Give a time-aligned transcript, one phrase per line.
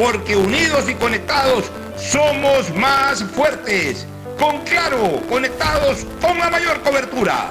[0.00, 4.06] porque unidos y conectados somos más fuertes
[4.38, 7.50] con Claro, conectados con la mayor cobertura.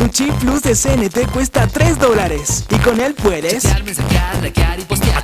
[0.00, 2.64] Tu chip plus de CNT cuesta 3 dólares.
[2.70, 5.22] Y con él puedes Chatear, mensajear, likear y postear.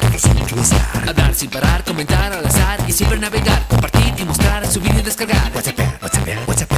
[1.09, 3.67] Hablar sin parar, comentar al azar y siempre navegar.
[3.69, 5.51] Compartir y mostrar, subir y descargar.
[5.55, 6.73] WhatsApp, WhatsApp, WhatsApp.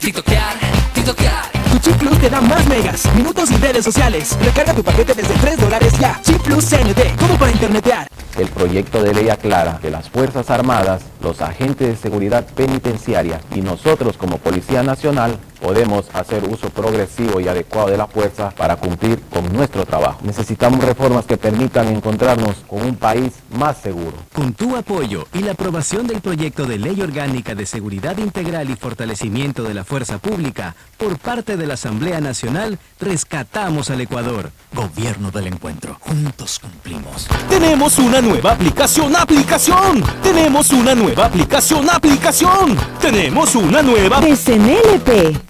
[0.00, 0.54] TikTokear,
[0.92, 1.50] TikTokear.
[1.72, 4.36] Tu chip plus te da más megas, minutos y redes sociales.
[4.42, 6.20] Recarga tu paquete desde 3 dólares ya.
[6.22, 8.06] Chip plus CNT, como para internetear.
[8.38, 13.62] El proyecto de ley aclara que las Fuerzas Armadas, los agentes de seguridad penitenciaria y
[13.62, 19.20] nosotros como Policía Nacional podemos hacer uso progresivo y adecuado de la fuerza para cumplir
[19.30, 20.20] con nuestro trabajo.
[20.22, 24.14] Necesitamos reformas que permitan encontrarnos con un país más seguro.
[24.32, 28.76] Con tu apoyo y la aprobación del proyecto de ley orgánica de seguridad integral y
[28.76, 34.50] fortalecimiento de la fuerza pública por parte de la Asamblea Nacional, rescatamos al Ecuador.
[34.72, 35.96] Gobierno del Encuentro.
[36.00, 37.26] Juntos cumplimos.
[37.48, 40.02] Tenemos una nueva aplicación, aplicación.
[40.22, 42.76] Tenemos una nueva aplicación, aplicación.
[43.00, 45.49] Tenemos una nueva de CNLP.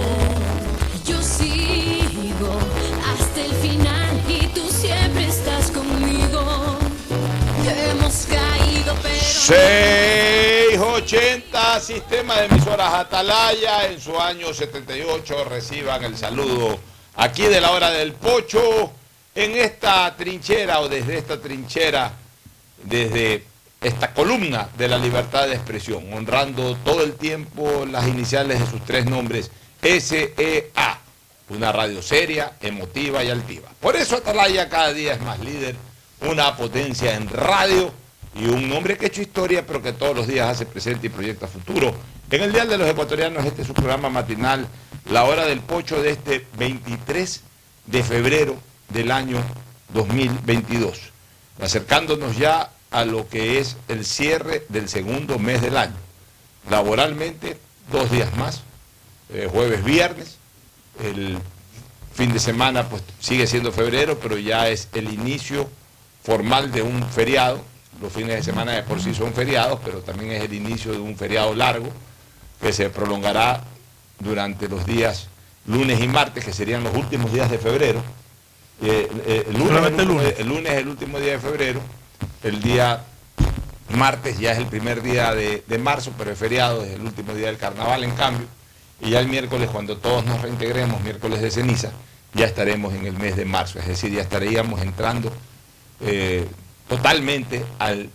[3.43, 6.77] El final y tú siempre estás conmigo.
[7.65, 9.15] Hemos caído, pero.
[9.15, 16.77] 680 Sistema de Emisoras Atalaya en su año 78 reciban el saludo
[17.15, 18.91] aquí de la hora del pocho
[19.35, 22.13] en esta trinchera o desde esta trinchera,
[22.83, 23.45] desde
[23.81, 28.83] esta columna de la libertad de expresión, honrando todo el tiempo las iniciales de sus
[28.85, 29.49] tres nombres,
[29.81, 30.99] SEA,
[31.51, 33.69] una radio seria, emotiva y altiva.
[33.79, 35.75] Por eso Atalaya cada día es más líder,
[36.21, 37.91] una potencia en radio
[38.35, 41.09] y un hombre que ha hecho historia, pero que todos los días hace presente y
[41.09, 41.93] proyecta futuro.
[42.29, 44.65] En el Día de los Ecuatorianos, este es su programa matinal,
[45.09, 47.41] La Hora del Pocho de este 23
[47.87, 48.55] de febrero
[48.89, 49.43] del año
[49.93, 51.11] 2022.
[51.61, 55.95] Acercándonos ya a lo que es el cierre del segundo mes del año.
[56.69, 57.57] Laboralmente,
[57.91, 58.61] dos días más,
[59.33, 60.37] eh, jueves, viernes.
[60.99, 61.37] El
[62.13, 65.69] fin de semana pues sigue siendo febrero, pero ya es el inicio
[66.23, 67.61] formal de un feriado.
[68.01, 70.99] Los fines de semana de por sí son feriados, pero también es el inicio de
[70.99, 71.89] un feriado largo
[72.59, 73.63] que se prolongará
[74.19, 75.27] durante los días
[75.67, 78.01] lunes y martes, que serían los últimos días de febrero.
[78.81, 80.35] Eh, eh, el, lunes, el lunes.
[80.39, 81.81] el lunes es el último día de febrero,
[82.43, 83.03] el día
[83.95, 87.33] martes ya es el primer día de, de marzo, pero es feriado, es el último
[87.33, 88.47] día del carnaval en cambio,
[89.01, 91.91] y ya el miércoles, cuando todos nos reintegremos, miércoles de ceniza,
[92.33, 95.33] ya estaremos en el mes de marzo, es decir, ya estaríamos entrando
[95.99, 96.47] eh,
[96.87, 98.09] totalmente al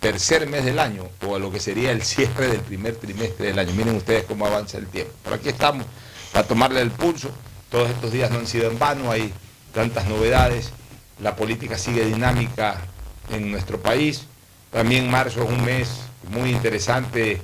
[0.00, 3.58] tercer mes del año o a lo que sería el cierre del primer trimestre del
[3.58, 3.72] año.
[3.74, 5.12] Miren ustedes cómo avanza el tiempo.
[5.22, 5.86] Pero aquí estamos
[6.32, 7.30] para tomarle el pulso.
[7.70, 9.32] Todos estos días no han sido en vano, hay
[9.72, 10.72] tantas novedades.
[11.20, 12.80] La política sigue dinámica
[13.30, 14.24] en nuestro país.
[14.72, 15.88] También marzo es un mes
[16.30, 17.40] muy interesante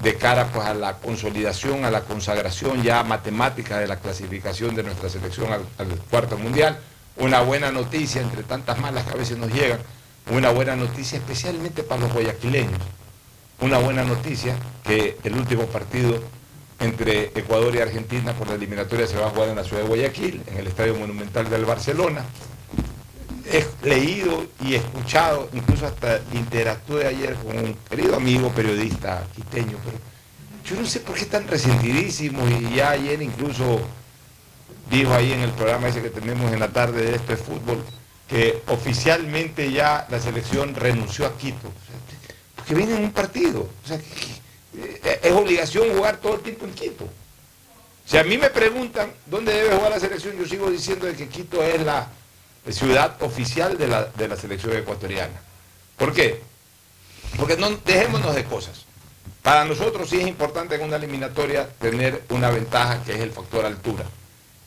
[0.00, 4.82] de cara pues, a la consolidación, a la consagración ya matemática de la clasificación de
[4.82, 6.78] nuestra selección al, al cuarto mundial.
[7.16, 9.80] Una buena noticia entre tantas malas que a veces nos llegan,
[10.30, 12.80] una buena noticia especialmente para los guayaquileños.
[13.60, 16.20] Una buena noticia que el último partido
[16.80, 19.88] entre Ecuador y Argentina por la eliminatoria se va a jugar en la ciudad de
[19.88, 22.24] Guayaquil, en el Estadio Monumental del Barcelona.
[23.46, 29.98] He leído y escuchado, incluso hasta interactué ayer con un querido amigo periodista quiteño, pero
[30.64, 33.80] yo no sé por qué están resentidísimos y ya ayer incluso
[34.90, 37.84] dijo ahí en el programa ese que tenemos en la tarde de esto es fútbol,
[38.28, 41.72] que oficialmente ya la selección renunció a Quito.
[42.56, 43.68] Porque viene en un partido.
[44.74, 47.08] Eh, es obligación jugar todo el tiempo en Quito.
[48.04, 51.28] Si a mí me preguntan dónde debe jugar la selección, yo sigo diciendo de que
[51.28, 52.08] Quito es la
[52.70, 55.40] ciudad oficial de la, de la selección ecuatoriana.
[55.96, 56.40] ¿Por qué?
[57.36, 58.84] Porque no dejémonos de cosas.
[59.42, 63.64] Para nosotros sí es importante en una eliminatoria tener una ventaja que es el factor
[63.64, 64.04] altura.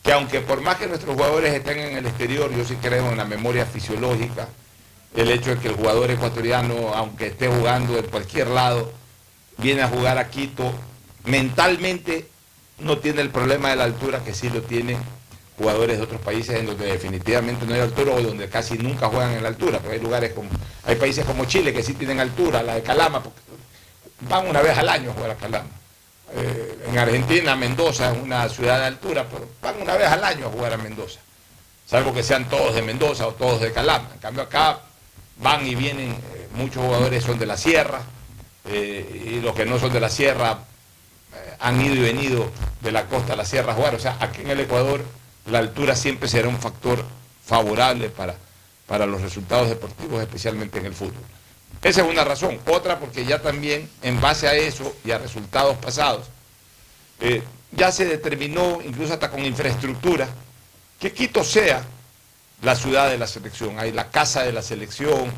[0.02, 3.16] Que aunque por más que nuestros jugadores estén en el exterior, yo sí creo en
[3.16, 4.48] la memoria fisiológica,
[5.14, 8.92] el hecho de que el jugador ecuatoriano, aunque esté jugando en cualquier lado,
[9.56, 10.72] viene a jugar a Quito,
[11.24, 12.28] mentalmente
[12.78, 14.98] no tiene el problema de la altura que sí lo tienen
[15.56, 19.32] jugadores de otros países en donde definitivamente no hay altura o donde casi nunca juegan
[19.32, 20.50] en la altura, porque hay lugares como,
[20.84, 23.22] hay países como Chile que sí tienen altura, la de Calama,
[24.20, 25.70] van una vez al año a jugar a Calama.
[26.34, 30.46] Eh, en Argentina, Mendoza es una ciudad de altura, pero van una vez al año
[30.46, 31.20] a jugar a Mendoza.
[31.86, 34.10] Salvo que sean todos de Mendoza o todos de Calama.
[34.12, 34.80] En cambio acá
[35.38, 38.00] van y vienen, eh, muchos jugadores son de la sierra,
[38.66, 40.58] eh, y los que no son de la sierra
[41.58, 42.50] han ido y venido
[42.80, 43.94] de la costa a la sierra a jugar.
[43.94, 45.02] O sea, aquí en el Ecuador
[45.46, 47.04] la altura siempre será un factor
[47.44, 48.34] favorable para,
[48.86, 51.22] para los resultados deportivos, especialmente en el fútbol.
[51.82, 52.58] Esa es una razón.
[52.66, 56.26] Otra porque ya también en base a eso y a resultados pasados,
[57.20, 57.42] eh,
[57.72, 60.28] ya se determinó, incluso hasta con infraestructura,
[60.98, 61.84] que Quito sea
[62.62, 63.78] la ciudad de la selección.
[63.78, 65.30] Hay la casa de la selección,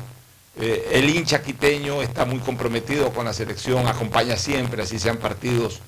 [0.59, 5.81] eh, el hincha quiteño está muy comprometido con la selección, acompaña siempre, así sean partidos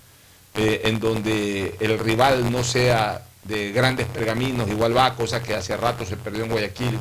[0.53, 5.75] eh, en donde el rival no sea de grandes pergaminos, igual va, cosa que hace
[5.75, 6.99] rato se perdió en Guayaquil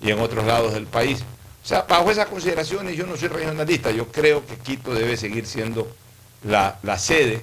[0.00, 1.22] y en otros lados del país.
[1.64, 5.46] O sea, bajo esas consideraciones yo no soy regionalista, yo creo que Quito debe seguir
[5.46, 5.88] siendo
[6.44, 7.42] la, la sede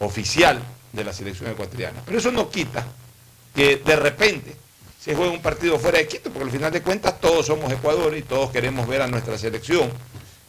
[0.00, 0.60] oficial
[0.92, 2.02] de la selección ecuatoriana.
[2.04, 2.86] Pero eso no quita
[3.54, 4.56] que de repente
[5.00, 8.16] se juegue un partido fuera de Quito, porque al final de cuentas todos somos Ecuador
[8.16, 9.90] y todos queremos ver a nuestra selección.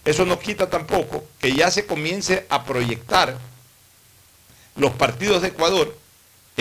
[0.06, 3.38] Eso no quita tampoco que ya se comience a proyectar
[4.76, 5.96] los partidos de Ecuador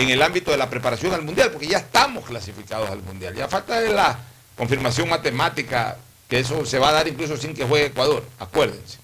[0.01, 3.35] en el ámbito de la preparación al Mundial, porque ya estamos clasificados al Mundial.
[3.35, 4.17] Ya falta de la
[4.55, 5.97] confirmación matemática,
[6.29, 8.97] que eso se va a dar incluso sin que juegue Ecuador, acuérdense.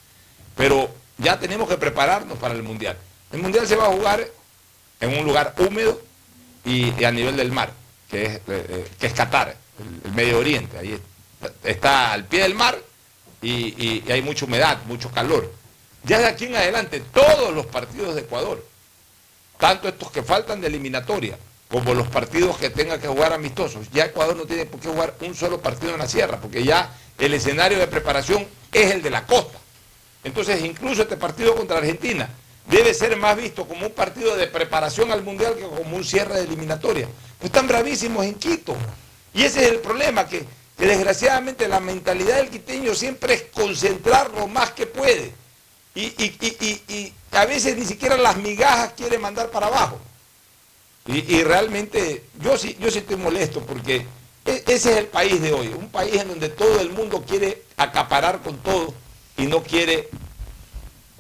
[0.56, 2.98] Pero ya tenemos que prepararnos para el Mundial.
[3.34, 4.26] El Mundial se va a jugar
[5.02, 6.02] en un lugar húmedo
[6.64, 7.74] y, a nivel del mar,
[8.10, 9.54] que es, eh, eh, que es Qatar,
[10.06, 10.78] el, Medio Oriente.
[10.78, 10.98] Ahí
[11.66, 12.78] está, al pie del mar
[13.42, 15.52] y- y hay mucha humedad, mucho calor.
[16.04, 18.64] Ya de aquí en adelante, todos los partidos de Ecuador,
[19.58, 21.38] tanto estos que faltan de eliminatoria
[21.70, 23.90] como los partidos que tenga que jugar amistosos.
[23.92, 26.94] Ya Ecuador no tiene por qué jugar un solo partido en la sierra, porque ya
[27.18, 29.58] el escenario de preparación es el de la costa.
[30.24, 32.30] Entonces, incluso este partido contra Argentina
[32.68, 36.36] debe ser más visto como un partido de preparación al Mundial que como un cierre
[36.36, 37.08] de eliminatoria.
[37.40, 38.76] Pues están bravísimos en Quito.
[39.34, 40.46] Y ese es el problema, que,
[40.78, 45.34] que desgraciadamente la mentalidad del quiteño siempre es concentrar lo más que puede.
[45.96, 50.00] Y, y- y- y- a veces ni siquiera las migajas quiere mandar para abajo.
[51.08, 54.06] Y, realmente yo sí, yo sí estoy molesto porque
[54.46, 57.64] e- ese es el país de hoy, un país en donde todo el mundo quiere
[57.78, 58.94] acaparar con todo
[59.38, 60.10] y no quiere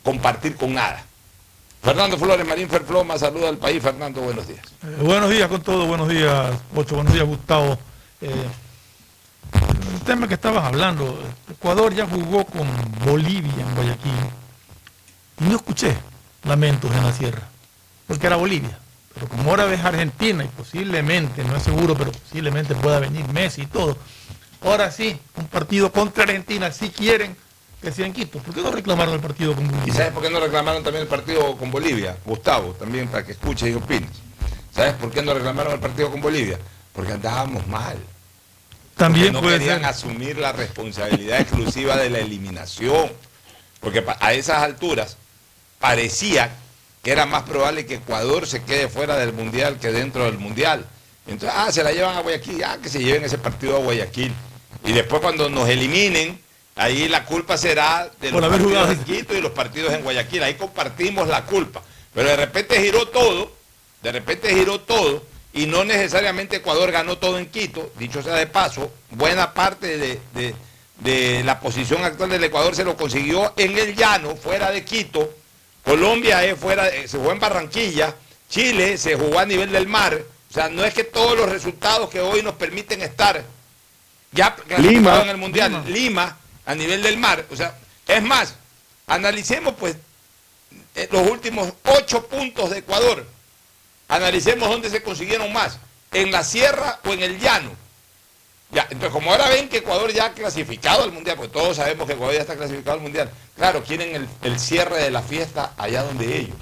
[0.03, 1.05] compartir con nada.
[1.83, 3.81] Fernando Flores, Marín Ferfloma, saluda al país.
[3.81, 4.65] Fernando, buenos días.
[4.83, 7.77] Eh, buenos días con todo, buenos días, Ocho, buenos días, Gustavo.
[8.21, 8.31] Eh,
[9.93, 11.17] el tema que estabas hablando,
[11.49, 12.67] Ecuador ya jugó con
[13.05, 14.11] Bolivia en Guayaquil
[15.39, 15.95] no escuché
[16.43, 17.41] lamentos en la sierra,
[18.07, 18.77] porque era Bolivia.
[19.13, 23.61] Pero como ahora ves Argentina y posiblemente, no es seguro, pero posiblemente pueda venir Messi
[23.61, 23.97] y todo,
[24.61, 27.35] ahora sí, un partido contra Argentina, si quieren
[27.81, 28.39] que sea en Quito.
[28.39, 29.93] ¿Por qué no reclamaron el partido con ¿Y Bolivia?
[29.93, 32.17] sabes por qué no reclamaron también el partido con Bolivia?
[32.25, 34.09] Gustavo, también para que escuches y opines.
[34.73, 36.59] ¿Sabes por qué no reclamaron el partido con Bolivia?
[36.93, 37.97] Porque andábamos mal.
[38.97, 39.89] También Porque no puede querían ser.
[39.89, 43.11] asumir la responsabilidad exclusiva de la eliminación.
[43.79, 45.17] Porque a esas alturas
[45.89, 46.49] parecía
[47.03, 50.83] que era más probable que Ecuador se quede fuera del Mundial que dentro del Mundial.
[51.27, 54.33] Entonces, ah, se la llevan a Guayaquil, ah, que se lleven ese partido a Guayaquil.
[54.83, 56.39] Y después cuando nos eliminen,
[56.75, 58.91] ahí la culpa será de Por los haber partidos jugado.
[58.93, 60.41] en Quito y los partidos en Guayaquil.
[60.41, 61.83] Ahí compartimos la culpa.
[62.15, 63.51] Pero de repente giró todo,
[64.01, 65.23] de repente giró todo,
[65.53, 67.91] y no necesariamente Ecuador ganó todo en Quito.
[67.99, 70.55] Dicho sea de paso, buena parte de, de-
[71.01, 75.29] de la posición actual del Ecuador se lo consiguió en el llano, fuera de Quito.
[75.85, 78.15] Colombia es fuera, de- se jugó en Barranquilla.
[78.49, 80.19] Chile se jugó a nivel del mar.
[80.49, 83.43] O sea, no es que todos los resultados que hoy nos permiten estar
[84.31, 86.37] ya clasificados en el Mundial, Lima.
[86.65, 87.45] a nivel del mar.
[87.51, 87.75] O sea,
[88.07, 88.55] es más,
[89.07, 89.95] analicemos pues
[90.95, 93.25] eh, los últimos ocho puntos de Ecuador.
[94.07, 95.77] Analicemos dónde se consiguieron más,
[96.11, 97.71] en la sierra o en el llano.
[98.71, 102.07] Ya, entonces como ahora ven que Ecuador ya ha clasificado al Mundial, porque todos sabemos
[102.07, 105.73] que Ecuador ya está clasificado al Mundial, claro, quieren el, el cierre de la fiesta
[105.77, 106.55] allá donde ellos,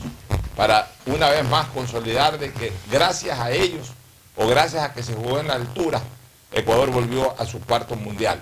[0.55, 3.91] para una vez más consolidar de que gracias a ellos,
[4.35, 6.01] o gracias a que se jugó en la altura,
[6.51, 8.39] Ecuador volvió a su cuarto Mundial.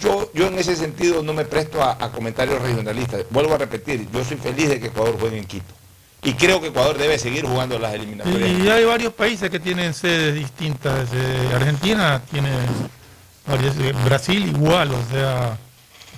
[0.00, 3.22] Yo, yo en ese sentido no me presto a, a comentarios regionalistas.
[3.30, 5.74] Vuelvo a repetir, yo soy feliz de que Ecuador juegue en Quito.
[6.22, 8.58] Y creo que Ecuador debe seguir jugando las eliminatorias.
[8.60, 11.08] Y hay varios países que tienen sedes distintas.
[11.12, 15.56] eh, Argentina tiene eh, Brasil igual, o sea,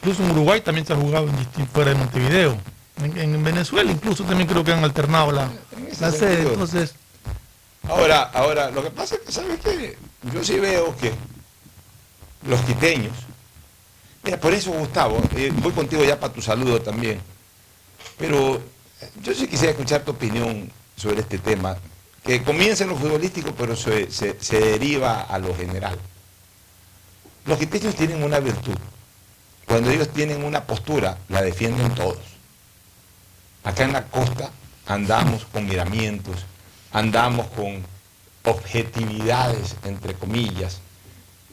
[0.00, 2.56] incluso en Uruguay también se ha jugado en fuera de Montevideo.
[3.02, 5.50] En, en Venezuela incluso también creo que han alternado la,
[6.00, 6.42] la sede.
[6.52, 6.94] Entonces,
[7.88, 9.96] Ahora, ahora, lo que pasa es que, ¿sabes qué?
[10.34, 11.12] Yo sí veo que
[12.46, 13.12] los quiteños,
[14.22, 17.20] mira, por eso Gustavo, eh, voy contigo ya para tu saludo también,
[18.18, 18.60] pero
[19.22, 21.76] yo sí quisiera escuchar tu opinión sobre este tema,
[22.22, 25.98] que comienza en lo futbolístico, pero se, se- se deriva a lo general.
[27.46, 28.76] Los quiteños tienen una virtud.
[29.70, 32.18] Cuando ellos tienen una postura, la defienden todos.
[33.62, 34.50] Acá en la costa
[34.84, 36.38] andamos con miramientos,
[36.90, 37.80] andamos con
[38.44, 40.80] objetividades, entre comillas,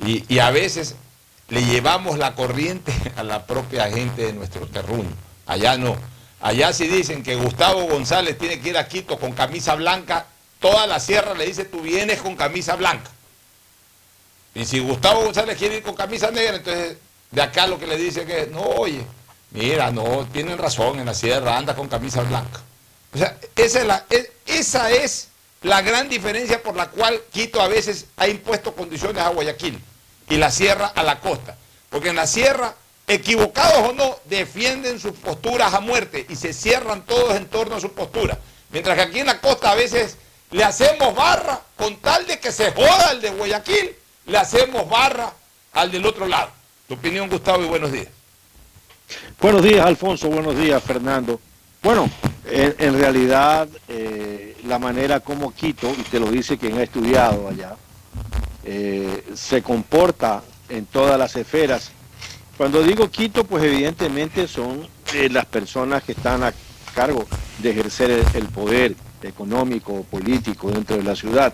[0.04, 0.96] y, a veces
[1.50, 5.14] le llevamos la corriente a la propia gente de nuestro terruño.
[5.46, 5.96] Allá no.
[6.42, 10.26] Allá si dicen que Gustavo González tiene que ir a Quito con camisa blanca,
[10.60, 13.12] toda la sierra le dice tú vienes con camisa blanca.
[14.56, 16.98] Y si Gustavo González quiere ir con camisa negra, entonces
[17.32, 19.06] de acá lo que le dice que no, oye,
[19.52, 22.62] mira, no, tienen razón en la sierra, anda con camisa blanca.
[23.14, 25.30] O sea, esa es, la, es- esa es
[25.62, 29.82] la gran diferencia por la cual Quito a veces ha impuesto condiciones a Guayaquil
[30.30, 31.58] y la sierra a la costa.
[31.90, 32.76] Porque en la sierra,
[33.08, 37.80] equivocados o no, defienden sus posturas a muerte y se cierran todos en torno a
[37.82, 38.38] su postura.
[38.70, 40.18] Mientras que aquí en la costa a veces
[40.52, 43.96] le hacemos barra con tal de que se joda el de Guayaquil,
[44.28, 45.34] le hacemos barra
[45.74, 46.52] al del otro lado.
[46.88, 48.08] Tu opinión, Gustavo, y buenos días.
[49.42, 50.30] Buenos días, Alfonso.
[50.30, 51.38] Buenos días, Fernando.
[51.84, 52.10] Bueno,
[52.46, 57.76] en, realidad eh, la manera como Quito, y te lo dice quien ha estudiado allá,
[58.64, 61.92] eh, se comporta en todas las esferas.
[62.56, 66.54] Cuando digo Quito, pues evidentemente son eh, las personas que están a
[66.96, 67.26] cargo
[67.60, 71.52] de ejercer el, el poder económico, político dentro de la ciudad.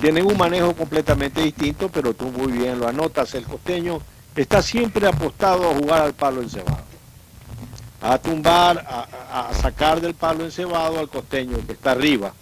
[0.00, 4.00] Tienen un manejo completamente distinto, pero tú muy bien lo anotas, el costeño
[4.36, 6.86] está siempre apostado a jugar al palo encebado
[8.00, 12.32] a tumbar, a, sacar del palo encebado al costeño que está arriba.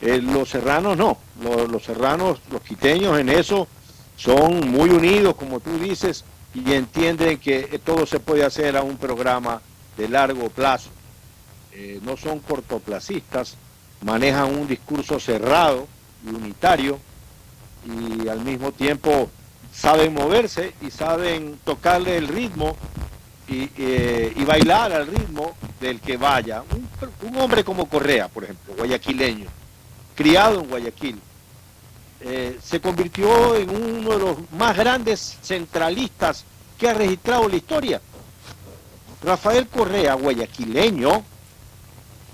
[0.00, 3.68] Eh, los serranos no, los, los serranos, los quiteños en eso
[4.16, 8.96] son muy unidos, como tú dices, y entienden que todo se puede hacer a un
[8.96, 9.60] programa
[9.96, 10.90] de largo plazo.
[11.72, 13.56] Eh, no son cortoplacistas,
[14.02, 15.86] manejan un discurso cerrado
[16.24, 16.98] y unitario
[17.86, 19.30] y al mismo tiempo
[19.72, 22.76] saben moverse y saben tocarle el ritmo
[23.48, 26.62] y, eh, y bailar al ritmo del que vaya.
[27.22, 29.46] Un, hombre como Correa, por ejemplo, guayaquileño,
[30.14, 31.20] criado en Guayaquil,
[32.20, 36.44] eh, se convirtió en uno de los más grandes centralistas
[36.78, 38.00] que ha registrado la historia.
[39.24, 41.24] Rafael Correa, guayaquileño,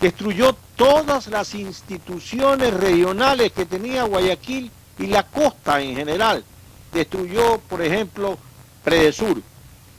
[0.00, 6.44] destruyó todas las instituciones regionales que tenía Guayaquil y la costa en general.
[6.92, 8.38] Destruyó, por ejemplo,
[8.84, 9.42] Predesur,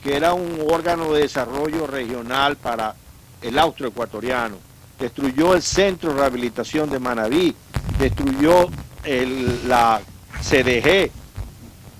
[0.02, 2.94] que era un órgano de desarrollo regional para
[3.42, 4.56] el austroecuatoriano.
[4.98, 7.54] Destruyó el Centro de Rehabilitación de Manabí,
[7.98, 8.68] destruyó
[9.04, 10.00] el- la
[10.42, 11.10] CDG,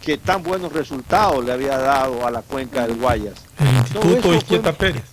[0.03, 3.35] que tan buenos resultados le había dado a la cuenca del Guayas.
[3.59, 5.05] El Instituto Izquieta Pérez.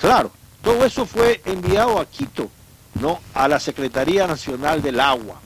[0.00, 0.30] Claro,
[0.62, 2.50] todo eso fue enviado a Quito,
[3.00, 3.20] ¿no?
[3.34, 5.40] A la Secretaría Nacional del Agua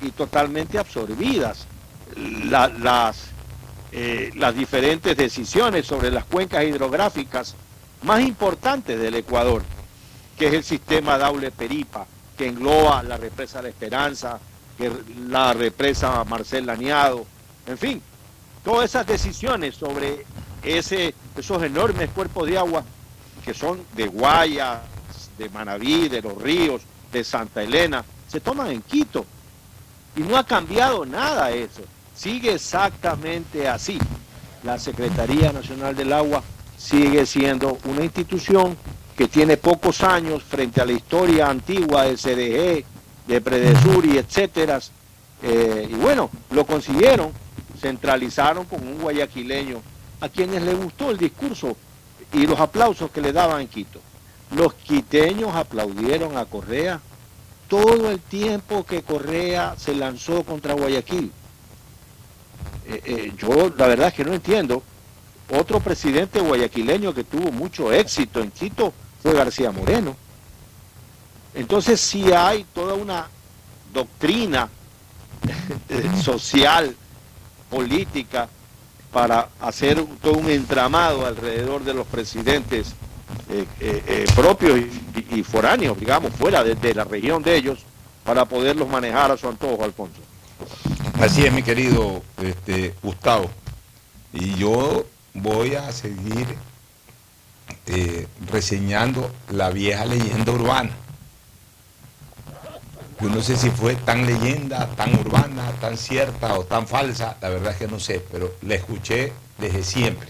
[0.00, 1.66] y totalmente absorbidas
[2.14, 3.24] la- las,
[3.92, 7.54] eh, las diferentes decisiones sobre las cuencas hidrográficas
[8.02, 9.62] más importantes del Ecuador,
[10.38, 14.38] que es el sistema Daule-Peripa, que engloba la represa La Esperanza,
[14.76, 14.92] que
[15.28, 17.26] la represa Marcel Laniado,
[17.66, 18.02] en fin,
[18.62, 20.26] todas esas decisiones sobre
[20.62, 22.84] ese, esos enormes cuerpos de agua
[23.44, 24.80] que son de Guayas,
[25.38, 26.82] de Manabí, de los ríos,
[27.12, 29.24] de Santa Elena, se toman en Quito.
[30.16, 31.82] Y no ha cambiado nada eso.
[32.16, 33.98] Sigue exactamente así.
[34.62, 36.42] La Secretaría Nacional del Agua
[36.78, 38.76] sigue siendo una institución
[39.16, 42.84] que tiene pocos años frente a la historia antigua del CDG,
[43.26, 44.80] de Predesur y etcétera.
[45.42, 47.32] Eh, y bueno, lo consiguieron,
[47.78, 49.82] centralizaron con un guayaquileño
[50.20, 51.76] a quienes le gustó el discurso
[52.32, 54.00] y los aplausos que le daban Quito.
[54.52, 57.00] Los quiteños aplaudieron a Correa
[57.68, 61.30] todo el tiempo que Correa se lanzó contra Guayaquil.
[62.88, 64.82] Eh, eh, yo la verdad es que no entiendo.
[65.50, 70.16] Otro presidente guayaquileño que tuvo mucho éxito en Quito fue García Moreno.
[71.54, 73.28] Entonces sí hay toda una
[73.92, 74.68] doctrina
[75.88, 76.94] eh, social,
[77.70, 78.48] política,
[79.12, 82.94] para hacer todo un entramado alrededor de los presidentes
[84.34, 84.80] propios
[85.30, 87.78] y, foráneos, digamos, fuera de la región de ellos,
[88.24, 90.20] para poderlos manejar a su antojo, Alfonso.
[91.20, 93.50] Así es, mi querido este, Gustavo.
[94.34, 96.46] Y yo voy a seguir
[97.86, 100.90] eh, reseñando la vieja leyenda urbana.
[103.20, 107.48] Yo no sé si fue tan leyenda, tan urbana, tan cierta o tan falsa, la
[107.48, 110.28] verdad es que no sé, pero la escuché desde siempre.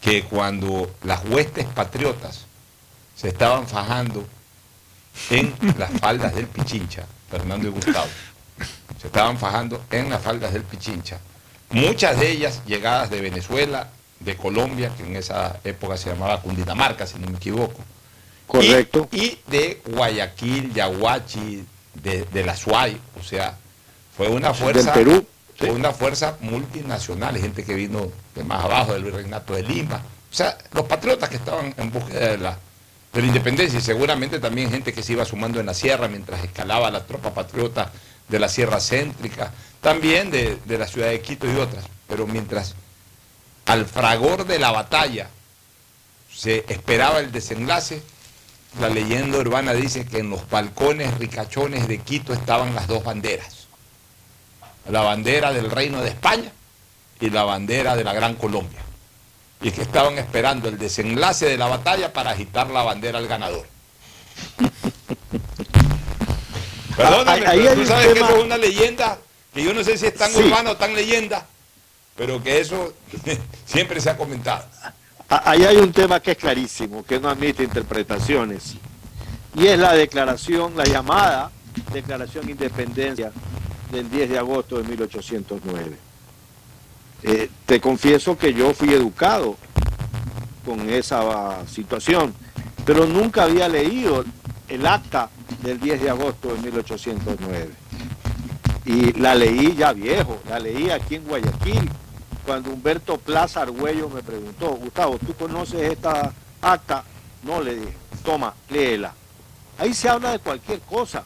[0.00, 2.46] Que cuando las huestes patriotas
[3.14, 4.26] se estaban fajando
[5.28, 8.08] en las faldas del Pichincha, Fernando y Gustavo,
[9.00, 11.18] se estaban fajando en las faldas del Pichincha,
[11.70, 13.88] muchas de ellas llegadas de Venezuela,
[14.20, 17.80] de Colombia, que en esa época se llamaba Cundinamarca, si no me equivoco.
[18.46, 19.08] Correcto.
[19.12, 23.56] Y, y de Guayaquil, Yaguachi, de, de la Suay, o sea,
[24.16, 24.92] fue una fuerza.
[24.92, 29.62] Del Perú, Fue una fuerza multinacional, gente que vino de más abajo del virreinato de
[29.62, 29.96] Lima.
[30.30, 32.58] O sea, los patriotas que estaban en búsqueda de la,
[33.12, 36.42] de la independencia y seguramente también gente que se iba sumando en la sierra mientras
[36.44, 37.90] escalaba la tropa patriota
[38.28, 41.84] de la sierra céntrica, también de, de la ciudad de Quito y otras.
[42.08, 42.74] Pero mientras
[43.66, 45.28] al fragor de la batalla
[46.34, 48.02] se esperaba el desenlace,
[48.80, 53.66] la leyenda urbana dice que en los balcones ricachones de Quito estaban las dos banderas.
[54.88, 56.52] La bandera del Reino de España
[57.20, 58.80] y la bandera de la Gran Colombia.
[59.60, 63.66] Y que estaban esperando el desenlace de la batalla para agitar la bandera al ganador.
[66.98, 69.18] Perdóname, Ahí- pero tú sabes que eso es una leyenda,
[69.54, 70.38] que yo no sé si es tan Sí.
[70.42, 71.46] urbana o tan leyenda,
[72.16, 72.92] pero que eso
[73.66, 74.64] siempre se ha comentado.
[75.28, 78.74] Ahí hay un tema que es clarísimo, que no admite interpretaciones,
[79.54, 81.50] y es la declaración, la llamada
[81.92, 83.30] Declaración de Independencia
[83.92, 85.96] del 10 de agosto de 1809.
[87.22, 89.56] Eh, te confieso que yo fui educado
[90.64, 92.34] con esa situación,
[92.84, 94.24] pero nunca había leído
[94.68, 95.30] el acta
[95.62, 97.70] del 10 de agosto de 1809.
[98.84, 101.90] Y la leí ya viejo, la leí aquí en Guayaquil,
[102.46, 107.04] cuando Humberto Plaza Argüello me preguntó, Gustavo, ¿tú conoces esta acta?
[107.42, 107.92] No le dije,
[108.24, 109.12] toma, léela.
[109.78, 111.24] Ahí se habla de cualquier cosa.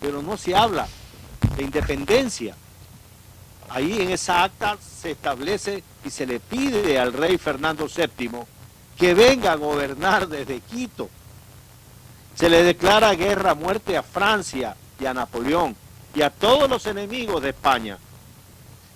[0.00, 0.88] pero no se habla
[1.56, 2.56] de independencia.
[3.68, 8.30] Ahí en esa acta se establece y se le pide al rey Fernando VII
[8.98, 11.08] que venga a gobernar desde Quito.
[12.34, 15.76] Se le declara guerra muerte a Francia y a Napoleón
[16.14, 17.98] y a todos los enemigos de España.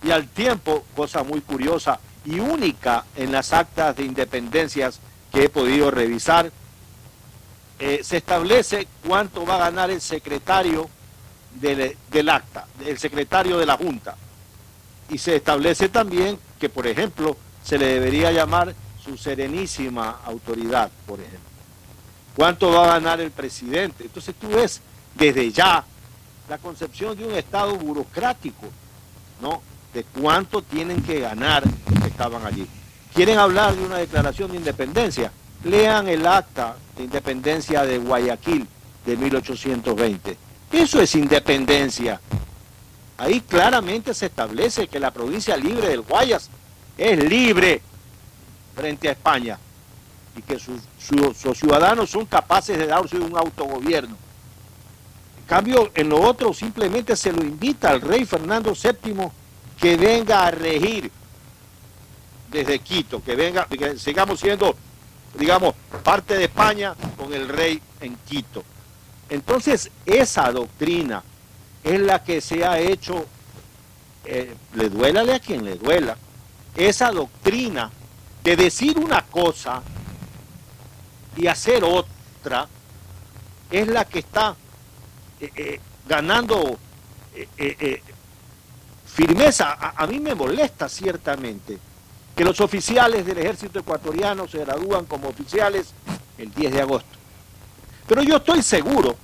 [0.02, 5.00] Y al tiempo, cosa muy curiosa y única en las actas de independencias
[5.32, 6.50] que he podido revisar,
[7.78, 10.88] eh, se establece cuánto va a ganar el secretario
[11.54, 14.16] del acta, el secretario de la Junta.
[15.10, 21.20] Y se establece también que, por ejemplo, se le debería llamar su serenísima autoridad, por
[21.20, 21.53] ejemplo.
[22.36, 24.04] ¿Cuánto va a ganar el presidente?
[24.04, 24.80] Entonces tú ves
[25.14, 25.84] desde ya
[26.48, 28.66] la concepción de un Estado burocrático,
[29.40, 29.62] ¿no?
[29.92, 32.66] De cuánto tienen que ganar los que estaban allí.
[33.14, 35.30] ¿Quieren hablar de una declaración de independencia?
[35.62, 38.66] Lean el acta de independencia de Guayaquil
[39.06, 40.36] de 1820.
[40.72, 42.20] Eso es independencia.
[43.16, 46.50] Ahí claramente se establece que la provincia libre del Guayas
[46.98, 47.80] es libre
[48.74, 49.56] frente a España
[50.36, 54.16] y que sus, sus- ciudadanos son capaces de darse un autogobierno.
[55.38, 59.28] En cambio, en lo otro simplemente se lo invita al rey Fernando VII
[59.80, 61.10] que venga a regir
[62.50, 64.74] desde Quito, que venga, que sigamos siendo,
[65.38, 68.62] digamos, parte de España con el rey en Quito.
[69.28, 71.22] Entonces, esa doctrina
[71.82, 73.26] es la que se ha hecho,
[74.24, 76.16] eh, le duélale a quien le duela,
[76.76, 77.90] esa doctrina
[78.42, 79.82] de decir una cosa
[81.36, 82.68] y hacer otra
[83.70, 84.54] es la que está
[85.40, 86.78] eh, eh, ganando
[87.34, 88.02] eh,
[89.06, 89.72] firmeza.
[89.72, 91.78] A, a mí me molesta ciertamente
[92.34, 95.94] que los oficiales del ejército ecuatoriano se gradúan como oficiales
[96.38, 97.18] el 10 de agosto.
[98.06, 99.16] Pero yo estoy seguro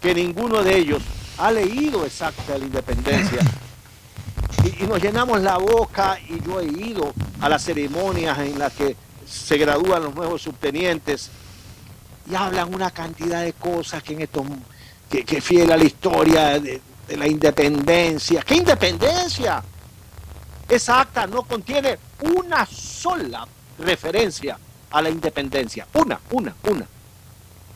[0.00, 1.02] que ninguno de ellos
[1.38, 3.40] ha leído exacta la independencia.
[4.64, 8.72] Y, y nos llenamos la boca y yo he ido a las ceremonias en las
[8.72, 11.30] que se gradúan los nuevos subtenientes
[12.30, 14.44] y hablan una cantidad de cosas que en estos
[15.10, 18.42] que, que fiel a la historia de, de la independencia.
[18.42, 19.62] ¿Qué independencia?
[20.68, 23.46] Esa acta no contiene una sola
[23.78, 24.58] referencia
[24.90, 25.86] a la independencia.
[25.94, 26.86] Una, una, una.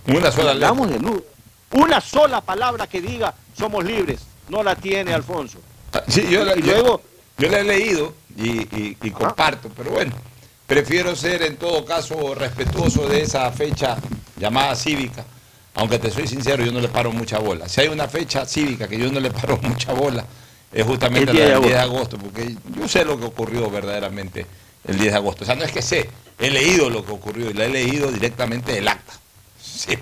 [0.08, 0.50] Una sola.
[0.52, 1.22] Hablamos de luz.
[1.72, 4.20] Una sola palabra que diga somos libres.
[4.48, 5.58] No la tiene Alfonso.
[6.08, 7.00] Sí, yo, la, Y yo-
[7.38, 10.12] la he leído y, y- y comparto, pero bueno,
[10.70, 13.96] prefiero ser en todo caso respetuoso de esa fecha
[14.36, 15.24] llamada cívica,
[15.74, 17.68] aunque te soy sincero, yo no le paro mucha bola.
[17.68, 20.24] Si hay una fecha cívica que yo no le paro mucha bola,
[20.72, 23.24] es justamente El la 10 de del 10 de agosto, porque yo sé lo que
[23.24, 24.46] ocurrió verdaderamente
[24.86, 25.42] el 10 de agosto.
[25.42, 28.12] O sea, no es que sé, he leído lo que ocurrió y la he leído
[28.12, 29.14] directamente del acta.
[29.60, 29.98] Sí.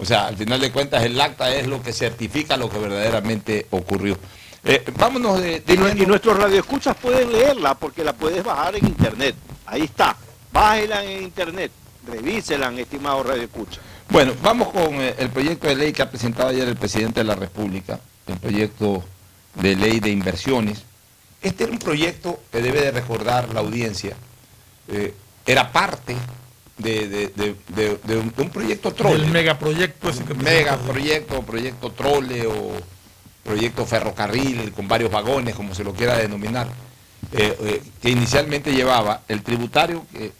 [0.00, 3.68] O sea, al final de cuentas el acta es lo que certifica lo que verdaderamente
[3.70, 4.18] ocurrió.
[4.64, 9.36] Eh, vámonos de, de y nuestros radioescuchas pueden leerla porque la puedes bajar en internet.
[9.70, 10.16] Ahí está.
[10.52, 11.70] Bájela en internet.
[12.06, 13.80] Revísela, estimado radioescucha.
[14.08, 17.24] Bueno, vamos con eh, el proyecto de ley que ha presentado ayer el presidente de
[17.24, 19.04] la República, el proyecto
[19.54, 20.82] de ley de inversiones.
[21.42, 24.16] Este era un proyecto que debe de recordar la audiencia.
[24.88, 26.14] eh, era parte
[26.78, 29.16] de, de- de- de- de un, de un proyecto trole.
[29.24, 32.72] El megaproyecto ese que megaproyecto, proyecto trole o
[33.44, 36.68] proyecto ferrocarril con varios vagones, como se lo quiera denominar,
[37.32, 40.32] eh, eh, que inicialmente llevaba el tributario, que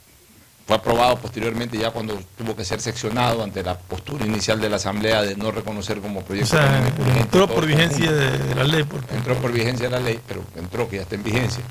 [0.67, 4.77] fue aprobado posteriormente ya cuando tuvo que ser seccionado ante la postura inicial de la
[4.77, 8.65] Asamblea de no reconocer como O proyecto sea, urgente entró por vigencia de, de la
[8.65, 8.85] ley.
[9.15, 11.63] Entró por vigencia de la ley, pero entró que ya está en vigencia.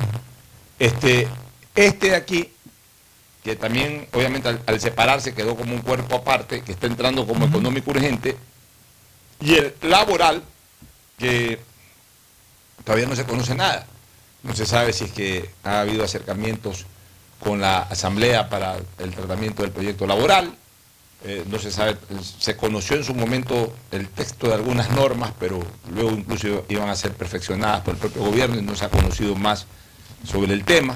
[0.80, 1.28] Este,
[1.76, 2.52] este de aquí,
[3.44, 7.46] que también obviamente al, al separarse quedó como un cuerpo aparte, que está entrando como
[7.46, 8.36] económico urgente,
[9.40, 10.44] y el laboral,
[11.18, 11.60] que
[12.84, 13.86] todavía no se conoce nada.
[14.44, 16.86] No se sabe si es que ha habido acercamientos
[17.40, 20.56] con la Asamblea para el tratamiento del proyecto laboral.
[21.24, 21.98] Eh, no se sabe,
[22.40, 25.60] se conoció en su momento el texto de algunas normas, pero
[25.92, 29.36] luego incluso iban a ser perfeccionadas por el propio gobierno y no se ha conocido
[29.36, 29.66] más
[30.24, 30.96] sobre el tema.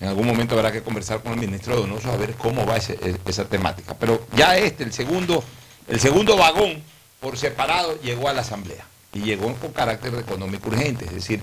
[0.00, 3.16] En algún momento habrá que conversar con el ministro Donoso a ver cómo va e-
[3.26, 3.94] esa temática.
[3.94, 5.44] Pero ya este, el segundo,
[5.86, 6.82] el segundo vagón,
[7.20, 11.42] por separado, llegó a la Asamblea y llegó con carácter económico urgente, es decir,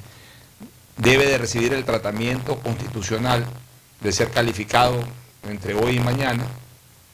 [0.98, 3.46] debe de recibir el tratamiento constitucional
[4.02, 5.00] de ser calificado
[5.44, 6.46] entre hoy y mañana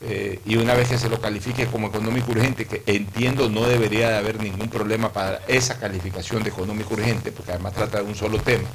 [0.05, 4.09] eh, y una vez que se lo califique como económico urgente, que entiendo no debería
[4.09, 8.15] de haber ningún problema para esa calificación de económico urgente, porque además trata de un
[8.15, 8.67] solo tema,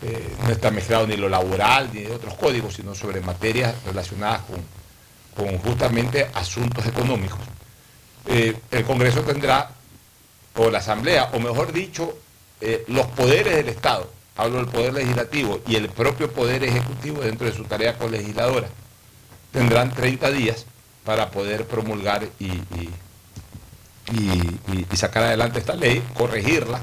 [0.00, 4.40] eh, no está mezclado ni lo laboral ni de otros códigos, sino sobre materias relacionadas
[4.42, 4.62] con,
[5.36, 7.40] con justamente asuntos económicos.
[8.26, 9.70] Eh, el Congreso tendrá
[10.54, 12.16] o la Asamblea, o mejor dicho,
[12.62, 17.46] eh, los poderes del Estado, hablo del Poder Legislativo y el propio Poder Ejecutivo dentro
[17.46, 18.68] de su tarea colegisladora,
[19.52, 20.64] tendrán 30 días
[21.04, 22.90] para poder promulgar y, y-
[24.12, 26.80] y- y sacar adelante esta ley, corregirla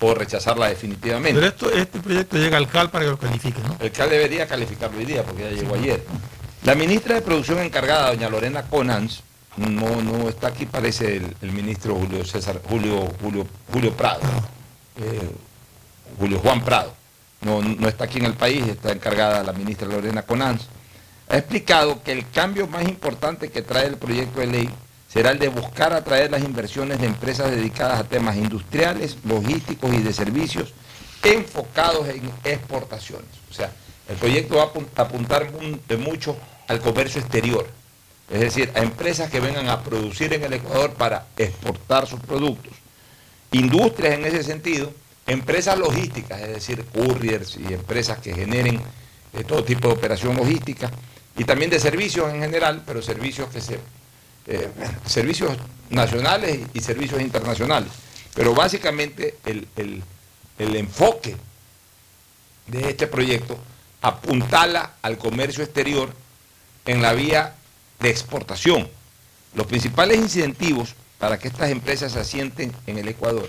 [0.00, 1.34] o rechazarla definitivamente.
[1.34, 3.76] Pero esto, este proyecto llega al CAL para que lo califique, ¿no?
[3.80, 6.04] El CAL debería calificarlo hoy día porque ya llegó ayer.
[6.64, 9.22] La ministra de Producción encargada, doña Lorena Conans,
[9.56, 14.20] no, no está aquí, parece el, el ministro Julio César, Julio, Julio, Julio Prado,
[14.98, 15.30] eh,
[16.18, 16.94] Julio Juan Prado.
[17.42, 20.66] No, no está aquí en el país, está encargada la ministra Lorena Conans.
[21.28, 24.70] Ha explicado que el cambio más importante que trae el proyecto de ley
[25.12, 29.98] será el de buscar atraer las inversiones de empresas dedicadas a temas industriales, logísticos y
[29.98, 30.72] de servicios
[31.22, 33.28] enfocados en exportaciones.
[33.50, 33.70] O sea,
[34.08, 35.50] el proyecto va a apun- apuntar
[35.98, 36.36] mucho
[36.68, 37.66] al comercio exterior,
[38.30, 42.72] es decir, a empresas que vengan a producir en el Ecuador para exportar sus productos.
[43.52, 44.92] Industrias en ese sentido,
[45.26, 48.80] empresas logísticas, es decir, couriers y empresas que generen
[49.32, 50.90] eh, todo tipo de operación logística,
[51.38, 53.78] y también de servicios en general, pero servicios que se
[54.48, 54.70] eh,
[55.06, 55.56] servicios
[55.90, 57.90] nacionales y servicios internacionales.
[58.34, 60.02] Pero básicamente el, el-
[60.58, 61.36] el enfoque
[62.66, 63.58] de este proyecto
[64.02, 66.10] apuntala al comercio exterior
[66.86, 67.54] en la vía
[68.00, 68.88] de exportación.
[69.54, 73.48] Los principales incentivos para que estas empresas se asienten en el Ecuador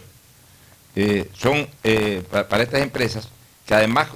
[0.95, 3.27] eh, son eh, pa- para, estas empresas
[3.65, 4.07] que además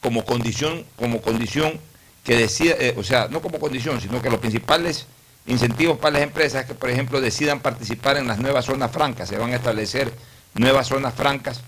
[0.00, 1.78] como condición, como condición
[2.24, 5.06] que decida, eh, o sea, no como condición, sino que los principales
[5.46, 9.28] incentivos para las empresas es que, por ejemplo, decidan participar en las nuevas zonas francas.
[9.28, 10.12] Se van a establecer
[10.54, 11.60] nuevas zonas francas,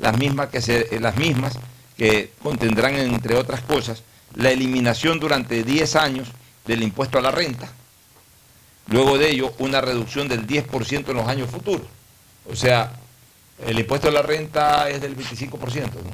[0.00, 1.54] las mismas que, se, eh, las mismas
[1.96, 4.02] que contendrán, entre otras cosas,
[4.34, 6.28] la eliminación durante 10 años
[6.66, 7.68] del impuesto a la renta.
[8.90, 11.86] Luego de ello, una reducción del 10% en los años futuros.
[12.50, 12.92] O sea,
[13.66, 16.10] el impuesto a la renta es del 25%, ¿no?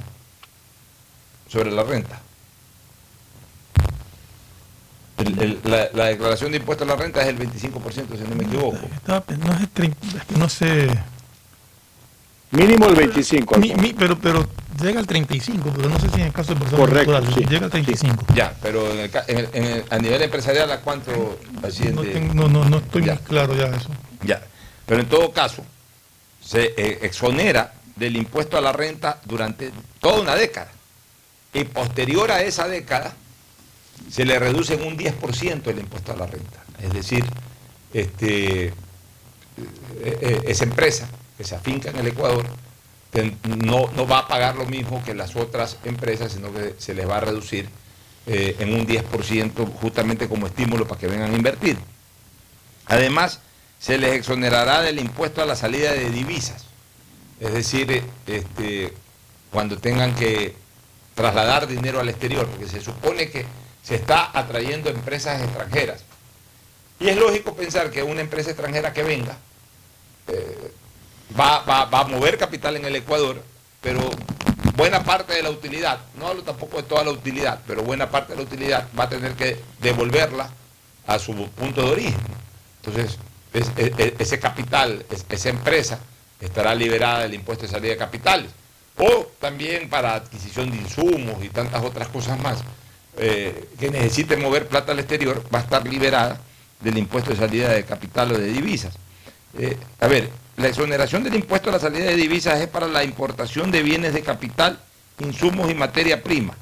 [1.47, 2.21] Sobre la renta.
[5.17, 8.35] El- el- la, la declaración de impuesto a la renta es el 25%, si no
[8.35, 8.77] me equivoco.
[9.37, 10.89] No es el 30, es que no sé.
[12.51, 13.57] Mínimo el 25.
[13.57, 14.45] Mi- mi- pero, pero
[14.81, 17.45] llega al 35, pero no sé si en el caso de personas Correcto, naturales, sí.
[17.53, 18.25] llega al 35.
[18.35, 21.95] Ya, pero en el ca- en el- en el- a nivel empresarial, ¿a cuánto asciende?
[21.95, 23.15] No, tengo- no, no, no estoy Ya.
[23.15, 23.89] muy claro ya eso.
[24.23, 24.41] Ya,
[24.85, 25.63] pero en todo caso,
[26.43, 30.71] se eh, exonera del impuesto a la renta durante toda una década.
[31.53, 33.13] Y posterior a esa década,
[34.11, 36.59] se le reduce en un 10% el impuesto a la renta.
[36.81, 37.23] Es decir,
[37.93, 38.73] este, eh,
[40.03, 41.07] eh, esa empresa
[41.37, 42.45] que se afinca en el Ecuador
[43.23, 47.07] no, no va a pagar lo mismo que las otras empresas, sino que se les
[47.07, 47.69] va a reducir
[48.27, 51.77] eh, en un 10% justamente como estímulo para que vengan a invertir.
[52.87, 53.39] Además,
[53.79, 56.65] se les exonerará del impuesto a la salida de divisas.
[57.39, 58.93] Es decir, eh, este,
[59.51, 60.55] cuando tengan que
[61.13, 63.45] trasladar dinero al exterior, porque se supone que
[63.83, 66.03] se está atrayendo empresas extranjeras.
[66.99, 69.37] Y es lógico pensar que una empresa extranjera que venga
[70.27, 70.71] eh,
[71.37, 73.41] va, va- va a mover capital en el Ecuador,
[73.81, 74.09] pero
[74.75, 78.33] buena parte de la utilidad, no hablo tampoco de toda la utilidad, pero buena parte
[78.33, 80.49] de la utilidad va a tener que devolverla
[81.07, 82.21] a su punto de origen.
[82.83, 83.17] Entonces,
[83.53, 85.99] es- es- es- ese capital, es- esa empresa,
[86.41, 88.51] estará liberada del impuesto de salida de capitales.
[88.97, 92.57] O también para adquisición de insumos y tantas otras cosas más,
[93.17, 96.39] eh, que necesite mover plata al exterior, va a estar liberada
[96.81, 98.93] del impuesto de salida de capital o de divisas.
[99.57, 103.03] Eh, a ver, la exoneración del impuesto a la salida de divisas es para la
[103.03, 104.79] importación de bienes de capital,
[105.19, 106.55] insumos y materia prima.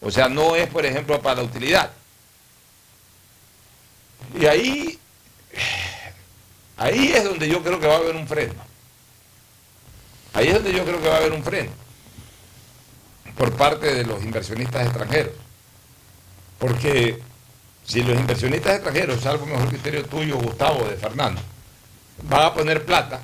[0.00, 1.90] O sea, no es, por ejemplo, para la utilidad.
[4.38, 4.98] Y ahí,
[6.76, 8.54] ahí es donde yo creo que va a haber un freno.
[10.32, 11.70] Ahí es donde yo creo que va a haber un freno
[13.36, 15.32] por parte de los inversionistas extranjeros.
[16.58, 17.20] Porque
[17.84, 21.40] si los inversionistas extranjeros, salvo mejor criterio tuyo, Gustavo, de Fernando,
[22.22, 23.20] van a poner plata,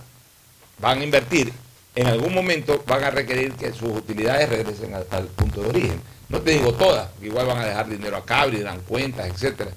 [0.79, 1.53] van a invertir,
[1.95, 6.01] en algún momento van a requerir que sus utilidades regresen al, punto de origen.
[6.29, 9.71] No te digo todas, igual van a dejar dinero acá, abrirán cuentas, etcétera.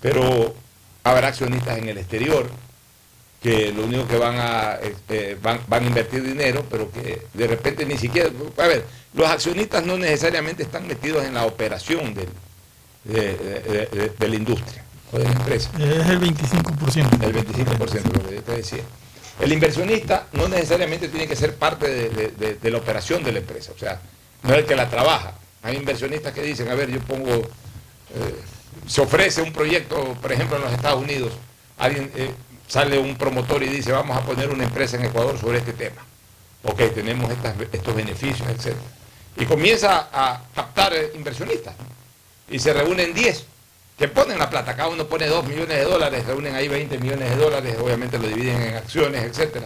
[0.00, 0.54] Pero
[1.02, 2.46] habrá accionistas en el exterior
[3.42, 7.46] que lo único que van a eh, van, van a invertir dinero, pero que de
[7.46, 8.30] repente ni siquiera.
[8.58, 12.28] A ver, los accionistas no necesariamente están metidos en la operación de
[14.18, 15.70] la industria o de la empresa.
[15.78, 17.22] Es el 25%.
[17.24, 18.82] El 25%, lo que yo te decía.
[19.40, 23.32] El inversionista no necesariamente tiene que ser parte de, de- de- de la operación de
[23.32, 24.00] la empresa, o sea,
[24.42, 25.34] no es el que la trabaja.
[25.62, 27.42] Hay inversionistas que dicen, a ver, yo pongo, eh,
[28.86, 31.32] se ofrece un proyecto, por ejemplo, en los Estados Unidos,
[31.76, 32.30] alguien, eh,
[32.66, 36.02] sale un promotor y dice, vamos a poner una empresa en Ecuador sobre este tema.
[36.64, 38.74] Ok, tenemos estas- estos beneficios, etc.
[39.38, 41.74] Y comienza a captar eh, inversionistas.
[42.48, 43.44] Y se reúnen 10
[43.98, 44.76] que ponen la plata.
[44.76, 48.28] Cada uno pone 2 millones de dólares, reúnen ahí 20 millones de dólares, obviamente lo
[48.28, 49.64] dividen en acciones, etc.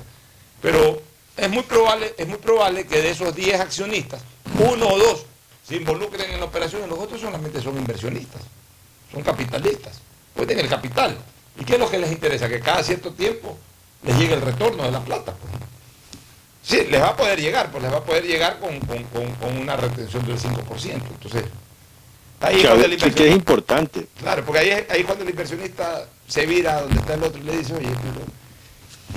[0.62, 1.02] Pero
[1.36, 4.22] es muy probable, es muy probable que de esos 10 accionistas,
[4.58, 5.26] uno o dos
[5.66, 8.42] se involucren en la operación los otros solamente son inversionistas,
[9.12, 10.00] son capitalistas,
[10.34, 11.16] pueden el capital.
[11.58, 12.48] ¿Y qué es lo que les interesa?
[12.48, 13.56] Que cada cierto tiempo
[14.02, 15.32] les llegue el retorno de la plata.
[15.34, 15.52] pues.
[16.62, 19.32] Sí, les va a poder llegar, pues les va a poder llegar con, con- con-
[19.34, 20.92] con una retención del 5%.
[20.94, 21.44] Entonces,
[22.40, 24.06] ahí cuando el que- que es importante.
[24.20, 27.44] Claro, porque ahí es ahí cuando el inversionista se vira donde está el otro y
[27.44, 28.26] le dice, oye, pero-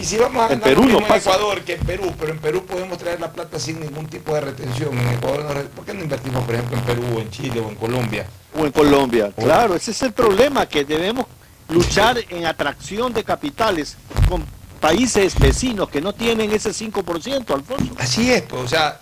[0.02, 1.30] y si vamos a En ganar Perú lo mismo no en pasa.
[1.30, 4.42] Ecuador que en Perú, pero en Perú podemos traer la plata sin ningún tipo de
[4.42, 4.98] retención.
[4.98, 7.70] En Ecuador, no ¿por qué no invertimos, por ejemplo, en Perú, o en Chile o
[7.70, 8.26] en Colombia?
[8.60, 9.32] O en Colombia.
[9.38, 11.26] Claro, ese es el problema, que debemos
[11.70, 13.96] luchar en atracción de capitales
[14.28, 14.44] con
[14.82, 17.94] países vecinos que no tienen ese 5%, Alfonso.
[17.98, 19.00] Así es, pues, o sea,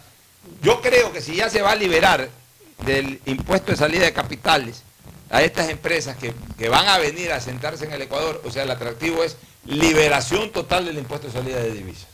[0.61, 2.29] yo creo que si ya se va a liberar
[2.85, 4.83] del impuesto de salida de capitales
[5.29, 8.63] a estas empresas que, que van a venir a sentarse en el Ecuador, o sea,
[8.63, 12.07] el atractivo es liberación total del impuesto de salida de divisas.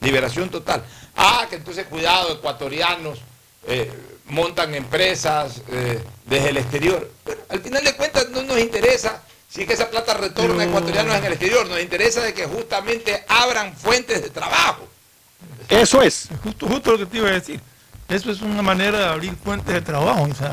[0.00, 0.84] Liberación total.
[1.16, 3.20] Ah, que entonces cuidado, ecuatorianos
[3.66, 3.90] eh,
[4.26, 7.10] montan empresas eh, desde el exterior.
[7.24, 9.22] Pero al final de cuentas no nos interesa
[9.52, 12.46] si es que esa plata retorna a ecuatorianos en el exterior, nos interesa de que
[12.46, 14.88] justamente abran fuentes de trabajo.
[15.68, 16.28] Eso es.
[16.42, 17.60] Justo, justo lo que te iba a decir.
[18.12, 20.24] Eso es una manera de abrir fuentes de trabajo.
[20.24, 20.52] O sea,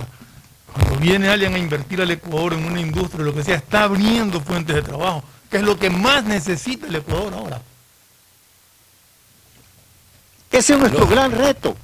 [0.74, 4.39] cuando viene alguien a invertir al Ecuador en una industria, lo que sea, está abriendo
[4.39, 7.62] fuentes de trabajo, que es lo que más necesita el Ecuador ahora.
[10.52, 11.76] Ese es nuestro gran reto,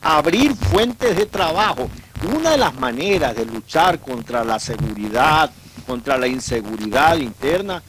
[0.00, 1.88] abrir fuentes de trabajo.
[2.34, 5.50] Una de las maneras de luchar contra la seguridad,
[5.86, 7.82] contra la inseguridad interna,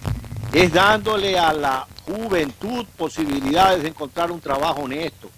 [0.51, 5.29] es dándole a la juventud posibilidades de encontrar un trabajo honesto.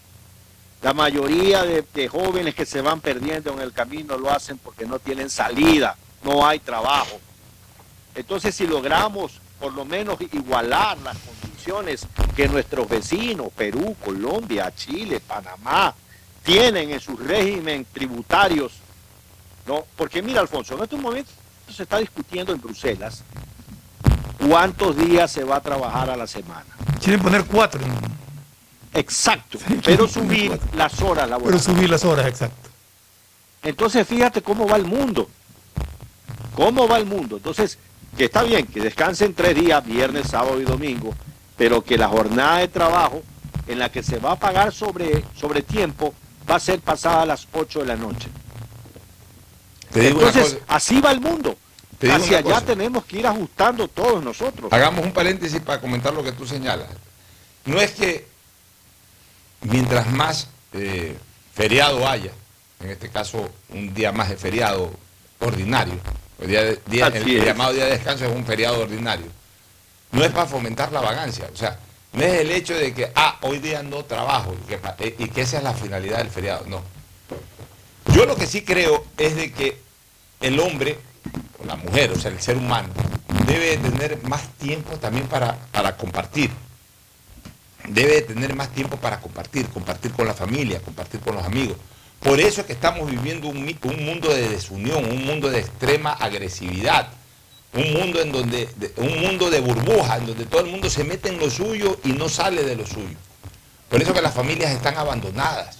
[0.81, 4.99] La mayoría de, jóvenes que se van perdiendo en el camino lo hacen porque no
[4.99, 7.19] tienen salida, no hay trabajo.
[8.13, 15.19] Entonces, si logramos por lo menos igualar las condiciones que nuestros vecinos, Perú, Colombia, Chile,
[15.19, 15.95] Panamá,
[16.43, 18.73] tienen en sus régimen tributarios,
[19.65, 19.83] ¿no?
[19.95, 21.33] Porque mira, Alfonso, en estos momentos
[21.73, 23.23] se está discutiendo en Bruselas
[24.47, 26.65] cuántos días se va a trabajar a la semana.
[27.01, 27.81] Quieren poner cuatro,
[28.93, 31.63] Exacto, pero subir las horas pero laborales.
[31.63, 32.69] subir las horas, exacto.
[33.63, 35.29] Entonces, fíjate cómo va el mundo.
[36.55, 37.37] ¿Cómo va el mundo?
[37.37, 37.77] Entonces,
[38.17, 41.13] que está bien, que descansen tres días, viernes, sábado y domingo,
[41.55, 43.21] pero que la jornada de trabajo
[43.67, 46.13] en la que se va a pagar sobre, sobre tiempo
[46.49, 48.29] va a ser pasada a las 8 de la noche.
[49.91, 51.57] Te Entonces, así va el mundo.
[51.99, 54.71] Te Hacia allá tenemos que ir ajustando todos nosotros.
[54.71, 56.87] Hagamos un paréntesis para comentar lo que tú señalas.
[57.65, 58.26] No es que
[59.61, 61.17] mientras más eh,
[61.53, 62.31] feriado haya,
[62.81, 64.91] en este caso un día más de feriado
[65.39, 65.95] ordinario,
[66.39, 67.45] el, día de- día- Así el- el es.
[67.45, 69.25] llamado día de descanso es un feriado ordinario,
[70.11, 71.79] no es para fomentar la vagancia, o sea,
[72.13, 75.27] no es el hecho de que, ah, hoy día no trabajo y que, eh, y
[75.29, 76.81] que esa es la finalidad del feriado, no.
[78.13, 79.79] Yo lo que sí creo es de que
[80.41, 80.97] el hombre,
[81.61, 82.89] o la mujer, o sea, el ser humano,
[83.45, 86.49] debe de tener más tiempo también para, para compartir.
[87.87, 91.77] Debe de tener más tiempo para compartir, compartir con la familia, compartir con los amigos.
[92.19, 93.65] Por eso es que estamos viviendo un
[94.05, 97.09] mundo de desunión, un mundo de extrema agresividad,
[97.73, 101.03] un mundo en donde, de- un mundo de burbuja, en donde todo el mundo se
[101.03, 103.15] mete en lo suyo y no sale de lo suyo.
[103.89, 105.77] Por eso que las familias están abandonadas.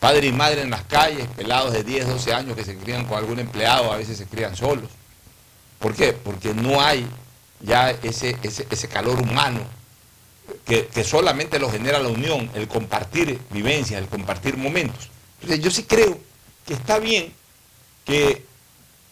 [0.00, 3.16] Padre y madre en las calles, pelados de 10, 12 años que se crían con
[3.18, 4.90] algún empleado, a veces se crían solos.
[5.78, 6.12] ¿Por qué?
[6.12, 7.06] Porque no hay
[7.60, 9.60] ya ese, ese, ese calor humano
[10.64, 15.08] que, solamente lo genera la unión, el compartir vivencias, el compartir momentos.
[15.40, 16.18] Entonces yo sí creo
[16.66, 17.32] que está bien
[18.04, 18.44] que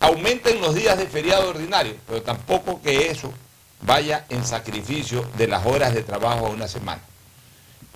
[0.01, 3.33] aumenten los días de feriado ordinario, pero tampoco que eso
[3.83, 7.03] vaya en sacrificio de las horas de trabajo a una semana.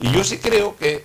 [0.00, 1.04] Y yo sí creo que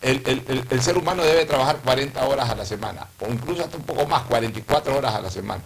[0.00, 3.64] el, el- el- el ser humano debe trabajar 40 horas a la semana, o incluso
[3.64, 5.62] hasta un poco más, 44 horas a la semana.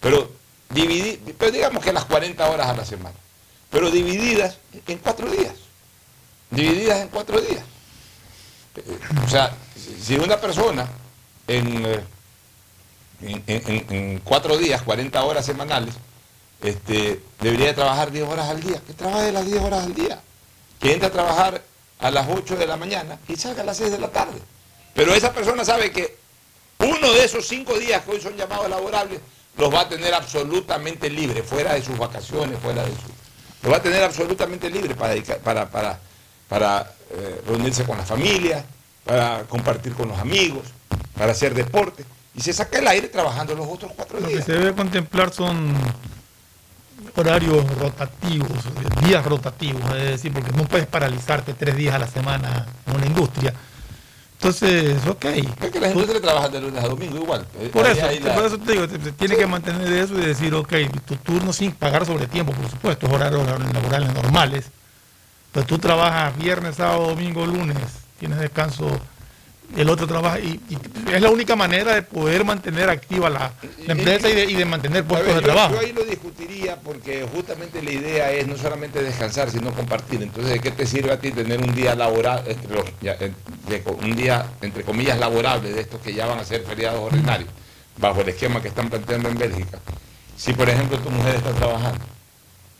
[0.00, 0.30] Pero,
[0.70, 3.14] dividir, pero digamos que las 40 horas a la semana,
[3.70, 5.54] pero divididas en cuatro días.
[6.50, 7.62] Divididas en cuatro días.
[8.76, 9.54] Eh, O sea,
[10.02, 10.88] si- una persona
[11.46, 12.04] en, eh,
[13.22, 15.94] en, en- cuatro días, 40 horas semanales,
[16.62, 20.20] este, debería trabajar 10 horas al día, que trabaje las 10 horas al día,
[20.80, 21.62] que entre a trabajar
[22.00, 24.38] a las 8 de la mañana y salga a las 6 de la tarde.
[24.94, 26.16] Pero esa persona sabe que
[26.80, 29.20] uno de esos cinco días que hoy son llamados laborables
[29.56, 33.17] los va a tener absolutamente libre, fuera de sus vacaciones, fuera de su...
[33.62, 35.98] Lo va a tener absolutamente libre para, para, para,
[36.48, 38.64] para eh, reunirse con la familia,
[39.04, 40.64] para compartir con los amigos,
[41.16, 42.04] para hacer deporte.
[42.34, 44.44] Y se saca el aire trabajando los otros cuatro Lo que días.
[44.46, 45.74] se debe contemplar son
[47.16, 48.48] horarios rotativos,
[49.04, 53.06] días rotativos, es decir, porque no puedes paralizarte tres días a la semana en una
[53.06, 53.52] industria.
[54.40, 55.24] Entonces, ok.
[55.24, 57.44] Es que la gente trabaja de lunes a domingo igual.
[57.72, 60.24] Por ahí eso, la- por eso te digo, te- te tiene que mantener eso y
[60.26, 60.72] decir, ok,
[61.04, 64.66] tu turno sin pagar sobre tiempo, por supuesto, es horarios laborales normales.
[65.50, 67.76] Pero tú trabajas viernes, sábado, domingo, lunes,
[68.20, 69.00] tienes descanso,
[69.76, 70.78] el otro trabaja, y, y
[71.14, 73.52] es la única manera de poder mantener activa la,
[73.86, 75.74] la empresa y de, y de mantener puestos ver, de yo- trabajo.
[75.74, 80.22] Yo ahí lo discutiría porque justamente la idea es no solamente descansar, sino compartir.
[80.22, 83.32] Entonces, ¿de qué te sirve a ti tener un día laboral, entre los- ya, eh,
[83.68, 87.50] de- un día, entre comillas, laborable de estos que ya van a ser feriados ordinarios,
[87.98, 89.78] bajo el esquema que están planteando en Bélgica?
[90.36, 92.04] Si, por ejemplo, tu mujer está trabajando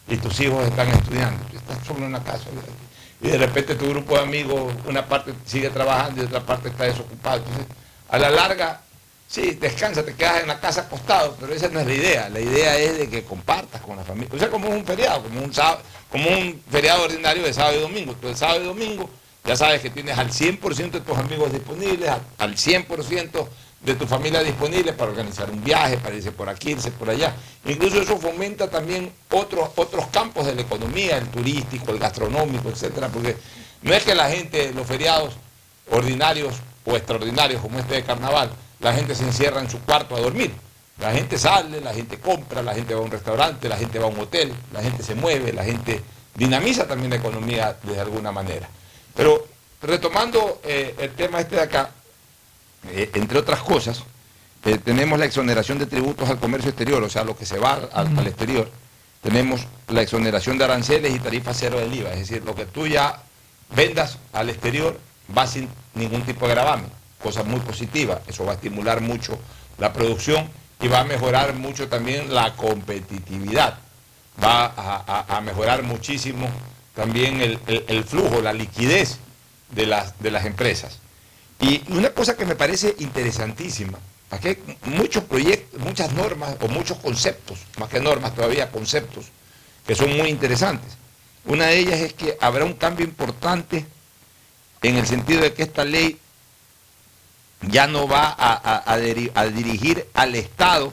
[0.08, 2.44] y tus hijos están estudiando, tú estás solo en la casa,
[3.20, 6.84] y de repente tu grupo de amigos, una parte sigue trabajando y otra parte está
[6.84, 7.36] desocupada.
[7.36, 7.66] Entonces,
[8.08, 8.80] a la larga,
[9.26, 12.28] sí, descansa, te quedas en la casa acostado, pero esa no es la idea.
[12.28, 14.30] La idea es de que compartas con la familia.
[14.34, 15.52] O sea, como un feriado, como un,
[16.10, 18.14] como un feriado ordinario de sábado y domingo.
[18.20, 19.10] Tú sábado y domingo
[19.48, 23.48] ya sabes que tienes al 100% de tus amigos disponibles, al 100%
[23.80, 27.34] de tu familia disponible para organizar un viaje, para irse por aquí, irse por allá.
[27.64, 33.08] Incluso eso fomenta también otros, otros campos de la economía, el turístico, el gastronómico, etcétera,
[33.08, 33.36] porque
[33.82, 35.34] no es que la gente, los feriados
[35.90, 36.54] ordinarios
[36.84, 38.50] o extraordinarios como este de carnaval,
[38.80, 40.52] la gente se encierra en su cuarto a dormir.
[40.98, 44.06] La gente sale, la gente compra, la gente va a un restaurante, la gente va
[44.06, 46.02] a un hotel, la gente se mueve, la gente
[46.34, 48.68] dinamiza también la economía de alguna manera.
[49.14, 49.46] Pero
[49.80, 51.90] retomando eh, el tema este de acá,
[52.86, 54.02] eh, entre otras cosas,
[54.64, 57.74] eh, tenemos la exoneración de tributos al comercio exterior, o sea, lo que se va
[57.92, 58.70] al, al exterior.
[59.22, 62.86] Tenemos la exoneración de aranceles y tarifa cero del IVA, es decir, lo que tú
[62.86, 63.22] ya
[63.74, 64.98] vendas al exterior
[65.36, 66.90] va sin ningún tipo de gravamen,
[67.22, 69.38] cosa muy positiva, eso va a estimular mucho
[69.78, 70.48] la producción
[70.80, 73.78] y va a mejorar mucho también la competitividad,
[74.42, 76.48] va a, a- a mejorar muchísimo
[76.94, 79.18] también el, el- el flujo, la liquidez
[79.70, 80.98] de las, de las empresas.
[81.60, 83.98] Y una cosa que me parece interesantísima,
[84.30, 89.26] aquí hay muchos proyectos, muchas normas o muchos conceptos, más que normas todavía, conceptos,
[89.86, 90.92] que son muy interesantes.
[91.46, 93.86] Una de ellas es que habrá un cambio importante
[94.82, 96.18] en el sentido de que esta ley
[97.62, 100.92] ya no va a, a- a diri- a dirigir al Estado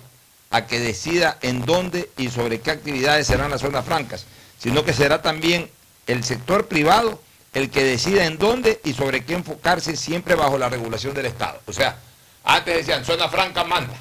[0.49, 4.26] a que decida en dónde y sobre qué actividades serán las zonas francas,
[4.57, 5.70] sino que será también
[6.07, 7.22] el sector privado
[7.56, 11.60] el que decida en dónde y sobre qué enfocarse siempre bajo la regulación del Estado.
[11.66, 11.97] O sea,
[12.43, 13.95] antes decían zona franca Manta,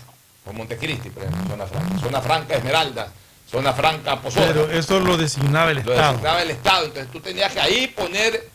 [0.45, 3.13] como Montecristi, por ejemplo, zona franca, zona franca Esmeralda,
[3.51, 4.49] zona franca Pozola.
[4.49, 6.13] Pero eso lo designaba el Lo Estado.
[6.13, 6.85] designaba el Estado.
[6.87, 8.49] Entonces tú tenías que ahí poner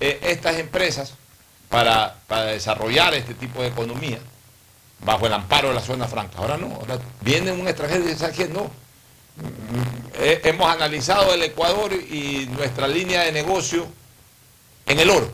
[0.00, 1.14] eh, estas empresas
[1.70, 4.18] para, para desarrollar este tipo de economía
[5.00, 6.36] bajo el amparo de la zona franca.
[6.38, 8.48] Ahora no, ahora viene un extranjero y dice, ¿sabes qué?
[8.48, 8.64] No.
[8.64, 13.86] Mm, eh, hemos analizado el Ecuador y nuestra línea de negocio
[14.86, 15.30] en el oro.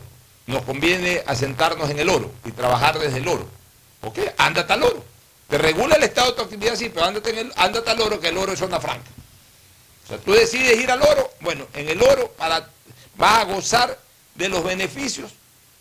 [0.47, 3.47] Nos conviene asentarnos en el oro y trabajar desde el oro.
[4.01, 4.19] ¿Ok?
[4.37, 5.03] Ándate al oro.
[5.47, 8.37] Te regula el Estado tu actividad, sí, pero ándate, en el, ándate oro, que el
[8.37, 9.09] oro es zona franca.
[10.05, 12.69] O sea, tú decides ir al oro, bueno, en el oro para,
[13.17, 13.99] vas a gozar
[14.35, 15.31] de los beneficios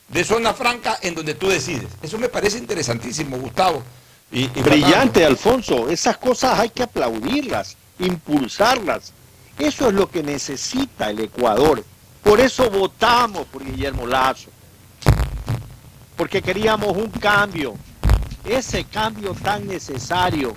[0.09, 1.89] de zona franca en donde tú decides.
[2.03, 3.83] Eso me parece interesantísimo, Gustavo.
[4.31, 5.89] Y Brillante, Alfonso.
[5.89, 9.13] Esas cosas hay que aplaudirlas, impulsarlas.
[9.59, 11.85] Eso es lo que necesita el Ecuador.
[12.23, 14.51] Por eso votamos por Guillermo Lazo.
[16.17, 17.75] Porque queríamos un cambio.
[18.45, 20.55] Ese cambio tan necesario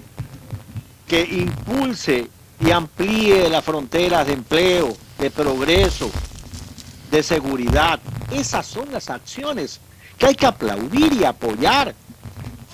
[1.07, 6.09] que impulse y amplíe las fronteras de empleo, de progreso,
[7.09, 7.99] de seguridad.
[8.31, 9.79] Esas son las acciones
[10.17, 11.93] que hay que aplaudir y apoyar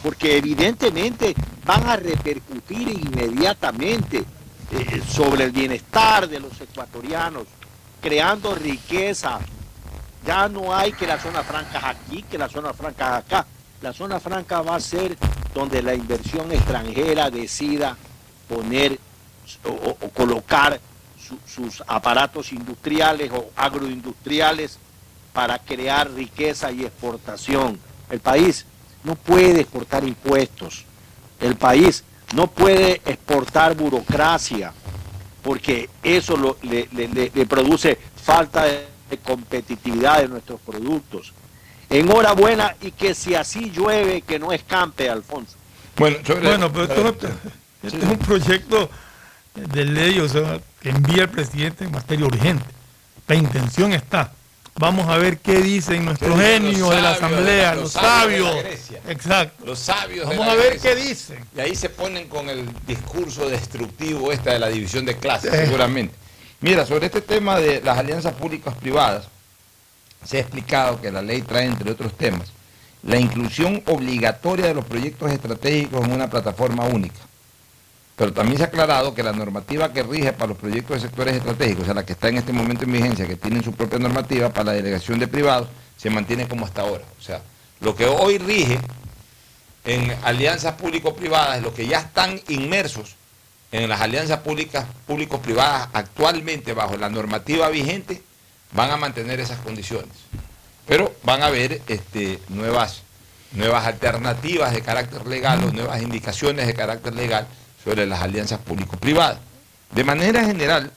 [0.03, 1.35] porque evidentemente
[1.65, 4.23] van a repercutir inmediatamente
[4.71, 7.43] eh, sobre el bienestar de los ecuatorianos,
[8.01, 9.39] creando riqueza.
[10.25, 13.45] Ya no hay que la zona franca es aquí, que la zona franca es acá.
[13.81, 15.17] La zona franca va a ser
[15.53, 17.95] donde la inversión extranjera decida
[18.49, 18.99] poner
[19.63, 20.79] o, colocar
[21.17, 24.77] su- sus aparatos industriales o agroindustriales
[25.33, 27.79] para crear riqueza y exportación.
[28.09, 28.65] El país
[29.03, 30.83] no puede exportar impuestos.
[31.39, 34.73] El país no puede exportar burocracia
[35.47, 41.31] porque eso lo- le, le- le- le produce falta de, de competitividad de nuestros productos.
[41.89, 45.55] Enhorabuena y que si así llueve, que no escampe, Alfonso.
[45.95, 47.27] Bueno, Bueno, pero esto,
[47.81, 48.89] esto es un proyecto
[49.55, 52.65] de ley o sea, que envía el presidente en materia urgente.
[53.25, 54.33] La intención está.
[54.79, 58.55] Vamos a ver qué dicen nuestros ¿Qué dicen los genios de la asamblea, los sabios?
[59.07, 59.65] Exacto.
[59.65, 60.27] Los sabios.
[60.27, 61.43] Vamos a ver qué dicen.
[61.55, 66.13] Y ahí se ponen con el discurso destructivo esta de la división de clases, seguramente.
[66.61, 69.25] Mira, sobre este tema de las alianzas públicas privadas,
[70.23, 72.51] se ha explicado que la ley trae, entre otros temas,
[73.03, 77.26] la inclusión obligatoria de los proyectos estratégicos en una plataforma única.
[78.17, 81.35] Pero también se ha aclarado que la normativa que rige para los proyectos de sectores
[81.35, 83.99] estratégicos, o sea, la que está en este momento en vigencia, que tienen su propia
[83.99, 87.03] normativa para la delegación de privados, se mantiene como hasta ahora.
[87.19, 87.41] O sea,
[87.79, 88.79] lo que hoy rige
[89.85, 93.15] en alianzas público-privadas, los que ya están inmersos
[93.71, 98.23] en las alianzas públicas público-privadas actualmente bajo la normativa vigente,
[98.71, 100.09] van a mantener esas condiciones.
[100.87, 103.03] Pero van a haber este, nuevas,
[103.51, 107.47] nuevas alternativas de carácter legal o nuevas indicaciones de carácter legal
[107.87, 109.37] sobre las alianzas público-privadas.
[109.93, 110.91] De manera general,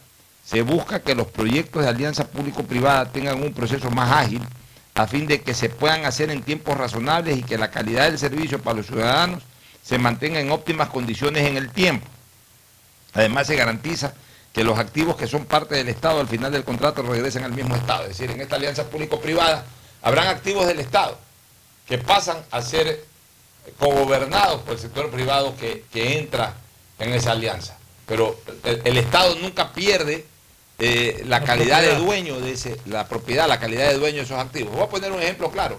[0.44, 4.42] se busca que los proyectos de alianza público-privada tengan un proceso más ágil
[4.94, 8.18] a fin de que se puedan hacer en tiempos razonables y que la calidad del
[8.18, 9.44] servicio para los ciudadanos
[9.84, 12.08] se mantenga en óptimas condiciones en el tiempo.
[13.14, 14.12] Además se garantiza
[14.52, 17.76] que los activos que son parte del Estado al final del contrato regresen al mismo
[17.76, 18.02] Estado.
[18.02, 19.64] Es decir, en esta alianza público-privada
[20.02, 21.16] habrán activos del Estado
[21.86, 23.04] que pasan a ser
[23.78, 26.56] cogobernados por el sector privado que, que entra
[27.00, 27.76] en esa alianza.
[28.06, 30.26] Pero el, el Estado nunca pierde
[30.78, 32.06] eh, la, La calidad de propiedad.
[32.06, 34.72] dueño de ese, la propiedad, la calidad de dueño de esos activos.
[34.74, 35.78] Voy a poner un ejemplo claro.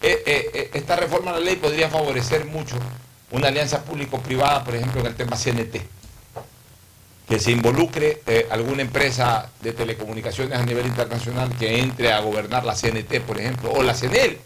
[0.00, 2.76] Eh, eh, esta reforma de la ley podría favorecer mucho
[3.30, 5.76] una alianza público-privada, por ejemplo, en el tema CNT
[7.28, 12.74] que se involucre alguna empresa de telecomunicaciones a nivel internacional que entre a gobernar la
[12.74, 14.38] CNT, por ejemplo, o la CNEL.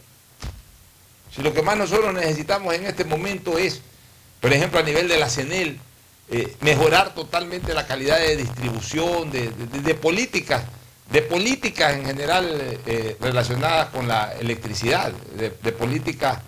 [1.33, 3.81] Si lo que más nosotros necesitamos en este momento es,
[4.41, 5.79] por ejemplo, a nivel de la CNEL,
[6.33, 10.63] eh, mejorar totalmente la calidad de distribución, de, de- de políticas,
[11.11, 12.47] de políticas en general
[12.87, 16.39] eh, relacionadas con la electricidad, de, de políticas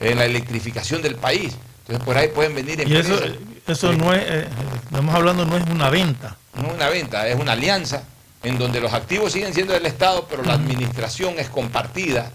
[0.00, 1.54] en la electrificación del país.
[1.80, 3.38] Entonces por ahí pueden venir Y eso, empresas.
[3.66, 4.48] eso no es, eh,
[4.84, 6.36] estamos hablando, no es una venta.
[6.54, 8.04] no es una venta, es una alianza
[8.42, 12.30] en donde los activos siguen siendo del Estado, pero la administración es compartida.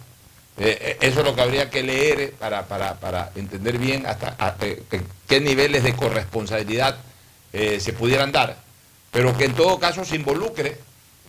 [0.60, 4.05] Eh, eh, eso es lo que habría que leer eh, para, para- para entender bien
[4.05, 4.36] hasta,
[5.28, 6.97] qué niveles de corresponsabilidad
[7.51, 8.57] se pudieran dar,
[9.12, 10.78] pero que en todo caso se involucre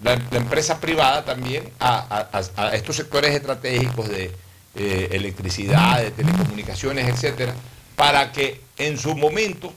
[0.03, 2.28] la, empresa privada también a,
[2.74, 4.31] estos sectores estratégicos de
[4.74, 7.55] electricidad, de telecomunicaciones, etcétera,
[7.97, 9.72] para que en su momento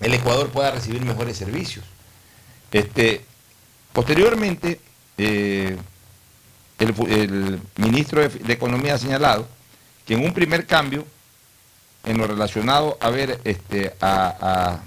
[0.00, 1.84] el Ecuador pueda recibir mejores servicios.
[2.72, 3.20] Este,
[3.92, 4.80] posteriormente,
[6.78, 9.46] el, ministro de, Economía ha señalado
[10.06, 11.04] que en un primer cambio,
[12.04, 14.78] en lo relacionado a ver este, a-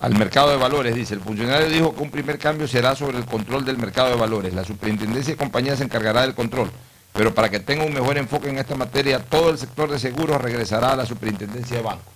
[0.00, 3.24] al mercado de valores, dice, el funcionario dijo que un primer cambio será sobre el
[3.26, 4.54] control del mercado de valores.
[4.54, 6.70] La superintendencia de compañías se encargará del control,
[7.12, 10.40] pero para que tenga un mejor enfoque en esta materia, todo el sector de seguros
[10.40, 12.12] regresará a la superintendencia de bancos.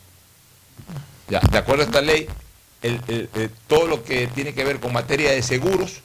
[1.28, 2.28] Ya, de acuerdo a esta ley,
[2.82, 6.02] el- el- todo lo que tiene que ver con materia de seguros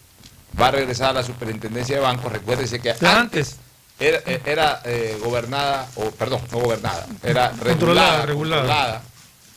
[0.60, 2.32] va a regresar a la superintendencia de bancos.
[2.32, 3.58] Recuérdese que antes
[4.00, 8.62] era, eh, era, eh, gobernada, o perdón, no gobernada, era regulada, regulada.
[8.62, 9.02] controlada,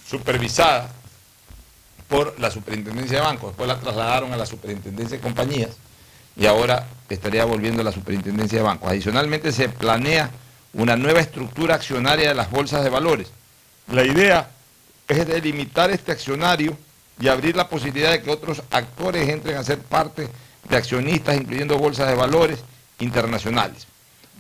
[0.09, 0.91] supervisada
[2.09, 3.51] por la superintendencia de bancos.
[3.51, 5.71] Después la trasladaron a la superintendencia de compañías
[6.37, 8.91] y ahora estaría volviendo a la superintendencia de bancos.
[8.91, 10.31] Adicionalmente se planea
[10.73, 13.29] una nueva estructura accionaria de las bolsas de valores.
[13.93, 14.51] La idea
[15.09, 16.77] es delimitar este accionario
[17.21, 20.29] y abrir la posibilidad de que otros actores entren a ser parte
[20.69, 22.61] de accionistas, incluyendo bolsas de valores
[22.99, 23.87] internacionales.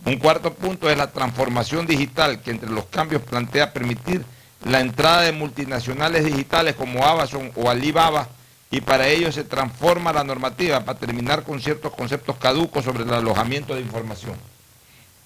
[0.04, 4.24] Un cuarto punto es la transformación digital, que entre los cambios plantea permitir
[4.64, 8.28] la entrada de multinacionales digitales como Amazon o Alibaba
[8.70, 13.12] y para ello se transforma la normativa para terminar con ciertos conceptos caducos sobre el
[13.12, 14.36] alojamiento de información.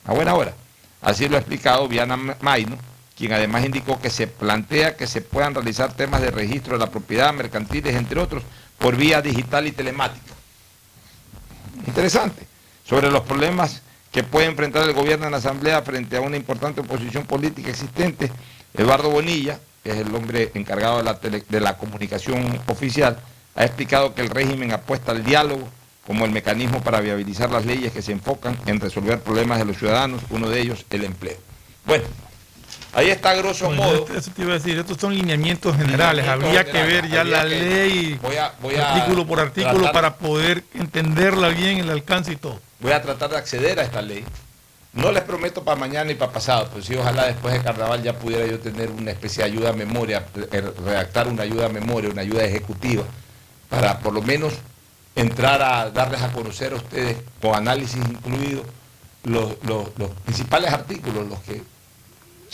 [0.07, 0.55] A buena hora.
[1.03, 2.79] Así lo ha explicado Viana Maino,
[3.17, 6.91] quien además indicó que se plantea que se puedan realizar temas de registro de la
[6.91, 8.43] propiedad, mercantiles, entre otros,
[8.79, 10.34] por vía digital y telemática.
[11.87, 12.47] Interesante.
[12.85, 13.83] Sobre los problemas
[14.13, 18.31] que puede enfrentar el gobierno en la Asamblea frente a una importante oposición política existente,
[18.75, 23.19] Eduardo Bonilla, que es el hombre encargado de la, tele- de la comunicación oficial,
[23.55, 25.69] ha explicado que el régimen apuesta al diálogo
[26.07, 29.79] como el mecanismo para viabilizar las leyes que se enfocan en resolver problemas de los
[29.79, 31.37] ciudadanos, uno de ellos el empleo.
[31.87, 32.05] Bueno,
[32.95, 33.95] ahí está grosso Bueno, modo.
[33.97, 36.25] esto- eso te iba a decir, estos son lineamientos generales.
[36.25, 39.93] Lineamientos Habría que ver ya la ley voy a- voy a artículo por artículo tratar-
[39.93, 42.61] para poder entenderla bien, el alcance y todo.
[42.81, 44.25] Voy a tratar de acceder a esta ley
[44.97, 48.13] No les prometo para mañana y para pasado, pero sí ojalá después de carnaval ya
[48.17, 52.11] pudiera yo tener una especie de ayuda a memoria, eh, redactar una ayuda a memoria,
[52.11, 53.03] una ayuda ejecutiva,
[53.69, 54.53] para por lo menos
[55.17, 58.63] entrar a darles a conocer a ustedes, con análisis incluido,
[59.25, 61.61] los, los- los principales artículos, los que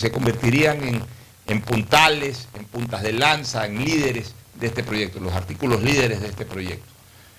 [0.01, 1.03] se convertirían en,
[1.47, 6.29] en puntales, en puntas de lanza, en líderes de este proyecto, los artículos líderes de
[6.29, 6.87] este proyecto.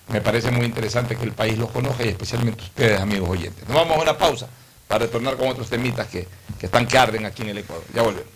[0.09, 3.67] Me parece muy interesante que el país los conozca y especialmente ustedes, amigos oyentes.
[3.67, 4.47] Nos vamos a una pausa
[4.87, 6.27] para retornar con otros temitas que,
[6.59, 7.83] que están que arden aquí en el Ecuador.
[7.95, 8.29] Ya volvemos.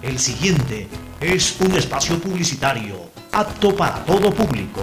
[0.00, 0.88] El siguiente
[1.20, 4.82] es un espacio publicitario apto para todo público.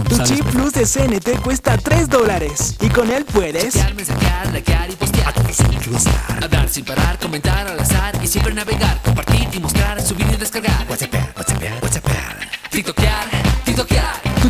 [0.09, 4.89] Tu chip plus de CNT cuesta 3 dólares y con él puedes Chatear, mensajear, likear
[4.89, 5.33] y postear.
[6.41, 10.85] Hablar sin parar, comentar al azar y siempre navegar, compartir y mostrar, subir y descargar.
[10.89, 12.05] WhatsApp, WhatsApp, WhatsApp.
[12.71, 12.77] Tu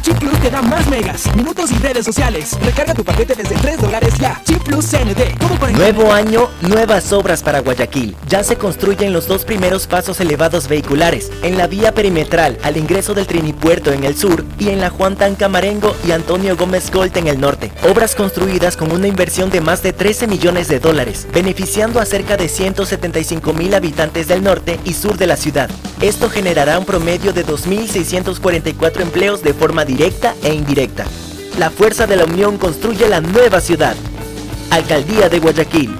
[0.02, 2.58] chip plus te da más megas, minutos y redes sociales.
[2.64, 4.41] Recarga tu paquete desde 3 dólares ya.
[4.45, 5.39] Chip plus CNT.
[5.39, 8.16] ¿Cómo para Nuevo año, nuevas obras para Guayaquil.
[8.28, 13.14] Ya se construyen los dos primeros pasos elevados vehiculares, en la vía perimetral al ingreso
[13.14, 17.16] del Trinipuerto en el sur y en la Juan Tan Camarengo y Antonio Gómez Gold
[17.18, 17.72] en el norte.
[17.89, 22.38] Obras construidas con una inversión de más de 13 millones de dólares, beneficiando a cerca
[22.38, 25.70] de 175 mil habitantes del norte y sur de la ciudad.
[26.02, 31.06] Esto generará un promedio de 2.644 empleos de forma directa e indirecta.
[31.60, 33.95] La fuerza de la unión construye la nueva ciudad.
[34.72, 35.95] Alcaldía de Guayaquil.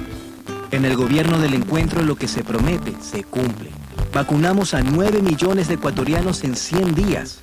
[0.72, 3.70] En el gobierno del encuentro lo que se promete se cumple.
[4.12, 7.42] Vacunamos a 9 millones de ecuatorianos en 100 días.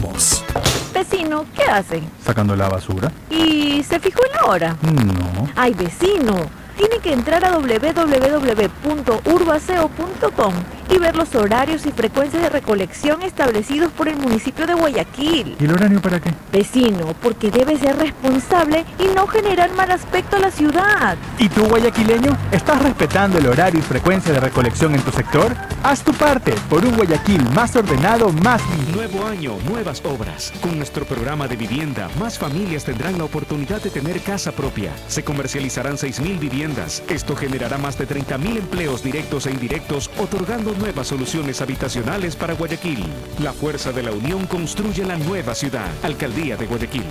[0.93, 2.03] Vecino, ¿qué hace?
[2.25, 3.11] Sacando la basura.
[3.29, 4.77] ¿Y se fijó en la hora?
[4.81, 5.49] No.
[5.55, 6.35] Ay, vecino,
[6.77, 10.53] tiene que entrar a www.urbaceo.com
[10.91, 15.55] y ver los horarios y frecuencias de recolección establecidos por el municipio de Guayaquil.
[15.59, 16.33] ¿Y el horario para qué?
[16.51, 21.17] Vecino, porque debe ser responsable y no generar mal aspecto a la ciudad.
[21.39, 25.55] ¿Y tú, guayaquileño, estás respetando el horario y frecuencia de recolección en tu sector?
[25.83, 28.95] Haz tu parte por un Guayaquil más ordenado, más limpio.
[28.95, 30.51] Nuevo año, nuevas obras.
[30.61, 34.91] Con nuestro programa de vivienda, más familias tendrán la oportunidad de tener casa propia.
[35.07, 37.01] Se comercializarán 6.000 viviendas.
[37.07, 43.05] Esto generará más de 30.000 empleos directos e indirectos, otorgando nuevas soluciones habitacionales para Guayaquil.
[43.39, 45.87] La fuerza de la unión construye la nueva ciudad.
[46.01, 47.05] Alcaldía de Guayaquil.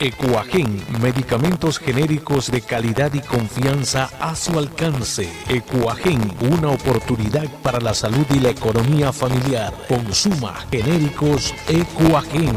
[0.00, 5.30] Ecuagen, medicamentos genéricos de calidad y confianza a su alcance.
[5.48, 9.72] Ecuagen, una oportunidad para la salud y la economía familiar.
[9.86, 12.56] Consuma genéricos Ecuagen.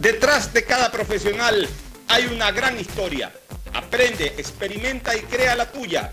[0.00, 1.68] Detrás de cada profesional
[2.08, 3.32] hay una gran historia.
[3.72, 6.12] Aprende, experimenta y crea la tuya.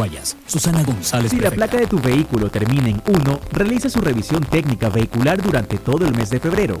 [0.00, 0.34] Guayas.
[0.46, 1.30] Susana González.
[1.30, 5.76] Si la placa de tu vehículo termina en 1, realiza su revisión técnica vehicular durante
[5.76, 6.80] todo el mes de febrero.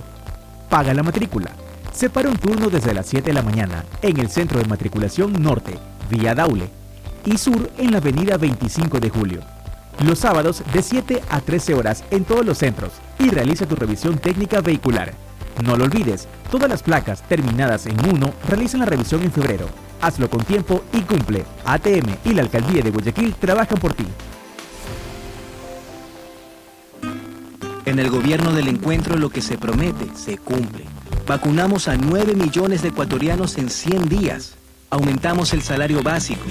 [0.70, 1.50] Paga la matrícula.
[1.92, 5.74] Separa un turno desde las 7 de la mañana en el Centro de Matriculación Norte,
[6.08, 6.70] vía Daule,
[7.26, 9.40] y Sur en la Avenida 25 de Julio.
[10.02, 14.16] Los sábados de 7 a 13 horas en todos los centros y realiza tu revisión
[14.16, 15.12] técnica vehicular.
[15.62, 19.66] No lo olvides, todas las placas terminadas en 1 realizan la revisión en febrero.
[20.00, 21.44] Hazlo con tiempo y cumple.
[21.64, 24.06] ATM y la Alcaldía de Guayaquil trabajan por ti.
[27.84, 30.84] En el gobierno del encuentro lo que se promete se cumple.
[31.26, 34.54] Vacunamos a 9 millones de ecuatorianos en 100 días.
[34.90, 36.44] Aumentamos el salario básico.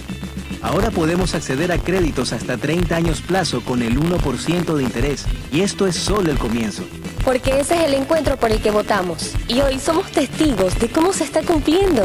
[0.62, 5.26] Ahora podemos acceder a créditos hasta 30 años plazo con el 1% de interés.
[5.52, 6.84] Y esto es solo el comienzo.
[7.24, 9.34] Porque ese es el encuentro por el que votamos.
[9.47, 12.04] Y hoy somos testigos de cómo se está cumpliendo.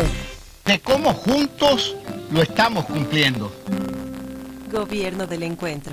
[0.65, 1.95] De cómo juntos
[2.31, 3.53] lo estamos cumpliendo.
[4.73, 5.93] Gobierno del encuentro.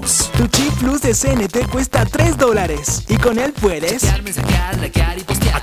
[0.00, 5.18] Tu chip plus de CNT cuesta 3 dólares y con él puedes Chatear, mensajear, likear
[5.18, 5.62] y postear.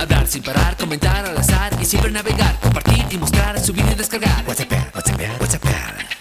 [0.00, 2.58] Hablar sin parar, comentar al azar y siempre navegar.
[2.60, 4.44] Compartir y mostrar, subir y descargar.
[4.46, 5.62] WhatsApp, WhatsApp, WhatsApp.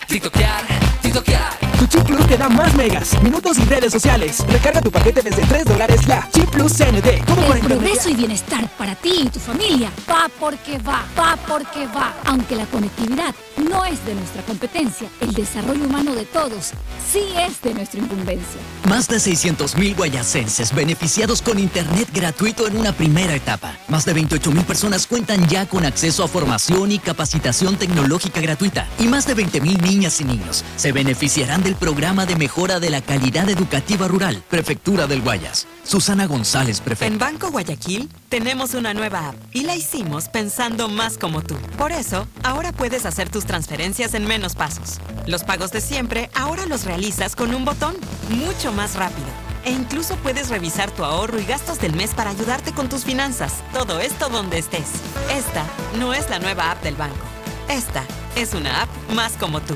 [0.08, 0.66] TikTokear,
[1.02, 1.58] TikTokear.
[1.80, 4.44] Tu chip plus te da más megas, minutos y redes sociales.
[4.50, 6.28] Recarga tu paquete desde 3 dólares ya.
[6.32, 7.26] Chip plus CNT.
[7.28, 11.38] ¿Cómo por El progreso y bienestar para ti y tu familia va porque va, va
[11.48, 12.16] porque va.
[12.26, 16.72] Aunque la conectividad no es de nuestra competencia, el desarrollo humano de todos
[17.12, 18.60] sí es de nuestra incumbencia.
[18.88, 23.78] Más de 600.000 guayasenses beneficiados con Internet gratuito en una primera etapa.
[23.88, 28.88] Más de 28.000 personas cuentan ya con acceso a formación y capacitación tecnológica gratuita.
[28.98, 33.02] Y más de 20.000 niñas y niños se beneficiarán del programa de mejora de la
[33.02, 34.42] calidad educativa rural.
[34.50, 35.68] Prefectura del Guayas.
[35.84, 37.06] Susana González, prefecta.
[37.14, 41.56] En Banco Guayaquil tenemos una nueva app y la hicimos pensando más como tú.
[41.78, 45.00] Por eso, ahora puedes hacer tus transferencias en menos pasos.
[45.28, 47.98] Los pagos de siempre ahora los realizas con un botón,
[48.30, 49.28] mucho más rápido.
[49.66, 53.56] E incluso puedes revisar tu ahorro y gastos del mes para ayudarte con tus finanzas.
[53.74, 54.88] Todo esto donde estés.
[55.36, 55.66] Esta
[56.00, 57.26] no es la nueva app del banco.
[57.68, 58.06] Esta
[58.38, 59.76] es una app más como tú.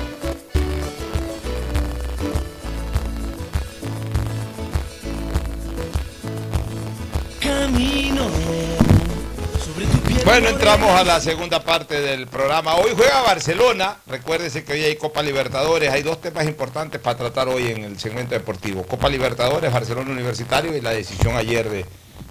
[10.25, 12.75] Bueno, entramos a la segunda parte del programa.
[12.75, 13.97] Hoy juega Barcelona.
[14.05, 15.89] Recuérdese que hoy hay Copa Libertadores.
[15.89, 18.83] Hay dos temas importantes para tratar hoy en el segmento deportivo.
[18.83, 21.85] Copa Libertadores, Barcelona Universitario y la decisión ayer de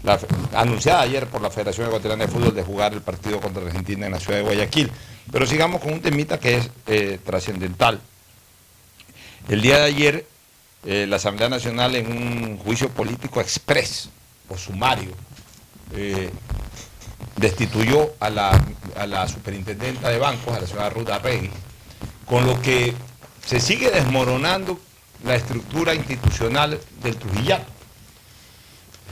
[0.05, 0.19] la,
[0.55, 4.13] anunciada ayer por la Federación Ecuatoriana de Fútbol de jugar el partido contra Argentina en
[4.13, 4.91] la ciudad de Guayaquil.
[5.33, 8.01] Pero sigamos con un temita que es eh, trascendental.
[9.49, 10.27] El día de ayer,
[10.87, 14.09] eh, la Asamblea Nacional en un juicio político express
[14.49, 15.11] o sumario
[15.95, 16.31] eh,
[17.41, 18.51] destituyó a la,
[18.97, 21.51] a la superintendenta de bancos, a la señora Ruth Arregui,
[22.27, 22.95] con lo que
[23.45, 24.79] se sigue desmoronando
[25.25, 27.67] la estructura institucional del Trujillato.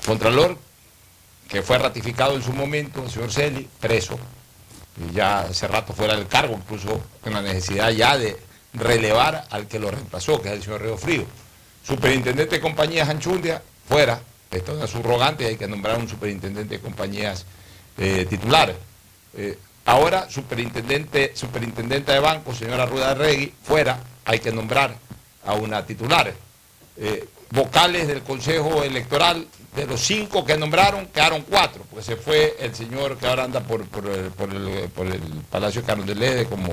[0.00, 0.58] El Contralor,
[1.48, 4.18] que fue ratificado en su momento, el señor Celi, preso,
[4.96, 8.38] y ya hace rato fuera del cargo, incluso con la necesidad ya de
[8.74, 11.24] relevar al que lo reemplazó, que es el señor Río Frío.
[11.82, 14.20] Superintendente de compañías Anchundia, fuera,
[14.50, 17.46] esto es una subrogante hay que nombrar un superintendente de compañías
[17.98, 18.76] eh, titulares.
[19.36, 24.94] Eh, ahora, superintendente, superintendente de banco, señora Ruda Regui, fuera, hay que nombrar
[25.44, 26.32] a una titular.
[26.96, 32.56] Eh, vocales del Consejo Electoral, de los cinco que nombraron, quedaron cuatro, porque se fue
[32.60, 35.20] el señor que ahora anda por, por, el, por el- por el
[35.50, 36.72] Palacio Carlos de Lede, como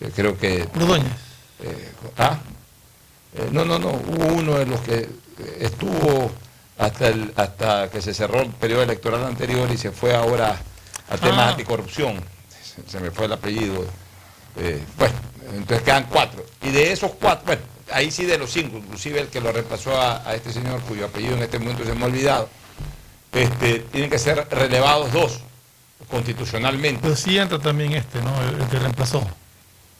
[0.00, 0.68] eh, creo que...
[0.74, 1.06] Ordóñez.
[1.62, 2.38] Eh, ¿ah?
[3.34, 5.08] Eh, no, no, no, hubo uno de los que eh,
[5.60, 6.30] estuvo
[6.78, 10.60] hasta, el, hasta que se cerró el periodo electoral anterior y se fue ahora
[11.08, 11.48] a temas Ah.
[11.50, 12.22] anticorrupción.
[12.62, 13.84] Se, se me fue el apellido.
[14.58, 15.14] Eh, bueno,
[15.54, 16.44] entonces quedan cuatro.
[16.62, 17.62] Y de esos cuatro, bueno,
[17.92, 21.06] ahí sí de los cinco, inclusive el que lo reemplazó a, a este señor cuyo
[21.06, 22.48] apellido en este momento se me ha olvidado,
[23.32, 25.40] este, tienen que ser relevados dos
[26.10, 27.00] constitucionalmente.
[27.02, 28.30] Pero sí entra también este, ¿no?
[28.42, 29.26] El, el que reemplazó.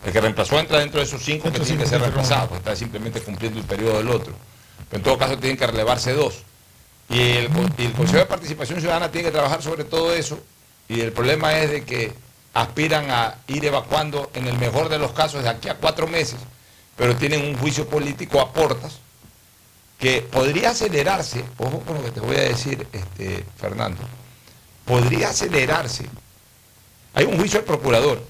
[0.04, 2.76] El que reemplazó entra dentro de esos cinco que Dentro tienen que ser reemplazados, está
[2.76, 4.34] simplemente cumpliendo el periodo del otro.
[4.88, 6.42] Pero en todo caso tienen que relevarse dos.
[7.08, 10.38] Y el, co- y el Consejo de Participación Ciudadana tiene que trabajar sobre todo eso.
[10.88, 12.12] Y el problema es de que
[12.54, 16.38] aspiran a ir evacuando, en el mejor de los casos, de aquí a cuatro meses,
[16.96, 18.98] pero tienen un juicio político a portas
[19.98, 24.00] que podría acelerarse, ojo con lo que te voy a decir, este, Fernando,
[24.84, 26.06] podría acelerarse.
[27.14, 28.22] Hay un juicio al procurador,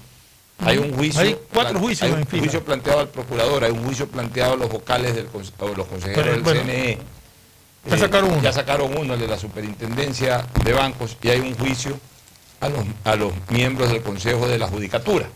[0.59, 1.21] hay un juicio.
[1.21, 4.69] Hay cuatro juicios hay un juicio planteado al procurador, hay un juicio planteado a los
[4.69, 6.97] vocales del los consejeros Pero, del bueno, CNE.
[7.89, 8.41] Ya Eh, sacaron uno.
[8.41, 11.99] Ya sacaron uno, el de la superintendencia de bancos, y hay un juicio
[12.59, 15.27] a los, a los miembros del Consejo de la Judicatura.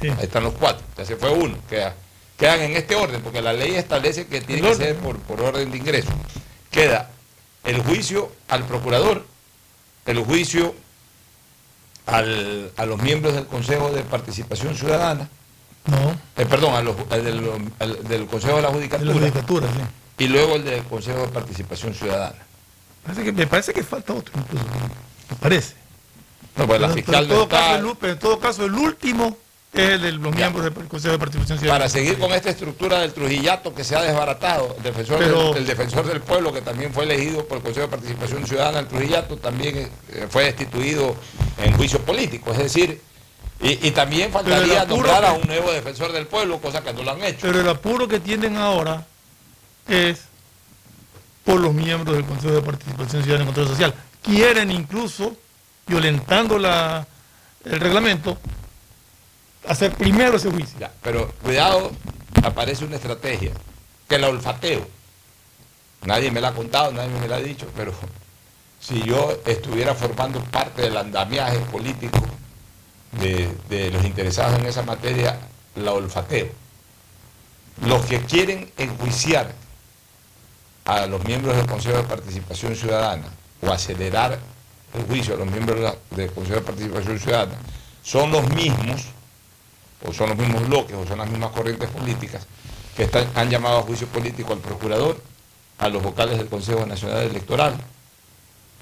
[0.00, 1.56] Ahí están los cuatro, ya se fue uno.
[1.68, 1.94] Queda,
[2.36, 5.70] quedan en este orden, porque la ley establece que tiene que ser por, por orden
[5.70, 6.10] de ingreso.
[6.70, 7.10] Queda
[7.64, 9.24] el juicio al procurador,
[10.06, 10.74] el juicio
[12.06, 15.28] al- a los miembros del Consejo de Participación Ciudadana,
[15.86, 16.10] No.
[16.36, 19.80] eh, perdón, a los, al del, Consejo de la Judicatura, De la judicatura, sí.
[20.18, 22.36] Y luego el del Consejo de Participación Ciudadana.
[23.04, 24.64] Parece que, me parece que falta otro incluso.
[25.30, 25.74] Me parece.
[26.56, 28.74] No, pues la Pero- fiscal pero en, todo caso, el, pero en todo caso, el
[28.74, 29.36] último
[29.72, 31.84] es el de los miembros del Consejo de Participación Ciudadana.
[31.84, 35.62] Para seguir con esta estructura del Trujillato que se ha desbaratado, el defensor, Pero- del,
[35.62, 38.86] el defensor del pueblo, que también fue elegido por el Consejo de Participación Ciudadana, el
[38.88, 41.16] Trujillato, también eh, fue destituido
[41.58, 42.52] en juicio político.
[42.52, 43.00] Es decir,
[43.62, 47.12] y, y también faltaría nombrar a un nuevo defensor del pueblo, cosa que no lo
[47.12, 47.38] han hecho.
[47.40, 49.06] Pero el apuro que tienen ahora
[49.88, 50.24] es
[51.44, 53.94] por los miembros del Consejo de Participación Ciudadana y Control Social.
[54.22, 55.36] Quieren incluso,
[55.86, 57.06] violentando la,
[57.64, 58.38] el reglamento,
[59.66, 60.88] hacer primero ese juicio.
[61.02, 61.92] Pero cuidado,
[62.42, 63.52] aparece una estrategia,
[64.08, 64.86] que la olfateo.
[66.04, 67.92] Nadie me la ha contado, nadie me la ha dicho, pero
[68.80, 72.20] si yo estuviera formando parte del andamiaje político
[73.20, 75.38] de, de los interesados en esa materia,
[75.76, 76.48] la olfateo.
[77.86, 79.54] Los que quieren enjuiciar
[80.84, 83.24] a los miembros del Consejo de Participación Ciudadana
[83.60, 84.38] o acelerar
[84.94, 87.54] el juicio a los miembros del Consejo de Participación Ciudadana
[88.02, 89.02] son los mismos
[90.04, 92.44] o son los mismos bloques, o son las mismas corrientes políticas,
[92.96, 95.22] que están- han llamado a juicio político al procurador,
[95.78, 97.74] a los vocales del Consejo Nacional Electoral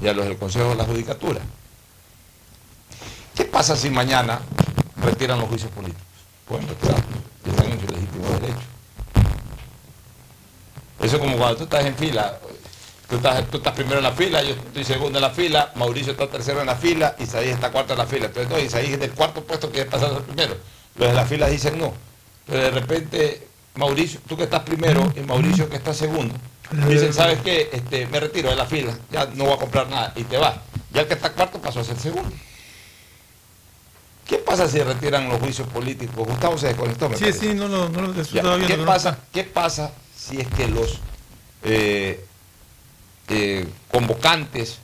[0.03, 1.41] y a los del Consejo de la Judicatura.
[3.35, 4.41] ¿Qué pasa si mañana
[4.97, 6.03] retiran los juicios políticos?
[6.49, 7.05] Pueden retirarlos,
[7.47, 8.67] están en su legítimo derecho.
[11.01, 12.39] Eso es como cuando tú estás en fila,
[13.09, 16.13] tú estás, tú estás primero en la fila, yo estoy segundo en la fila, Mauricio
[16.13, 18.27] está tercero en la fila, Isaías está cuarto en la fila.
[18.27, 20.57] Entonces, no, Isaías es del cuarto puesto quiere pasar al primero.
[20.97, 21.93] Los de la fila dicen no.
[22.47, 26.35] Pero de repente, Mauricio, tú que estás primero y Mauricio que está segundo,
[26.89, 27.71] dicen, ¿sabes qué?
[27.73, 30.55] Este, me retiro de la fila, ya no voy a comprar nada y te vas.
[30.93, 32.31] Ya el que está cuarto pasó a ser segundo.
[34.27, 36.27] ¿Qué pasa si retiran los juicios políticos?
[36.27, 37.41] Gustavo se desconectó, me Sí, parece.
[37.41, 38.67] sí, no, no, no lo estaba viendo.
[38.75, 39.19] ¿Qué no pasa.
[39.33, 39.91] ¿Qué pasa
[40.21, 40.99] si es que los
[41.63, 42.25] eh,
[43.29, 44.79] eh, convocantes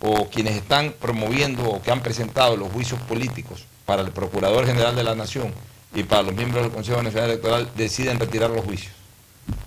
[0.00, 4.94] o quienes están promoviendo o que han presentado los juicios políticos para el Procurador General
[4.94, 5.52] de la Nación
[5.94, 8.92] y para los miembros del Consejo Nacional Electoral deciden retirar los juicios?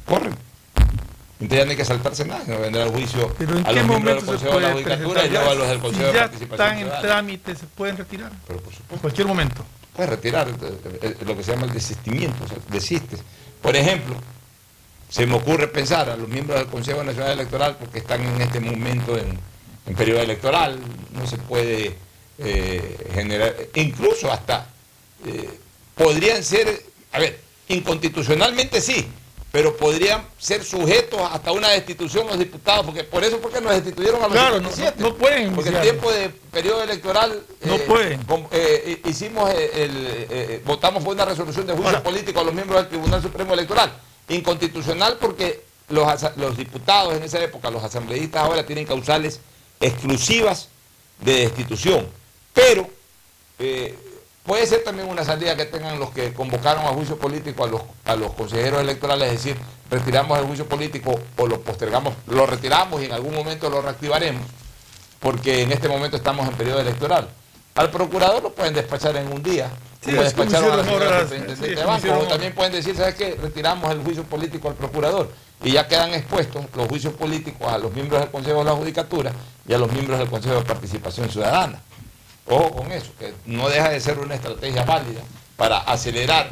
[0.05, 0.35] Corren.
[1.39, 3.85] Entonces ya no hay que saltarse nada, no vendrá el juicio Pero ¿en a los
[3.87, 6.13] miembros del se Consejo de la Judicatura y luego a los del si Consejo de
[6.13, 8.31] ya Participación están en trámite, se pueden retirar.
[8.47, 8.93] Pero por supuesto.
[8.93, 9.65] En cualquier momento.
[9.95, 13.21] puedes retirar eh, eh, lo que se llama el desistimiento, o sea, desistes.
[13.61, 14.15] Por ejemplo,
[15.11, 18.59] se me ocurre pensar a los miembros del Consejo Nacional Electoral, porque están en este
[18.61, 19.37] momento en,
[19.85, 20.79] en periodo electoral,
[21.11, 21.95] no se puede
[22.39, 24.67] eh, generar, incluso hasta
[25.27, 25.49] eh,
[25.95, 26.81] podrían ser,
[27.11, 29.05] a ver, inconstitucionalmente sí,
[29.51, 34.21] pero podrían ser sujetos hasta una destitución los diputados, porque por eso porque nos destituyeron
[34.23, 35.01] a los Claro, no- 57.
[35.03, 38.23] no- no pueden Porque en tiempo de periodo electoral No eh, pueden.
[38.23, 42.01] com- eh, hicimos el, el- eh, votamos por una resolución de juicio Ahora.
[42.03, 43.91] político a los miembros del Tribunal Supremo Electoral.
[44.31, 49.39] Inconstitucional porque los, los diputados en esa época, los asambleístas ahora tienen causales
[49.79, 50.69] exclusivas
[51.19, 52.07] de destitución.
[52.53, 52.87] Pero
[53.59, 53.97] eh,
[54.43, 57.81] puede ser también una salida que tengan los que convocaron a juicio político a los,
[58.05, 59.57] a los consejeros electorales, es decir,
[59.89, 64.43] retiramos el juicio político o lo postergamos, lo retiramos y en algún momento lo reactivaremos,
[65.19, 67.29] porque en este momento estamos en periodo electoral.
[67.75, 69.69] Al procurador lo pueden despachar en un día,
[70.01, 71.97] Sí, como es como despacharon a la hicieron señora ahora, superintendente sí, de como banco,
[71.97, 72.33] hicieron o ahora.
[72.33, 73.37] también pueden decir, ¿sabes qué?
[73.41, 75.31] Retiramos el juicio político al procurador
[75.63, 79.31] y ya quedan expuestos los juicios políticos a los miembros del Consejo de la Judicatura
[79.67, 81.81] y a los miembros del Consejo de Participación Ciudadana.
[82.47, 85.21] Ojo con eso, que no deja de ser una estrategia válida
[85.55, 86.49] para acelerar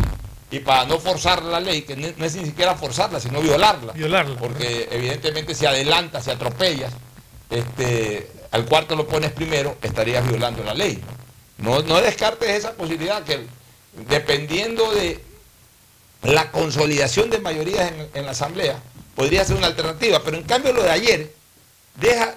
[0.51, 3.93] y para no forzar la ley, que no es ni siquiera forzarla, sino violarla.
[3.93, 4.35] Violarla.
[4.39, 6.93] Porque evidentemente si adelantas, si atropellas,
[7.49, 11.01] este, al cuarto lo pones primero, estarías violando la ley.
[11.59, 13.45] No, no descartes esa posibilidad que
[14.07, 15.23] dependiendo de
[16.23, 18.81] la consolidación de mayorías en, en la Asamblea,
[19.15, 20.21] podría ser una alternativa.
[20.23, 21.33] Pero en cambio lo de ayer
[21.95, 22.35] deja,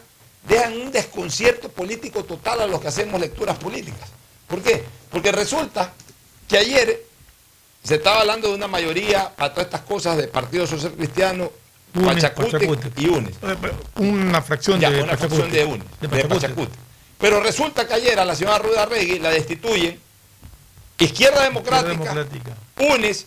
[0.49, 4.09] dejan un desconcierto político total a los que hacemos lecturas políticas.
[4.49, 4.85] ¿Por qué?
[5.11, 5.93] Porque resulta
[6.49, 7.05] que ayer
[7.83, 11.51] se estaba hablando de una mayoría para todas estas cosas de Partido Social Cristiano,
[11.93, 13.35] Pachacute y UNES.
[13.43, 13.57] Eh,
[13.97, 16.73] Una fracción Ya, de una fracción de UNES, De de Pachacute.
[17.23, 19.97] Pero resulta que ayer a la señora Ruda Regui la destituyen
[20.99, 22.53] Izquierda Democrática, Democrática.
[22.81, 23.27] UNES,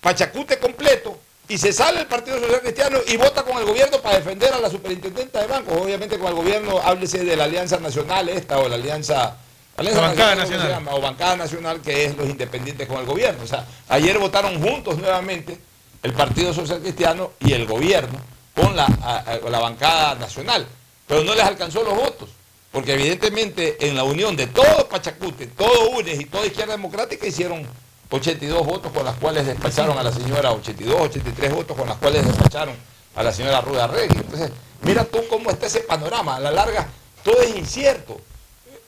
[0.00, 1.18] Pachacute completo,
[1.48, 4.60] y se sale el Partido Social Cristiano y vota con el gobierno para defender a
[4.60, 5.76] la superintendenta de bancos.
[5.76, 9.36] Obviamente con el gobierno, háblese de la Alianza Nacional esta o la Alianza,
[9.76, 10.68] Alianza La bancada ¿cómo se nacional.
[10.70, 10.94] llama?
[10.94, 13.42] o Bancada Nacional, que es los independientes con el gobierno.
[13.42, 15.58] O sea, ayer votaron juntos nuevamente
[16.04, 18.20] el Partido Social Cristiano y el gobierno
[18.54, 20.64] con la, a- a- la bancada nacional.
[21.08, 22.28] Pero no les alcanzó los votos.
[22.72, 27.66] Porque evidentemente en la unión de todo Pachacute, todo UNES y toda Izquierda Democrática hicieron
[28.10, 32.26] 82 votos con las cuales despacharon a la señora, 82, 83 votos con las cuales
[32.26, 32.74] despacharon
[33.14, 34.16] a la señora Ruda Regui.
[34.16, 34.50] Entonces,
[34.82, 36.36] mira tú cómo está ese panorama.
[36.36, 36.86] A la larga,
[37.22, 38.18] todo es incierto.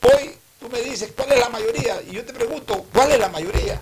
[0.01, 2.01] Hoy tú me dices, ¿cuál es la mayoría?
[2.09, 3.79] Y yo te pregunto, ¿cuál es la mayoría?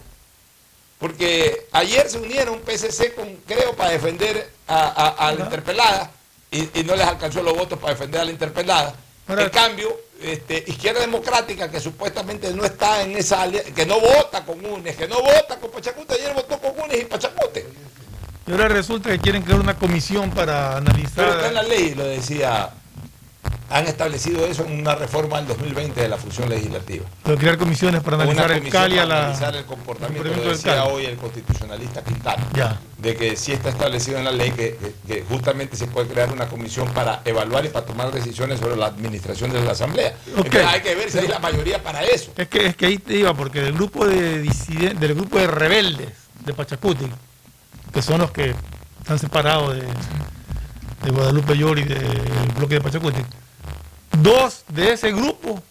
[1.00, 6.12] Porque ayer se unieron PSC con, creo, para defender a, a- a la interpelada
[6.52, 8.96] y, y no les alcanzó los votos para defender a la interpelada.
[9.28, 9.90] En cambio,
[10.22, 15.08] este, Izquierda Democrática, que supuestamente no está en esa que no vota con UNES, que
[15.08, 17.66] no vota con Pachacute, ayer votó con UNES y Pachacute.
[18.46, 21.54] Y ahora resulta que quieren crear una comisión para Pero está en analizar.
[21.54, 22.70] la ley, lo decía,
[23.74, 27.06] han establecido eso en una reforma del 2020 de la función legislativa.
[27.24, 28.68] Pero crear comisiones para Una analizar el
[29.00, 30.92] a para analizar el comportamiento, lo decía CALI.
[30.94, 32.80] hoy el constitucionalista Quintana, Ya.
[33.00, 36.88] de que sí está establecido en la ley que, justamente se puede crear una comisión
[36.94, 40.14] para evaluar y para tomar decisiones sobre la administración de la Asamblea.
[40.28, 42.32] Entonces hay que ver si hay la mayoría para eso.
[42.38, 45.48] Es que, es que ahí te iba, porque del grupo de disiden- del grupo de
[45.48, 46.10] rebeldes
[46.46, 47.08] de Pachacuti,
[47.92, 48.54] que son los que
[49.02, 53.22] están separados de, de Guadalupe Llori del bloque de Pachacuti,
[54.22, 55.62] dos de ese grupo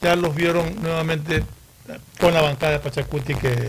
[0.00, 1.44] ya los vieron nuevamente
[2.20, 3.68] con la bancada de Pachacuti que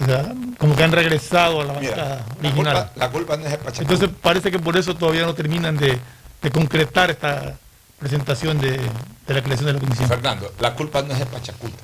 [0.00, 2.74] o sea, como que han regresado a la Mira, bancada la original.
[2.74, 3.82] culpa, la culpa no es de Pachacuti.
[3.82, 5.98] Entonces parece que por eso todavía no terminan de,
[6.42, 7.58] de concretar esta
[7.98, 10.08] presentación de, de la creación de la comisión.
[10.08, 11.74] Fernando, la culpa no es de Pachacuti.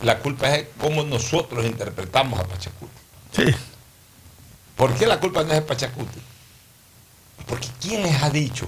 [0.00, 2.92] La culpa es de cómo nosotros interpretamos a Pachacuti.
[3.32, 3.44] Sí.
[4.76, 6.20] ¿Por qué la culpa no es de Pachacuti?
[7.46, 8.66] Porque ¿quién les ha dicho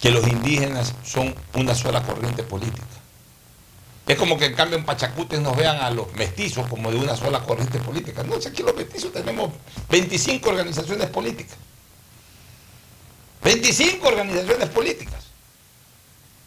[0.00, 2.86] que los indígenas son una sola corriente política?
[4.06, 7.14] Es como que en cambio en Pachacuti nos vean a los mestizos como de una
[7.16, 8.24] sola corriente política.
[8.24, 9.50] No, si aquí los mestizos tenemos
[9.88, 11.56] 25 organizaciones políticas.
[13.44, 15.24] 25 organizaciones políticas.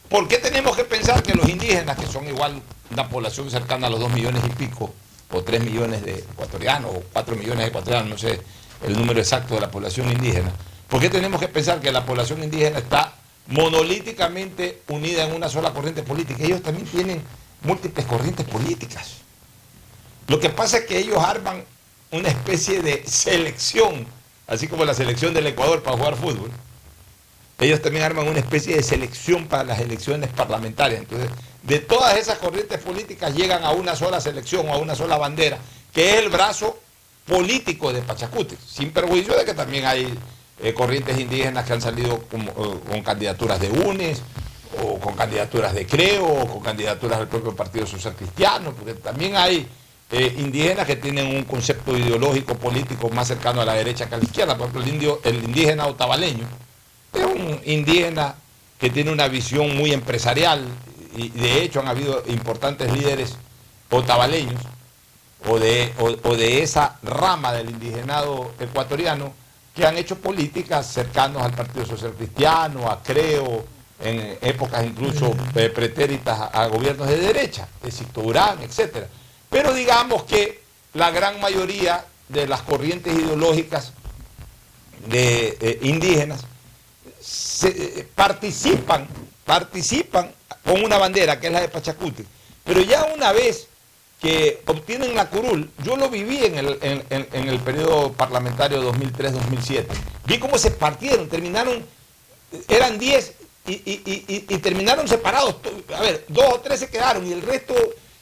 [0.09, 3.89] ¿Por qué tenemos que pensar que los indígenas, que son igual una población cercana a
[3.89, 4.93] los 2 millones y pico,
[5.31, 8.41] o 3 millones de ecuatorianos, o 4 millones de ecuatorianos, no sé
[8.85, 10.51] el número exacto de la población indígena,
[10.89, 13.13] ¿por qué tenemos que pensar que la población indígena está
[13.47, 16.43] monolíticamente unida en una sola corriente política?
[16.43, 17.21] Ellos también tienen
[17.63, 19.17] múltiples corrientes políticas.
[20.27, 21.63] Lo que pasa es que ellos arman
[22.11, 24.05] una especie de selección,
[24.47, 26.51] así como la selección del Ecuador para jugar fútbol.
[27.59, 31.01] Ellos también arman una especie de selección para las elecciones parlamentarias.
[31.01, 31.29] Entonces,
[31.63, 35.57] de todas esas corrientes políticas llegan a una sola selección o a una sola bandera,
[35.93, 36.77] que es el brazo
[37.25, 40.13] político de Pachacuti, sin perjuicio de que también hay
[40.61, 44.21] eh, corrientes indígenas que han salido como, eh, con candidaturas de UNES,
[44.81, 49.35] o con candidaturas de Creo, o con candidaturas del propio Partido Social Cristiano, porque también
[49.35, 49.67] hay
[50.11, 54.17] eh, indígenas que tienen un concepto ideológico político más cercano a la derecha que a
[54.17, 54.57] la izquierda.
[54.57, 56.47] Por ejemplo, el, indio, el indígena otavaleño
[57.13, 58.35] es un indígena
[58.79, 60.65] que tiene una visión muy empresarial
[61.15, 63.37] y de hecho han habido importantes líderes
[63.89, 64.61] otavaleños
[65.47, 69.33] o de, o, o de esa rama del indigenado ecuatoriano
[69.73, 73.65] que han hecho políticas cercanos al Partido Social Cristiano, a Creo,
[73.99, 79.05] en épocas incluso eh, pretéritas a, a gobiernos de derecha, de Sicto Durán, etc.
[79.49, 80.61] Pero digamos que
[80.93, 83.93] la gran mayoría de las corrientes ideológicas
[85.07, 86.41] de, eh, indígenas
[87.21, 89.07] se, eh, participan,
[89.45, 90.31] participan
[90.63, 92.25] con una bandera que es la de Pachacuti.
[92.63, 93.67] Pero ya una vez
[94.23, 99.85] que obtienen la curul, yo lo viví en el, en, en- el periodo parlamentario 2003-2007.
[100.25, 101.83] Vi cómo se partieron, terminaron,
[102.69, 103.33] eran 10
[103.67, 105.57] y, y- y- y- y terminaron separados.
[105.93, 107.75] A ver, dos o tres se quedaron y el resto,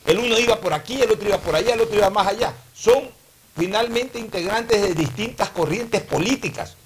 [0.08, 2.52] el uno iba por aquí, el otro iba por allá, el otro iba más allá.
[2.74, 3.04] Son
[3.56, 6.78] finalmente integrantes de distintas corrientes políticas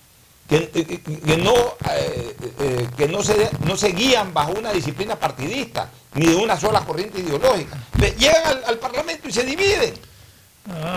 [0.48, 1.54] que, no,
[1.91, 6.60] eh, eh, que no, se, no se guían bajo una disciplina partidista ni de una
[6.60, 7.78] sola corriente ideológica.
[8.00, 9.93] Le- Llegan al Parlamento y se dividen.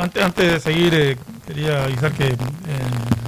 [0.00, 1.16] Antes, antes de seguir, eh,
[1.46, 2.36] quería avisar que eh,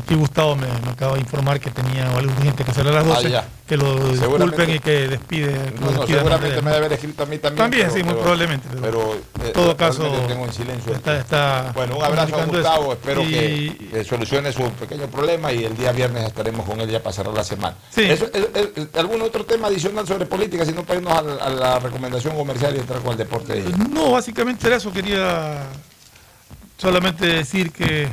[0.03, 3.05] aquí Gustavo me, me acaba de informar que tenía algo urgente que hacer a las
[3.07, 5.73] 12, Ah, que lo disculpen y que despide.
[5.81, 7.59] No, no, seguramente de- me debe haber escrito a mí también.
[7.63, 8.69] También, pero- sí, muy pero- probablemente.
[8.81, 10.95] Pero, en eh, todo caso, tengo en silencio.
[10.95, 12.93] está, está Bueno, un abrazo a Gustavo, eso.
[12.95, 17.03] espero Y- que, solucione su pequeño problema y el día viernes estaremos con él ya
[17.03, 17.77] para cerrar la semana.
[17.91, 18.05] Sí.
[18.11, 21.35] Eso, eh, eh, ¿Algún otro tema adicional sobre política, si no para irnos a, la-
[21.45, 23.63] a la recomendación comercial y entrar con el deporte?
[23.93, 24.91] No, básicamente era eso.
[24.91, 25.67] Quería
[26.81, 28.09] solamente decir que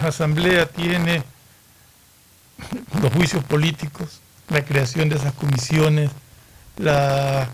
[0.00, 1.22] la Asamblea tiene
[3.02, 6.10] los juicios políticos, la creación de esas comisiones,
[6.76, 7.48] la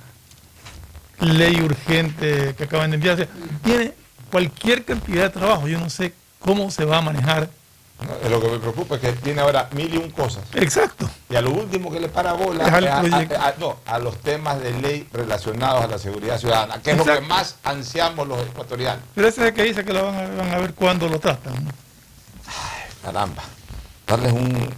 [1.21, 3.29] ley urgente que acaban de enviarse.
[3.65, 3.95] Tiene
[4.31, 5.67] cualquier cantidad de trabajo.
[5.67, 7.51] Yo no sé cómo se va a manejar.
[8.29, 10.43] Lo que me preocupa es que tiene ahora mil y un cosas.
[10.55, 11.09] Exacto.
[11.29, 13.99] Y a lo último que le para bola Es es a, a- a- no, a
[13.99, 18.27] los temas de ley relacionados a la seguridad ciudadana, que es lo que más ansiamos
[18.27, 19.03] los ecuatorianos.
[19.15, 21.19] Pero ese es el que dice que lo van a, van a ver cuándo lo
[21.21, 21.53] tratan.
[21.65, 21.71] ¿no?
[23.05, 23.43] Caramba,
[24.07, 24.69] darles un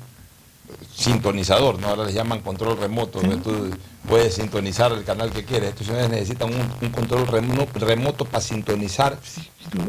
[0.95, 1.89] sintonizador, ¿no?
[1.89, 3.71] Ahora les llaman control remoto, donde tú
[4.09, 5.71] puedes sintonizar el canal que quieres.
[5.71, 9.17] Estos señores necesitan un, un control remo- remoto para sintonizar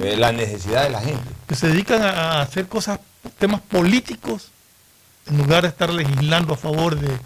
[0.02, 1.30] eh, la necesidad de la gente.
[1.48, 3.00] que se dedican a a hacer cosas,
[3.32, 4.50] temas políticos,
[5.28, 7.18] en lugar de estar legislando a favor de,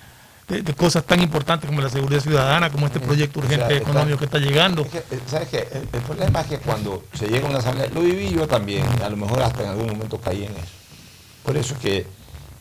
[0.48, 3.78] de- de cosas tan importantes como la seguridad ciudadana, como este proyecto urgente O sea,
[3.78, 4.84] está- económico que está llegando.
[4.84, 5.68] Es que, ¿Sabes qué?
[5.72, 8.86] El, el problema es que cuando se llega a una asamblea, lo viví yo también,
[9.04, 10.72] a lo mejor hasta en algún momento caí en eso.
[11.44, 12.08] Por eso es que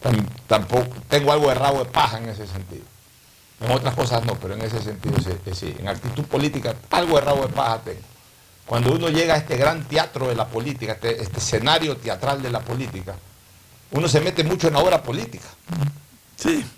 [0.02, 2.84] tam- tampoco tengo algo de rabo de paja en ese sentido.
[3.60, 5.74] En otras cosas no, pero en ese sentido sí, sí.
[5.78, 8.00] En actitud política, algo de rabo de paja tengo.
[8.66, 12.50] Cuando uno llega a este gran teatro de la política, este, este escenario teatral de
[12.50, 13.14] la política,
[13.92, 15.46] uno se mete mucho en la obra política.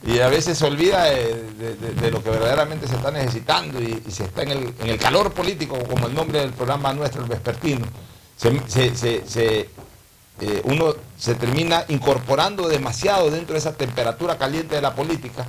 [0.07, 3.81] Y a veces se olvida de, de- de- de lo que verdaderamente se está necesitando
[3.83, 6.93] y, y se está en el, en el calor político, como el nombre del programa
[6.93, 7.87] nuestro, el vespertino.
[8.37, 9.71] Se- se- se- se,
[10.41, 15.45] eh, uno se termina incorporando demasiado dentro de esa temperatura caliente de la política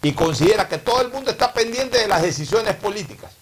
[0.00, 3.32] y considera que todo el mundo está pendiente de las decisiones políticas.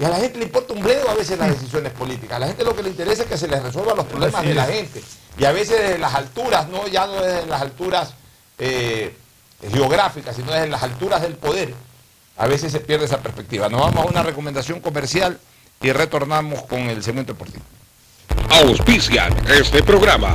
[0.00, 2.36] Y a la gente le importa un bledo a veces las decisiones políticas.
[2.36, 4.54] A la gente lo que le interesa es que se les resuelvan los problemas de
[4.54, 5.02] la gente.
[5.38, 8.14] Y a veces desde las alturas, no ya no desde las alturas
[8.58, 9.14] eh,
[9.70, 11.74] geográficas, sino desde las alturas del poder,
[12.38, 13.68] a veces se pierde esa perspectiva.
[13.68, 15.38] Nos vamos a una recomendación comercial
[15.82, 17.64] y retornamos con el segmento deportivo.
[18.48, 20.34] Auspician este programa.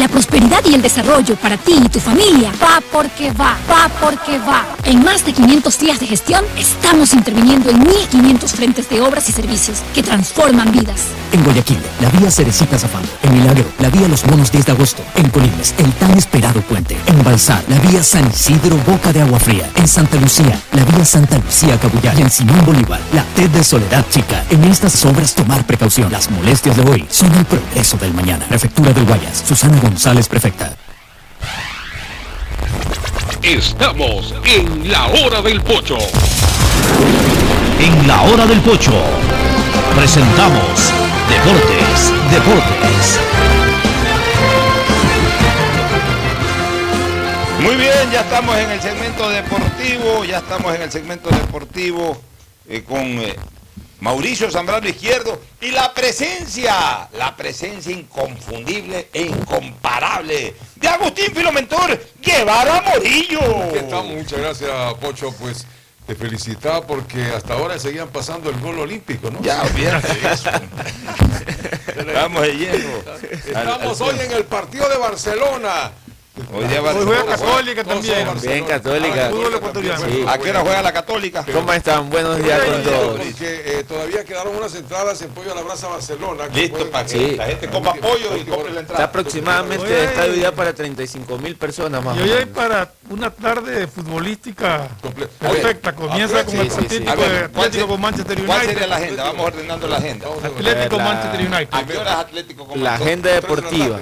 [0.00, 4.38] La prosperidad y el desarrollo para ti y tu familia va porque va, va porque
[4.38, 4.64] va.
[4.84, 9.32] En más de 500 días de gestión estamos interviniendo en 1.500 frentes de obras y
[9.32, 11.02] servicios que transforman vidas.
[11.32, 13.10] En Guayaquil, la vía Cerecita Zafando.
[13.24, 15.02] En Milagro, la vía Los Monos 10 de agosto.
[15.16, 16.96] En Colines, el tan esperado puente.
[17.06, 19.68] En Balsar, la vía San Isidro Boca de Agua Fría.
[19.76, 22.18] En Santa Lucía, la vía Santa Lucía Cabullar.
[22.18, 24.44] Y en Simón Bolívar, la TED de Soledad Chica.
[24.48, 26.10] En estas obras tomar precaución.
[26.10, 28.46] Las molestias de hoy son el progreso del mañana.
[28.48, 29.89] Prefectura del Guayas, Susana González
[30.28, 30.72] Prefecta.
[33.42, 35.98] Estamos en la hora del pocho.
[37.78, 38.92] En la hora del pocho
[39.94, 40.92] presentamos
[41.28, 43.20] Deportes, Deportes.
[47.60, 52.16] Muy bien, ya estamos en el segmento deportivo, ya estamos en el segmento deportivo
[52.68, 53.36] eh, con eh,
[54.00, 62.82] Mauricio Zambrano Izquierdo y la presencia, la presencia inconfundible e incomparable de Agustín Filomentor Guevara
[62.82, 63.40] Morillo.
[64.04, 65.32] Muchas gracias, Pocho.
[65.38, 65.66] Pues
[66.06, 69.40] te felicitaba porque hasta ahora seguían pasando el gol olímpico, ¿no?
[69.42, 70.50] Ya, olvídate de eso.
[71.96, 72.88] Estamos de lleno.
[73.46, 75.92] Estamos hoy en el partido de Barcelona.
[76.54, 78.26] Hoy día Hoy juega Católica también.
[78.40, 79.30] Bien, Católica.
[79.30, 80.24] Sí.
[80.26, 81.44] ¿A qué hora juega la Católica?
[81.52, 82.08] ¿Cómo están?
[82.08, 83.16] Buenos días con todos.
[83.20, 86.44] Porque eh, todavía quedaron unas entradas en pollo a la brasa Barcelona.
[86.54, 87.36] Listo, para que Sí.
[87.36, 89.04] la gente coma pollo y compre la Está entrada.
[89.04, 90.04] aproximadamente Oye.
[90.04, 95.28] está dividida para 35 mil personas más Y hoy hay para una tarde futbolística Comple-
[95.28, 95.94] perfecta.
[95.94, 98.72] Comienza con sí, el ¿cuál Atlético con Manchester ¿Cuál United.
[98.72, 99.24] sería la agenda?
[99.24, 100.28] Vamos ordenando la agenda.
[100.44, 101.68] Atlético La- Manchester United.
[101.74, 104.00] ¿A qué hora es Atlético con La agenda deportiva.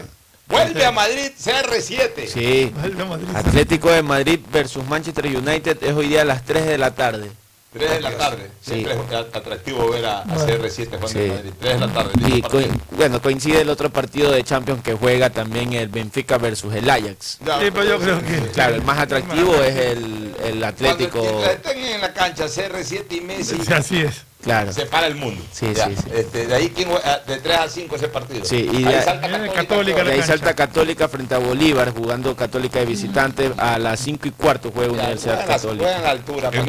[0.48, 2.26] Vuelve a Madrid CR7.
[2.26, 2.72] Sí.
[2.80, 3.26] Vuelve a Madrid.
[3.34, 7.30] Atlético de Madrid versus Manchester United es hoy día a las 3 de la tarde.
[7.70, 8.50] 3 de la tarde.
[8.62, 11.18] Siempre es atractivo ver a, a CR7 jugando Sí.
[11.18, 11.52] en Madrid.
[11.60, 12.12] 3 de la tarde.
[12.26, 12.60] Y co-
[12.92, 17.38] bueno, coincide el otro partido de Champions que juega también el Benfica versus el Ajax.
[17.44, 18.50] Ya, Sí, pero yo creo que.
[18.52, 21.20] Claro, el más atractivo es el, el Atlético.
[21.20, 24.22] Cuando estén en la cancha CR7 y Messi, Sí, así es.
[24.42, 24.72] Claro.
[24.72, 25.42] se para el mundo.
[25.52, 26.10] Sí, Ya, sí, sí.
[26.14, 27.18] este, de ahí ¿quién juega?
[27.26, 28.44] de 3 a 5 ese partido.
[28.44, 29.54] Sí, y ahí de- salta Viene Católica.
[29.68, 34.28] Católica De ahí salta Católica frente a Bolívar, jugando Católica de visitante a las 5
[34.28, 35.98] y cuarto juega Ya, Universidad juegan juegan Católica.
[35.98, 36.50] a la altura.
[36.50, 36.62] pero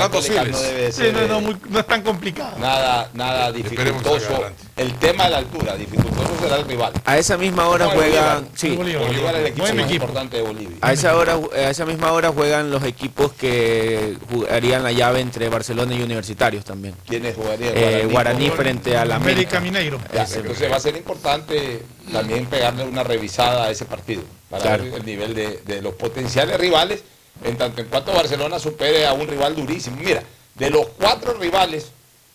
[0.45, 0.51] Siles.
[0.51, 2.57] no debe Sí, ser no, no, eh, muy- no es tan complicado.
[2.59, 4.45] nada, nada dificultoso.
[4.75, 6.93] El tema de la altura, dificultoso será el rival.
[7.05, 8.43] A esa misma hora No, juegan, Bolívar.
[8.55, 9.05] sí, Bolívar.
[9.07, 9.93] Bolívar es el equipo más equipo.
[10.05, 10.77] importante de Bolivia.
[10.81, 15.49] a esa hora, a esa misma hora juegan los equipos que jugarían la llave entre
[15.49, 16.95] Barcelona y Universitarios también.
[17.07, 17.59] ¿Quiénes jugarían?
[17.61, 19.60] Eh, Guaraní con- frente a la América América.
[19.60, 19.99] Mineiro.
[20.14, 21.81] Ya, entonces va a ser importante
[22.11, 24.84] también pegarle una revisada a ese partido para Claro.
[24.86, 27.03] ver el nivel de, de los potenciales rivales
[27.44, 29.98] en tanto en cuanto Barcelona supere a un rival durísimo.
[29.98, 30.23] Mira,
[30.56, 31.88] de los cuatro rivales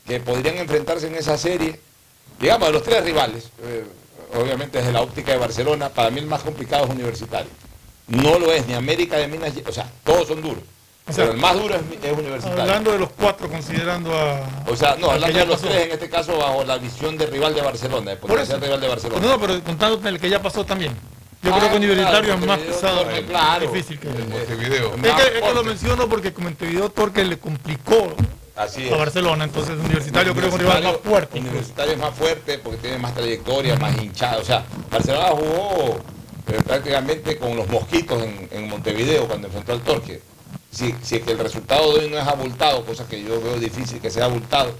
[0.07, 1.79] que podrían enfrentarse en esa serie,
[2.41, 3.85] digamos de los tres rivales, eh,
[4.39, 7.51] obviamente desde la óptica de Barcelona, para mí el más complicado es Universitario.
[8.09, 10.63] No lo es ni América de Minas, o sea, todos son duros.
[11.07, 12.63] O sea, pero el más duro es, es Universitario.
[12.63, 14.41] Hablando de los cuatro, considerando a.
[14.71, 15.69] O sea, no, hablando de los pasó.
[15.69, 18.81] tres, en este caso bajo la visión de rival de Barcelona, de Por potencial rival
[18.81, 19.21] de Barcelona.
[19.23, 20.97] No, no, pero contando el que ya pasó también.
[21.43, 23.71] Yo Ah, creo que Universitario claro, es más pesado, Torque, más claro.
[23.71, 24.09] difícil que.
[24.09, 24.95] Montevideo.
[24.95, 28.15] Es que, es que lo menciono porque Montevideo Torque le complicó
[28.57, 28.99] Así a es.
[28.99, 31.39] Barcelona, entonces Universitario creo que es un rival más fuerte.
[31.39, 34.41] Universitario es más fuerte porque tiene más trayectoria, más hinchado.
[34.41, 35.99] O sea, Barcelona jugó
[36.47, 40.23] eh, prácticamente con los mosquitos en, en Montevideo cuando enfrentó al Torque.
[40.75, 43.59] Si, si es que el resultado de hoy no es abultado, cosa que yo veo
[43.59, 44.75] difícil que sea abultado,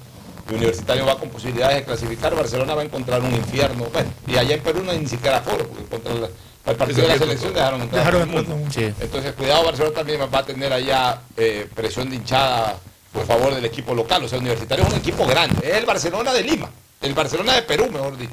[0.51, 3.85] y Universitario va con posibilidades de clasificar, Barcelona va a encontrar un infierno.
[3.93, 6.29] Bueno, y allá en Perú no hay ni siquiera foro, porque contra la-
[6.67, 8.67] el partido de la selección dejaron entrar a todo Dejaron el mundo.
[8.67, 8.95] el Sí.
[9.01, 12.77] Entonces, cuidado, Barcelona también va a tener allá eh, presión de hinchada
[13.13, 14.25] por favor del equipo local.
[14.25, 15.67] O sea, Universitario es un equipo grande.
[15.67, 16.69] Es el Barcelona de Lima.
[17.01, 18.33] El Barcelona de Perú, mejor dicho.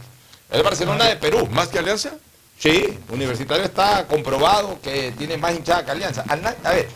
[0.50, 1.48] El Barcelona de Perú.
[1.52, 2.12] ¿Más que Alianza?
[2.58, 6.24] Sí, Universitario está comprobado que tiene más hinchada que Alianza.
[6.28, 6.88] A ver,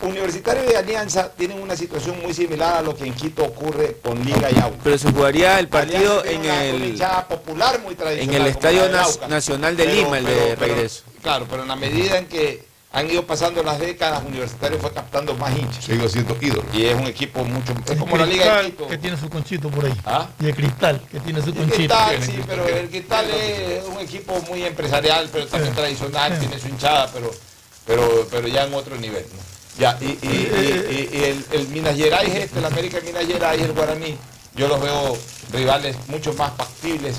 [0.00, 4.22] Universitario y Alianza tienen una situación muy similar a lo que en Quito ocurre con
[4.24, 4.80] Liga y Aucas.
[4.84, 8.34] Pero se jugaría el partido en el, hinchada popular muy en tradicional.
[8.34, 9.28] el como Estadio Aucas.
[9.28, 11.02] Nacional de Pero- Lima, el de pero- regreso.
[11.22, 15.34] claro, pero en la medida en que han ido pasando las décadas, Universitario fue captando
[15.34, 15.84] más hinchas.
[15.84, 16.64] Sigo siendo ídolo.
[16.74, 17.72] Y es un equipo mucho.
[17.84, 18.88] Es El como la Liga de Cristal, Quito.
[18.88, 19.94] que tiene su conchito por ahí.
[20.04, 20.28] ¿Ah?
[20.40, 21.76] Y el cristal, que tiene su El conchito.
[21.76, 26.68] Cristal, sí, pero el Cristal es un equipo muy empresarial, pero también tradicional, tiene su
[26.68, 27.30] hinchada, pero,
[27.86, 29.24] pero, pero ya en otro nivel.
[29.34, 29.55] ¿no?
[29.78, 33.72] Ya, y, y- y- y- el, el Minas Gerais, este, el América Minas Gerais el
[33.72, 34.16] Guaraní,
[34.54, 35.18] yo los veo
[35.52, 37.16] rivales mucho más factibles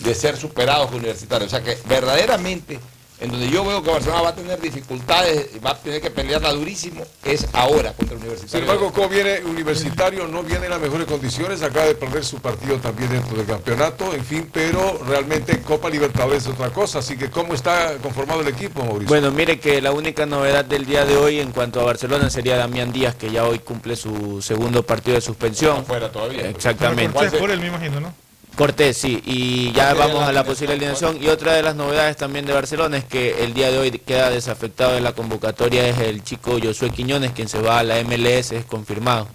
[0.00, 1.46] de ser superados universitarios.
[1.52, 2.78] O sea que verdaderamente,
[3.20, 6.10] en donde yo veo que Barcelona va a tener dificultades y va a tener que
[6.10, 8.64] pelearla durísimo, es ahora contra Sin Universitario.
[8.64, 12.76] embargo, como viene Universitario, no viene en las mejores condiciones, acaba de perder su partido
[12.78, 17.30] también dentro del campeonato, en fin, pero realmente Copa Libertadores es otra cosa, así que
[17.30, 19.08] ¿cómo está conformado el equipo, Mauricio?
[19.08, 22.56] Bueno, mire que la única novedad del día de hoy en cuanto a Barcelona sería
[22.56, 25.84] Damián Díaz, que ya hoy cumple su segundo partido de suspensión.
[25.84, 26.48] Fuera todavía.
[26.48, 27.30] Exactamente.
[27.38, 28.23] Por él, me imagino, ¿no?
[28.56, 31.20] Cortés, sí, y ya ¿Cuál sería vamos la a la posible alineación.
[31.20, 34.30] Y otra de las novedades también de Barcelona es que el día de hoy queda
[34.30, 38.52] desafectado de la convocatoria es el chico Josué Quiñones, quien se va a la MLS,
[38.52, 39.26] es confirmado,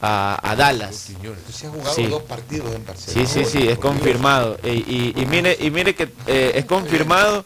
[0.00, 1.10] a, a Dallas.
[1.52, 2.06] Se ha jugado Sí.
[2.06, 3.28] dos partidos en Barcelona.
[3.28, 4.58] Sí, sí, sí, es confirmado.
[4.64, 7.44] Y, y- y mire, y mire que eh, es confirmado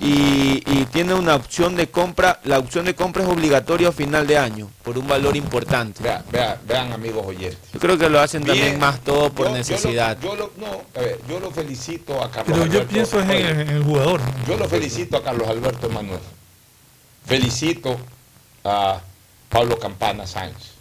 [0.00, 2.40] y, y tiene una opción de compra.
[2.44, 6.02] La opción de compra es obligatoria a final de año, por un valor importante.
[6.02, 7.58] Vea- vea- vean, amigos oyentes.
[7.72, 10.18] Yo creo que lo hacen también más todo por Yo- yo lo- necesidad.
[10.20, 12.88] Yo lo, no, a ver, yo lo felicito a Carlos Pero yo Alberto.
[12.92, 14.20] pienso es en, Oye, en el jugador.
[14.48, 16.20] Yo lo felicito a Carlos Alberto Emanuel.
[17.26, 17.96] Felicito
[18.64, 19.00] a
[19.48, 20.72] Pablo Campana Sáenz.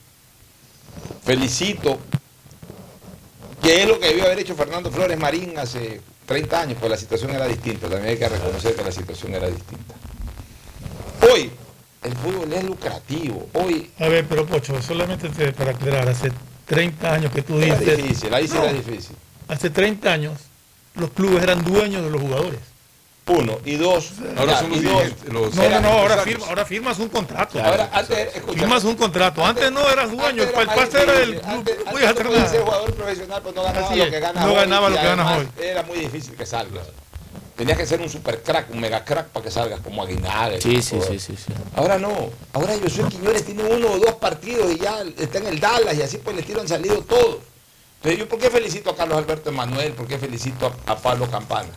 [1.23, 1.99] Felicito
[3.61, 6.97] que es lo que debió haber hecho Fernando Flores Marín hace 30 años, pues la
[6.97, 7.87] situación era distinta.
[7.89, 9.93] También hay que reconocer que la situación era distinta.
[11.31, 11.51] Hoy
[12.03, 13.47] el fútbol es lucrativo.
[13.53, 16.31] Hoy A ver, pero Pocho, solamente te- para aclarar, hace
[16.65, 17.97] 30 años que tú era dices.
[17.97, 19.15] difícil, ahí sí No, era difícil.
[19.47, 20.39] Hace 30 años
[20.95, 22.59] los clubes eran dueños de los jugadores.
[23.25, 23.57] Uno.
[23.63, 24.11] Y dos.
[24.37, 24.81] Ahora ya, son los
[25.31, 27.63] los- No, no, no, ahora, firma, ahora firmas un contrato.
[27.63, 29.45] Ahora, antes, escucha, firmas un contrato.
[29.45, 31.43] Antes no eras dueño, Antes el pase era del club.
[31.45, 34.55] Antes, podías ser jugador profesional, pero no ganaba lo que ganas no hoy.
[34.57, 35.47] ganaba y lo que ganas hoy.
[35.57, 36.85] Era muy difícil que salgas.
[37.55, 40.59] Tenías que ser un super crack, un mega crack para que salgas como Aguinaga.
[40.59, 41.53] Sí, sí, sí, sí, sí.
[41.75, 42.29] Ahora no.
[42.51, 46.01] Ahora Josué Quiñones tiene uno o dos partidos y ya está en el Dallas y
[46.01, 47.37] así pues les tiran salido todos.
[47.97, 49.93] Entonces yo, ¿por qué felicito a Carlos Alberto Emanuel?
[49.93, 51.69] ¿Por qué felicito a, a Pablo Campana?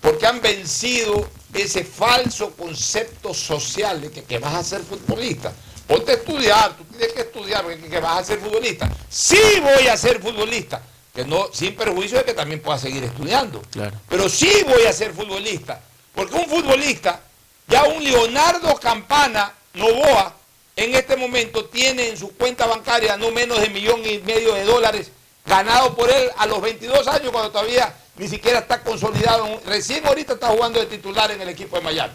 [0.00, 5.52] Porque han vencido ese falso concepto social de que, que vas a ser futbolista.
[5.86, 8.88] Ponte a estudiar, tú tienes que estudiar porque que vas a ser futbolista.
[9.08, 10.80] Sí voy a ser futbolista,
[11.12, 13.60] que no, sin perjuicio de que también pueda seguir estudiando.
[13.72, 13.96] Claro.
[14.08, 15.80] Pero sí voy a ser futbolista.
[16.14, 17.20] Porque un futbolista,
[17.66, 20.36] ya un Leonardo Campana Novoa,
[20.76, 24.64] en este momento tiene en su cuenta bancaria no menos de millón y medio de
[24.64, 25.10] dólares
[25.44, 29.60] ganado por él a los 22 años cuando todavía ni siquiera está consolidado.
[29.64, 32.12] Recién ahorita está jugando de titular en el equipo de Miami.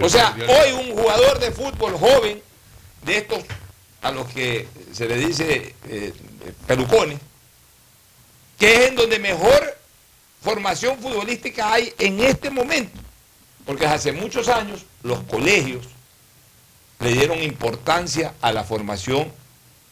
[0.00, 2.42] O sea, hoy un jugador de fútbol joven,
[3.02, 3.42] de estos
[4.02, 6.12] a los que se le dice eh,
[6.66, 7.18] pelucones,
[8.58, 9.78] que es en donde mejor
[10.42, 13.00] formación futbolística hay en este momento.
[13.64, 15.86] Porque hace muchos años los colegios
[17.00, 19.32] le dieron importancia a la formación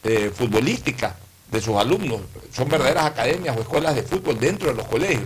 [0.05, 1.17] eh, futbolística
[1.51, 2.21] de sus alumnos.
[2.55, 5.25] Son verdaderas academias o escuelas de fútbol dentro de los colegios.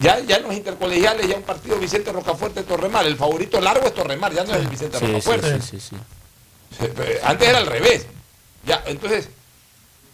[0.00, 3.06] Ya, ya en los intercolegiales, ya un partido Vicente Rocafuerte Torremar.
[3.06, 5.60] El favorito largo es Torremar, ya no es el Vicente Sí, Rocafuerte.
[5.60, 5.96] sí, sí, sí.
[6.80, 8.06] Eh, Antes era al revés.
[8.66, 9.28] Ya, entonces,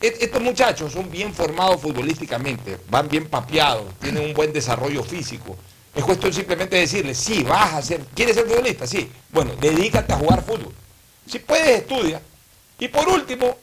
[0.01, 5.57] estos muchachos son bien formados futbolísticamente, van bien papeados, tienen un buen desarrollo físico.
[5.95, 8.87] Es cuestión simplemente de decirles, sí, vas a ser, ¿quieres ser futbolista?
[8.87, 9.11] Sí.
[9.31, 10.73] Bueno, dedícate a jugar fútbol.
[11.27, 12.21] Si puedes, estudia.
[12.79, 13.57] Y por último,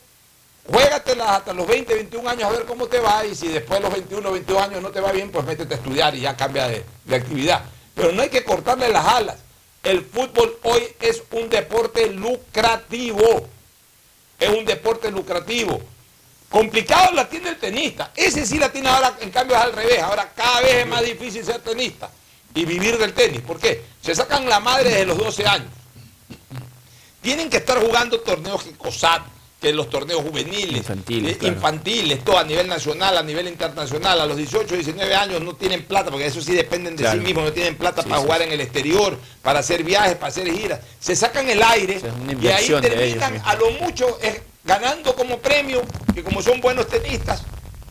[0.67, 3.85] juégatelas hasta los 20, 21 años a ver cómo te va y si después de
[3.85, 6.67] los 21, 22 años no te va bien, pues métete a estudiar y ya cambia
[6.67, 7.63] de, de actividad.
[7.95, 9.37] Pero no hay que cortarle las alas.
[9.83, 13.47] El fútbol hoy es un deporte lucrativo.
[14.39, 15.81] Es un deporte lucrativo.
[16.49, 18.11] Complicado la tiene el tenista.
[18.15, 19.99] Ese sí la tiene ahora, en cambio es al revés.
[20.01, 22.09] Ahora cada vez es más difícil ser tenista
[22.53, 23.41] y vivir del tenis.
[23.41, 23.83] ¿Por qué?
[24.01, 25.71] Se sacan la madre desde los 12 años.
[27.21, 29.21] Tienen que estar jugando torneos que COSAT,
[29.61, 31.55] que los torneos juveniles, Infantiles, eh, claro.
[31.55, 34.21] infantiles, todo a nivel nacional, a nivel internacional.
[34.21, 37.19] A los 18, 19 años no tienen plata, porque eso sí dependen de Claro.
[37.19, 40.15] sí mismos, no tienen plata Sí, para sí, jugar en el exterior, para hacer viajes,
[40.15, 40.79] para hacer giras.
[40.99, 45.81] Se sacan el aire sea, y ahí terminan a lo mucho eh, ganando como premio,
[46.13, 47.41] que como son buenos tenistas,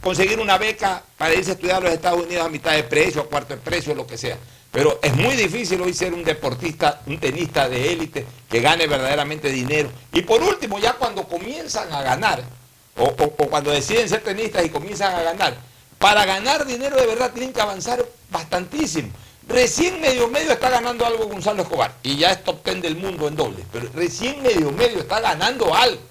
[0.01, 3.23] conseguir una beca para irse a estudiar a los Estados Unidos a mitad de precio,
[3.23, 4.39] a cuarto de precio, lo que sea.
[4.77, 9.49] Pero es muy difícil hoy ser un deportista, un tenista de élite que gane verdaderamente
[9.49, 9.91] dinero.
[10.13, 12.43] Y por último, ya cuando comienzan a ganar,
[12.95, 15.57] o, o- cuando deciden ser tenistas y comienzan a ganar,
[15.99, 19.09] para ganar dinero de verdad tienen que avanzar bastantísimo.
[19.49, 23.29] Recién medio medio está ganando algo Gonzalo Escobar y ya es top ten del mundo
[23.29, 26.03] en doble, pero recién medio medio está ganando algo.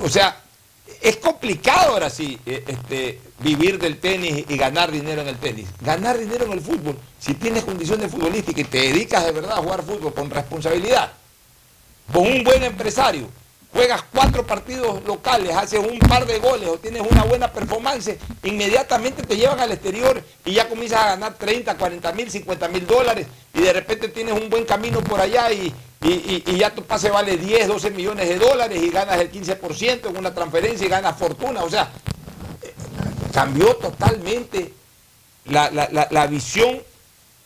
[0.00, 0.40] O sea,
[1.02, 5.66] es complicado ahora sí eh, este, vivir del tenis y ganar dinero en el tenis.
[5.80, 9.62] Ganar dinero en el fútbol, si tienes condiciones futbolísticas y te dedicas de verdad a
[9.62, 11.12] jugar fútbol con responsabilidad,
[12.12, 13.28] con un buen empresario,
[13.72, 19.22] juegas cuatro partidos locales, haces un par de goles o tienes una buena performance, inmediatamente
[19.22, 23.26] te llevan al exterior y ya comienzas a ganar 30, 40 mil, 50 mil dólares
[23.54, 25.72] y de repente tienes un buen camino por allá y,
[26.02, 30.08] y- y- ya tu pase vale 10, 12 millones de dólares y ganas el 15%
[30.10, 31.62] en una transferencia y ganas fortuna.
[31.62, 31.90] O sea,
[33.32, 34.72] cambió totalmente
[35.46, 36.80] la, la- la- visión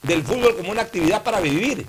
[0.03, 1.87] del fútbol como una actividad para vivir.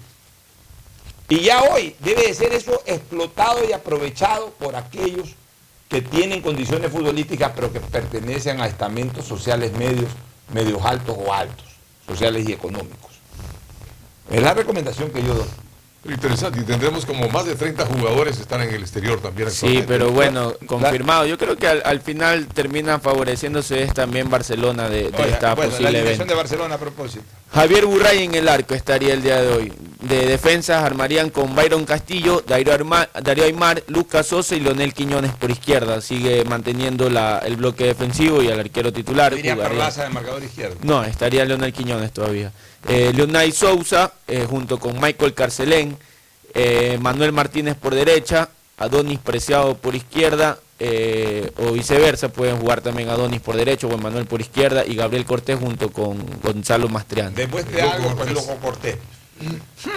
[1.27, 5.29] Y ya hoy debe de ser eso explotado y aprovechado por aquellos
[5.89, 10.09] que tienen condiciones futbolísticas pero que pertenecen a estamentos sociales medios,
[10.53, 11.65] medios altos o altos,
[12.07, 13.11] sociales y económicos.
[14.29, 15.47] Es la recomendación que yo doy.
[16.07, 19.83] Interesante, y tendremos como más de 30 jugadores que están en el exterior también Sí,
[19.87, 21.25] pero bueno, confirmado.
[21.25, 25.71] Yo creo que al, al final termina favoreciéndose es también Barcelona de, de esta bueno,
[25.71, 26.25] la posible evento.
[26.25, 27.23] de Barcelona a propósito.
[27.53, 29.73] Javier Burray en el arco estaría el día de hoy.
[30.01, 35.31] De defensas armarían con Byron Castillo, Darío, Arma- Darío Aymar, Lucas Sosa y Leonel Quiñones
[35.31, 36.01] por izquierda.
[36.01, 39.33] Sigue manteniendo la- el bloque defensivo y al arquero titular.
[39.33, 40.75] Perlaza de marcador izquierdo.
[40.83, 42.51] no, estaría Leonel Quiñones todavía.
[42.89, 45.97] Eh, Leonay Sousa, eh, junto con Michael Carcelén,
[46.53, 53.09] eh, Manuel Martínez por derecha, Adonis Preciado por izquierda, eh, o viceversa, pueden jugar también
[53.09, 57.35] Adonis por derecho, Juan Manuel por izquierda y Gabriel Cortés junto con Gonzalo Mastriano.
[57.35, 58.97] Demuestre algo, pues loco Cortés.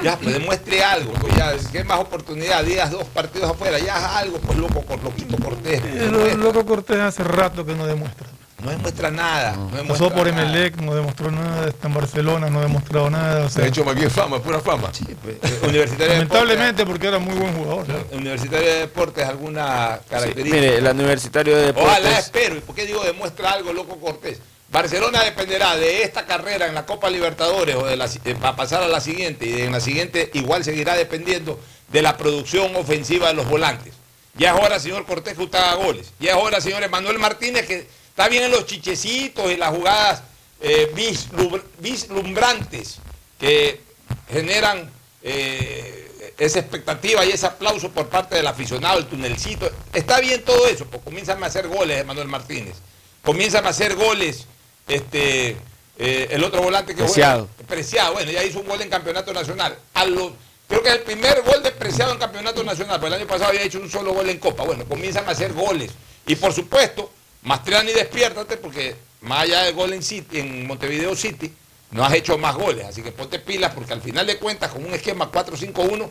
[0.02, 2.64] Ya, pues demuestre algo, pues ya, ¿qué más oportunidad?
[2.64, 5.82] Días dos partidos afuera, ya algo, pues loco, loquito Cortés.
[5.82, 6.34] demuestra.
[6.36, 8.26] loco Cortés hace rato que no demuestra.
[8.62, 9.52] No demuestra nada.
[9.52, 10.43] No, demuestra Pasó por nada.
[10.43, 13.44] Emelec, no demostró nada, está en Barcelona, no ha demostrado nada.
[13.44, 14.90] o Se sea, ha hecho más bien fama, pura fama.
[15.09, 17.86] Eh, Universitario de lamentablemente porque era muy buen jugador.
[18.12, 20.56] Universitario de Deportes, alguna Sí, característica.
[20.56, 21.90] mire, el Universitario de Deportes.
[21.90, 22.56] Ojalá espero.
[22.56, 24.39] ¿Y por qué digo demuestra algo, loco Cortés?
[24.70, 28.55] Barcelona dependerá de esta carrera en la Copa Libertadores o de la, si- eh, para
[28.56, 31.59] pasar a la siguiente y en la siguiente igual seguirá dependiendo
[31.90, 33.94] de la producción ofensiva de los volantes.
[34.35, 36.12] Ya es hora, señor Cortés, que usted haga goles.
[36.20, 37.89] Ya es hora, señor Emanuel Martínez, que
[38.19, 40.24] está bien en los chichecitos y las jugadas
[40.61, 42.97] eh, vislum- vislumbrantes
[43.39, 43.81] que
[44.28, 44.90] generan
[45.23, 49.70] eh, esa expectativa y ese aplauso por parte del aficionado, el tunelcito.
[49.95, 52.74] Está bien todo eso, pues comienzan a hacer goles, Emanuel Martínez.
[53.23, 54.47] Comienzan a hacer goles,
[54.89, 55.57] este,
[55.97, 57.49] eh, el otro volante que Preciado.
[57.55, 57.69] juega.
[57.69, 59.78] Preciado, bueno, ya hizo un gol en campeonato nacional.
[59.95, 63.28] A creo que es el primer gol de Preciado en campeonato nacional, porque el año
[63.28, 64.65] pasado había hecho un solo gol en Copa.
[64.65, 65.93] Bueno, comienzan a hacer goles.
[66.27, 67.12] Y por supuesto,
[67.48, 71.50] Mastriani, despiértate, porque más allá del gol en, City, en Montevideo City,
[71.90, 72.84] no has hecho más goles.
[72.84, 76.08] Así que ponte pilas, porque al final de cuentas, con un esquema 4-5-1,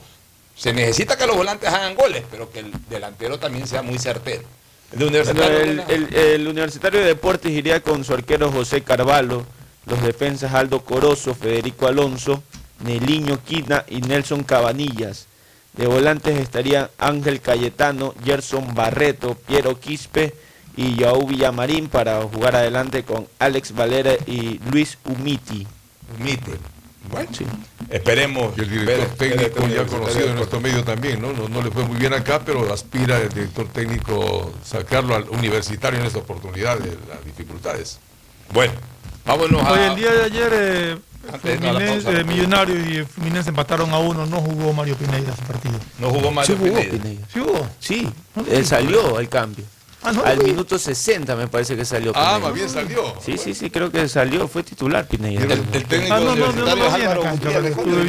[0.55, 4.41] se necesita que los volantes hagan goles, pero que el delantero también sea muy certero.
[4.91, 8.51] El de Bueno, Universitario el, Luna- el- el Universitario de Deportes iría con su arquero
[8.51, 9.45] José Carvalho,
[9.85, 12.41] los defensas Aldo Corozo, Federico Alonso,
[12.79, 15.27] Neliño Quina y Nelson Cabanillas.
[15.73, 20.33] De volantes estarían Ángel Cayetano, Gerson Barreto, Piero Quispe
[20.77, 25.67] y Yaú Villamarín para jugar adelante con Alex Valera y Luis Umiti.
[26.19, 26.51] Umiti.
[27.09, 27.29] Bueno,
[27.89, 28.53] esperemos.
[28.57, 31.31] Y el director ver- ver técnico este ya Universitario conocido en nuestro medio también, ¿no?
[31.33, 31.47] ¿no?
[31.49, 36.05] no le fue muy bien acá, pero aspira el director técnico sacarlo al universitario en
[36.05, 37.99] esta oportunidad de las dificultades.
[38.53, 38.73] Bueno,
[39.25, 39.71] vámonos a...
[39.71, 40.97] Oye, el día de ayer eh,
[41.41, 45.79] Fluminense- pausa, eh, Millonarios y Fluminense empataron a uno, no jugó Mario Pineda ese partido.
[45.99, 47.03] No jugó Mario Sí jugó Pineda.
[47.03, 47.27] Pineda.
[47.33, 47.67] ¿Sí jugó?
[47.79, 49.63] Sí, No lo él salió al cambio.
[50.03, 50.51] Ah, no al vi.
[50.51, 52.11] minuto 60 me parece que salió.
[52.15, 53.13] Ah, más bien salió.
[53.23, 55.43] Sí, sí, sí, creo que salió, fue titular Pineda.
[55.43, 57.99] El, el técnico Ah, no, no, no, no es Álvaro Estuvo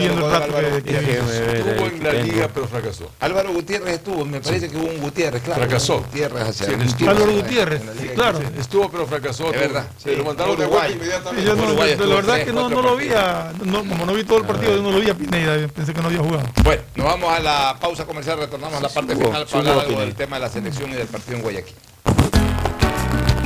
[1.87, 3.11] en la liga, pero fracasó.
[3.21, 5.61] Álvaro Gutiérrez estuvo, me parece que hubo un Gutiérrez, claro.
[5.63, 5.99] Fracasó.
[6.01, 6.97] Gutiérrez hacia Sí, un estuvo.
[6.99, 8.41] tiempo Álvaro Gutiérrez, liga claro.
[8.59, 9.53] Estuvo, pero fracasó.
[9.53, 11.45] Es verdad, Se lo mandaron de vuelta inmediatamente.
[11.45, 11.55] la
[12.15, 13.09] verdad tres, que no, lo vi,
[13.89, 16.09] como no vi todo el partido, yo no lo vi a Pineda, pensé que no
[16.09, 16.45] había jugado.
[16.63, 20.15] Bueno, nos vamos a la pausa comercial, retornamos a la parte final para hablar del
[20.15, 21.75] tema de la selección y del partido en Guayaquil.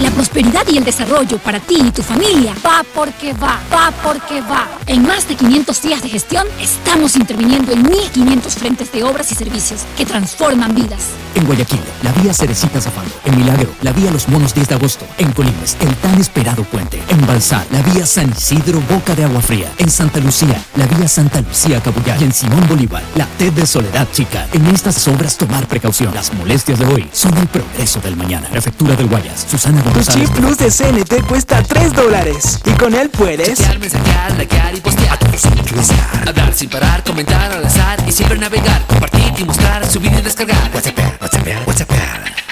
[0.00, 4.40] La prosperidad y el desarrollo para ti y tu familia va porque va, va porque
[4.40, 4.68] va.
[4.86, 9.34] En más de 500 días de gestión, estamos interviniendo en 1.500 frentes de obras y
[9.34, 11.10] servicios que transforman vidas.
[11.34, 13.12] En Guayaquil, la vía Cerecita Zafando.
[13.24, 15.06] En Milagro, la vía Los Monos 10 de agosto.
[15.18, 17.02] En Colines, el tan esperado puente.
[17.08, 19.72] En Balsar, la vía San Isidro Boca de Agua Fría.
[19.78, 22.22] En Santa Lucía, la vía Santa Lucía Cabullar.
[22.22, 24.46] En Simón Bolívar, la TED de Soledad Chica.
[24.52, 26.14] En estas obras tomar precaución.
[26.14, 28.48] Las molestias de hoy son el progreso del mañana.
[28.48, 29.46] Prefectura del Guayas.
[29.50, 32.60] Susana Tu chip plus de CNT cuesta 3 dólares.
[32.64, 33.58] Y con él puedes.
[33.58, 35.18] Chatear, mensajear, likear y postear.
[36.26, 38.86] A dar sin parar, comentar al azar y siempre navegar.
[38.86, 40.70] Compartir y mostrar, subir y descargar.
[40.72, 41.90] WhatsApp, WhatsApp, WhatsApp.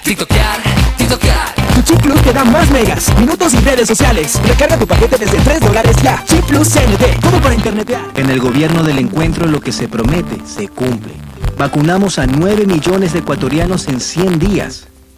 [0.03, 0.59] TikTokear,
[0.97, 1.55] TikTokear.
[1.75, 4.41] Tu chip plus te da más megas, minutos y redes sociales.
[4.45, 6.25] Recarga tu paquete desde 3 dólares ya.
[6.27, 7.21] Chip plus CNT.
[7.21, 8.03] Todo para internetear.
[8.17, 11.13] En el gobierno del encuentro lo que se promete se cumple.
[11.57, 14.87] Vacunamos a 9 millones de ecuatorianos en 100 días.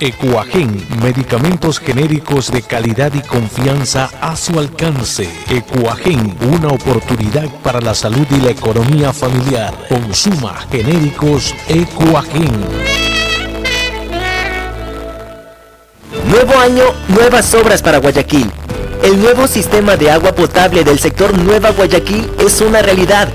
[0.00, 5.28] Ecuagen, medicamentos genéricos de calidad y confianza a su alcance.
[5.50, 9.74] Ecuagen, una oportunidad para la salud y la economía familiar.
[9.88, 12.48] Consuma genéricos Ecuagen.
[16.30, 18.48] Nuevo año, nuevas obras para Guayaquil.
[19.02, 23.28] El nuevo sistema de agua potable del sector Nueva Guayaquil es una realidad,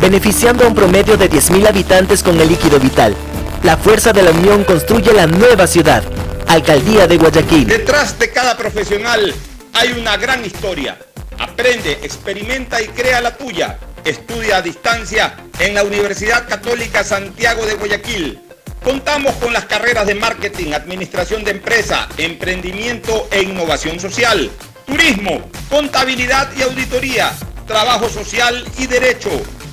[0.00, 3.14] beneficiando a un promedio de 10.000 habitantes con el líquido vital.
[3.62, 6.02] La fuerza de la unión construye la nueva ciudad.
[6.46, 7.66] Alcaldía de Guayaquil.
[7.66, 9.34] Detrás de cada profesional
[9.74, 10.98] hay una gran historia.
[11.38, 13.78] Aprende, experimenta y crea la tuya.
[14.02, 18.40] Estudia a distancia en la Universidad Católica Santiago de Guayaquil.
[18.82, 24.50] Contamos con las carreras de marketing, administración de empresa, emprendimiento e innovación social,
[24.86, 27.30] turismo, contabilidad y auditoría,
[27.66, 29.30] trabajo social y derecho.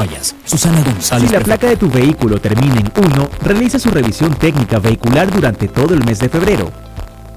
[0.00, 0.34] Guayas.
[0.46, 1.28] Susana González.
[1.28, 5.68] Si la placa de tu vehículo termina en 1, realiza su revisión técnica vehicular durante
[5.68, 6.72] todo el mes de febrero.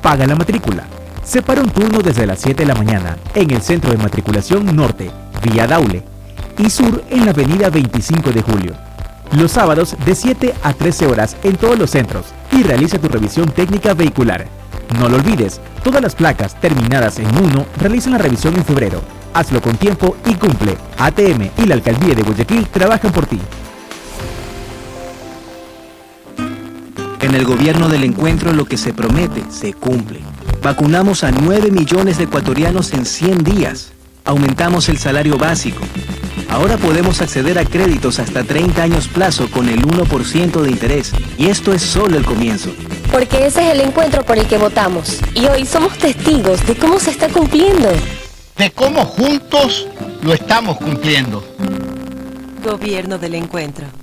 [0.01, 0.85] Paga la matrícula.
[1.25, 5.11] Separa un turno desde las 7 de la mañana en el Centro de Matriculación Norte,
[5.41, 6.03] vía Daule,
[6.57, 8.73] y Sur en la Avenida 25 de Julio.
[9.33, 13.51] Los sábados de 7 a 13 horas en todos los centros y realiza tu revisión
[13.51, 14.47] técnica vehicular.
[14.97, 19.01] No lo olvides, todas las placas terminadas en 1 realizan la revisión en febrero.
[19.33, 20.77] Hazlo con tiempo y cumple.
[20.97, 23.39] ATM y la Alcaldía de Guayaquil trabajan por ti.
[27.19, 30.19] En el gobierno del encuentro lo que se promete se cumple.
[30.61, 33.91] Vacunamos a 9 millones de ecuatorianos en 100 días.
[34.23, 35.81] Aumentamos el salario básico.
[36.49, 41.11] Ahora podemos acceder a créditos hasta 30 años plazo con el 1% de interés.
[41.37, 42.69] Y esto es solo el comienzo.
[43.11, 45.19] Porque ese es el encuentro por el que votamos.
[45.33, 47.89] Y hoy somos testigos de cómo se está cumpliendo.
[48.57, 49.87] De cómo juntos
[50.21, 51.43] lo estamos cumpliendo.
[52.63, 54.02] Gobierno del Encuentro.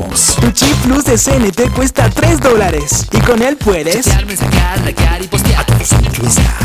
[0.09, 3.05] Tu chip plus de CNT cuesta 3 dólares.
[3.11, 4.05] Y con él puedes.
[4.05, 5.65] Chatear, mensajear, likear y postear.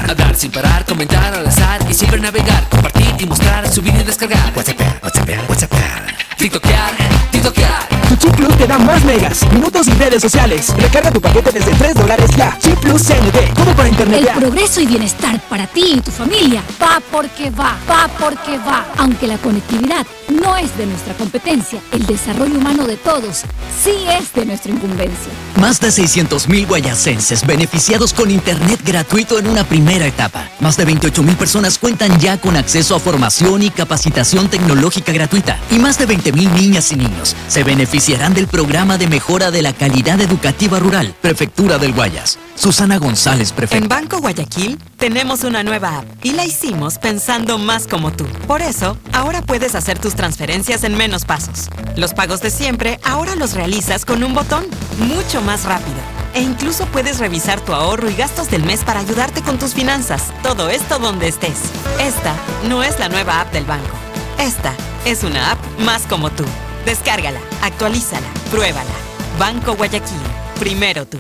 [0.08, 4.52] Hablar sin parar, comentar al azar y siempre navegar, compartir y mostrar, subir y descargar.
[4.54, 6.25] WhatsApp, WhatsApp, WhatsApp.
[6.36, 6.92] TikTokear,
[7.30, 7.88] TikTokear.
[8.08, 10.72] Tu chip plus te da más megas, minutos y redes sociales.
[10.76, 12.56] Recarga tu paquete desde 3 dólares ya.
[12.60, 13.54] Chip plus CNT.
[13.54, 14.20] Todo para internet.
[14.20, 18.86] El progreso y bienestar para ti y tu familia va porque va, va porque va.
[18.98, 23.42] Aunque la conectividad no es de nuestra competencia, el desarrollo humano de todos
[23.82, 25.32] sí es de nuestra incumbencia.
[25.60, 30.48] Más de 600.000 guayacenses beneficiados con Internet gratuito en una primera etapa.
[30.60, 35.58] Más de 28.000 personas cuentan ya con acceso a formación y capacitación tecnológica gratuita.
[35.72, 39.72] Y más de 20.000 niñas y niños se beneficiarán del programa de mejora de la
[39.72, 41.14] calidad educativa rural.
[41.20, 42.38] Prefectura del Guayas.
[42.56, 43.88] Susana González, En prefecta.
[43.88, 48.24] Banco Guayaquil tenemos una nueva app y la hicimos pensando más como tú.
[48.46, 51.68] Por eso, ahora puedes hacer tus transferencias en menos pasos.
[51.96, 54.64] Los pagos de siempre ahora los realizas con un botón,
[54.98, 55.96] mucho más rápido.
[56.34, 60.32] E incluso puedes revisar tu ahorro y gastos del mes para ayudarte con tus finanzas.
[60.42, 61.58] Todo esto donde estés.
[62.00, 62.34] Esta
[62.68, 63.94] no es la nueva app del banco.
[64.38, 66.44] Esta es una app más como tú.
[66.84, 68.90] Descárgala, actualízala, pruébala.
[69.38, 70.18] Banco Guayaquil.
[70.58, 71.18] Primero tú.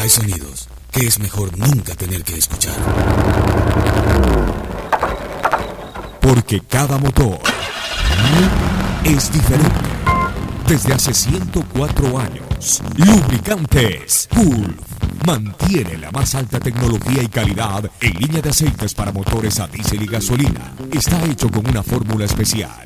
[0.00, 2.74] Hay sonidos que es mejor nunca tener que escuchar.
[6.20, 7.38] Porque cada motor
[9.04, 9.70] es diferente.
[10.66, 14.95] Desde hace 104 años, Lubricantes Gulf
[15.26, 20.02] mantiene la más alta tecnología y calidad en línea de aceites para motores a diésel
[20.02, 20.72] y gasolina.
[20.92, 22.85] Está hecho con una fórmula especial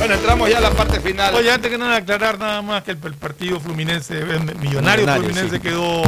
[0.00, 1.34] Bueno, entramos ya a la parte final.
[1.34, 5.06] Oye, antes que nada, aclarar nada más que el, el partido Fluminense, eh, Millonario Millonario,
[5.06, 5.60] Fluminense sí.
[5.60, 6.02] quedó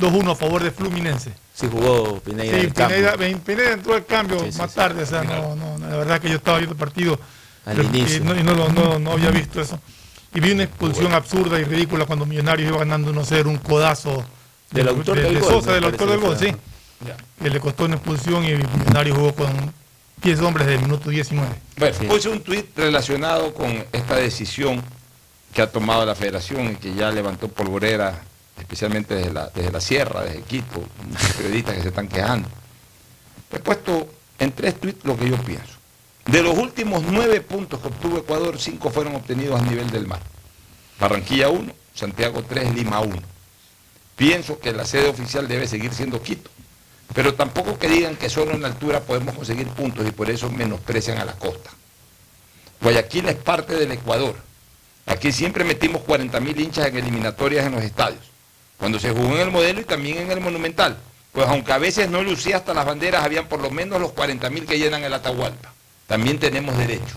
[0.00, 1.32] 2-1 a favor de Fluminense.
[1.54, 2.60] Sí, jugó Pineda.
[2.60, 2.66] Sí.
[2.66, 3.14] Pineda,
[3.44, 4.76] Pineda entró al cambio Sí, sí, más sí.
[4.76, 7.18] tarde, o sea, no, no, la verdad que yo estaba viendo el partido
[7.64, 8.24] Al pero- y inicio.
[8.24, 9.78] no, y no, lo- no- no había visto eso.
[10.34, 14.24] Y vi una expulsión absurda y ridícula cuando Millonarios iba ganando 1-0, un codazo
[14.72, 16.52] Del de- autor de, del de gol, Sosa, del autor del gol, sí.
[17.40, 19.72] Que le costó una expulsión y Millonarios jugó con
[20.22, 21.48] 10 hombres del minuto 19.
[21.76, 24.82] Bueno, puse un tuit relacionado con esta decisión
[25.52, 28.22] que ha tomado la federación y que ya levantó polvorera,
[28.58, 32.48] especialmente desde la, desde la sierra, desde Quito, muchos periodistas que se están quejando.
[33.52, 34.08] He puesto
[34.38, 35.74] en tres tuits lo que yo pienso.
[36.26, 40.20] De los últimos nueve puntos que obtuvo Ecuador, cinco fueron obtenidos a nivel del mar.
[40.98, 43.14] Barranquilla 1, Santiago 3, Lima 1.
[44.16, 46.50] Pienso que la sede oficial debe seguir siendo Quito.
[47.12, 51.18] Pero tampoco que digan que solo en altura podemos conseguir puntos y por eso menosprecian
[51.18, 51.70] a la costa.
[52.80, 54.36] Guayaquil es parte del Ecuador.
[55.06, 58.22] Aquí siempre metimos 40.000 hinchas en eliminatorias en los estadios.
[58.78, 60.96] Cuando se jugó en el modelo y también en el monumental.
[61.32, 64.66] Pues aunque a veces no lucía hasta las banderas, habían por lo menos los 40.000
[64.66, 65.72] que llenan el Atahualpa.
[66.06, 67.16] También tenemos derecho.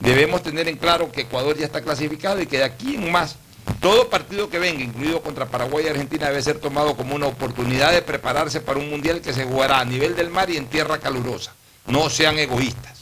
[0.00, 3.36] Debemos tener en claro que Ecuador ya está clasificado y que de aquí en más,
[3.80, 7.92] todo partido que venga, incluido contra Paraguay y Argentina, debe ser tomado como una oportunidad
[7.92, 10.98] de prepararse para un mundial que se jugará a nivel del mar y en tierra
[10.98, 11.52] calurosa.
[11.86, 12.96] No sean egoístas.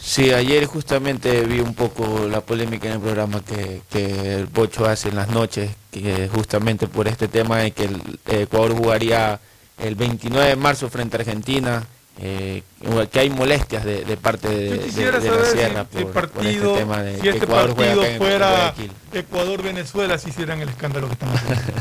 [0.00, 4.86] Sí, ayer justamente vi un poco la polémica en el programa que, que el Bocho
[4.86, 9.38] hace en las noches, que justamente por este tema de que el Ecuador jugaría
[9.78, 11.86] el 29 de marzo frente a Argentina,
[12.18, 12.62] eh,
[13.10, 15.98] que hay molestias de, de parte de, Yo de- quisiera de la saber sierra si
[15.98, 18.74] el por, por este partido, tema de si que este Ecuador partido fuera.
[19.12, 21.72] Ecuador-Venezuela, si hicieran el escándalo que están haciendo.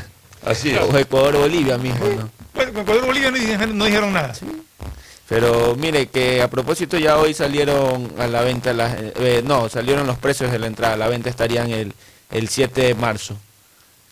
[0.45, 2.29] Así O Ecuador-Bolivia mismo, ¿no?
[2.53, 4.33] Bueno, con Ecuador-Bolivia no dijeron, no dijeron nada.
[5.27, 10.07] Pero mire que a propósito ya hoy salieron a la venta, las, eh, no, salieron
[10.07, 11.93] los precios de la entrada, la venta estarían el,
[12.31, 13.35] el 7 de marzo.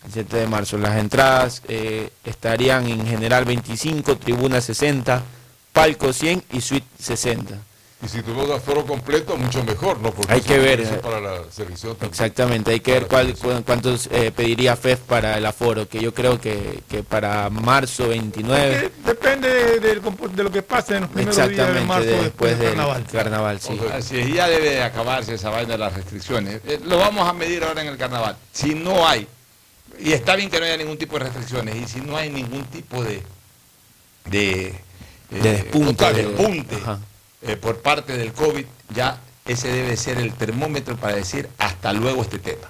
[0.06, 0.78] El 7 de marzo.
[0.78, 5.22] Las entradas eh, estarían en general 25, tribuna 60,
[5.72, 7.54] palco 100 y suite 60.
[8.00, 10.12] Y si tuvimos aforo completo, mucho mejor, ¿no?
[10.12, 12.10] Porque Hay eso que es ver, eh, para la selección también.
[12.12, 16.14] Exactamente, hay que ver cuál, cu- cuántos eh, pediría FEF para el aforo, que yo
[16.14, 18.68] creo que, que para marzo 29...
[18.68, 22.06] Depende, depende de, de- de lo que pase en los primeros días de Exactamente, marzo
[22.06, 23.04] de- después del carnaval.
[23.10, 23.80] carnaval, sí.
[23.92, 26.60] Así es, ya debe de acabarse esa vaina de las restricciones.
[26.68, 28.36] Eh, lo vamos a medir ahora en el carnaval.
[28.52, 29.26] Si no hay,
[29.98, 32.64] y está bien que no haya ningún tipo de restricciones, y si no hay ningún
[32.66, 33.24] tipo de,
[34.26, 34.82] de, eh,
[35.30, 36.78] De despunte, total de- despunte,
[37.42, 38.64] eh, por parte del COVID,
[38.94, 42.68] ya ese debe ser el termómetro para decir hasta luego este tema.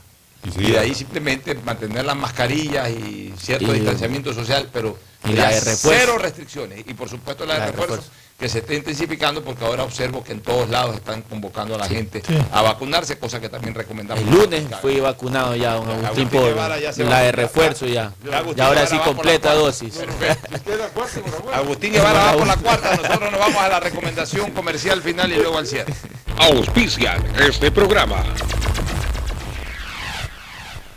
[0.57, 4.99] Y de ahí simplemente mantener las mascarillas y cierto Y- distanciamiento social, pero
[5.29, 5.91] y la de refuerzo.
[5.91, 6.85] cero restricciones.
[6.87, 8.17] Y por supuesto la de La de refuerzo, refuerzo.
[8.39, 11.89] Que se está intensificando porque ahora observo que en todos lados están convocando a la
[11.89, 12.39] gente Sí.
[12.53, 14.23] a vacunarse, cosa que también recomendamos.
[14.23, 18.13] El lunes fui vacunado ya, don Agustín, por Guevara ya se la de refuerzo ya.
[18.57, 19.95] Y ahora sí completa dosis.
[21.53, 25.37] Agustín Guevara va por la cuarta, nosotros nos vamos a la recomendación comercial final y
[25.37, 25.93] luego al cierre.
[26.39, 28.23] Auspician este programa.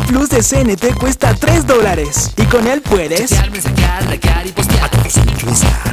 [0.00, 2.32] plus de CNT cuesta 3 dólares.
[2.36, 3.30] Y con él puedes.
[3.30, 4.90] Chatear, mensajear, likear y postear.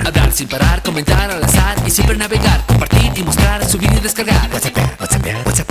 [0.05, 2.65] Hablar sin parar, comentar al azar y siempre navegar.
[2.67, 4.49] Compartir y mostrar, subir y descargar.
[4.51, 5.69] WhatsApp, WhatsApp, WhatsApp.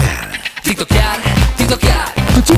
[0.62, 1.18] TikTokear,
[1.56, 2.13] TikTokear.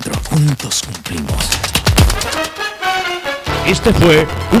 [0.00, 1.44] Juntos cumplimos.
[3.66, 4.60] Este fue un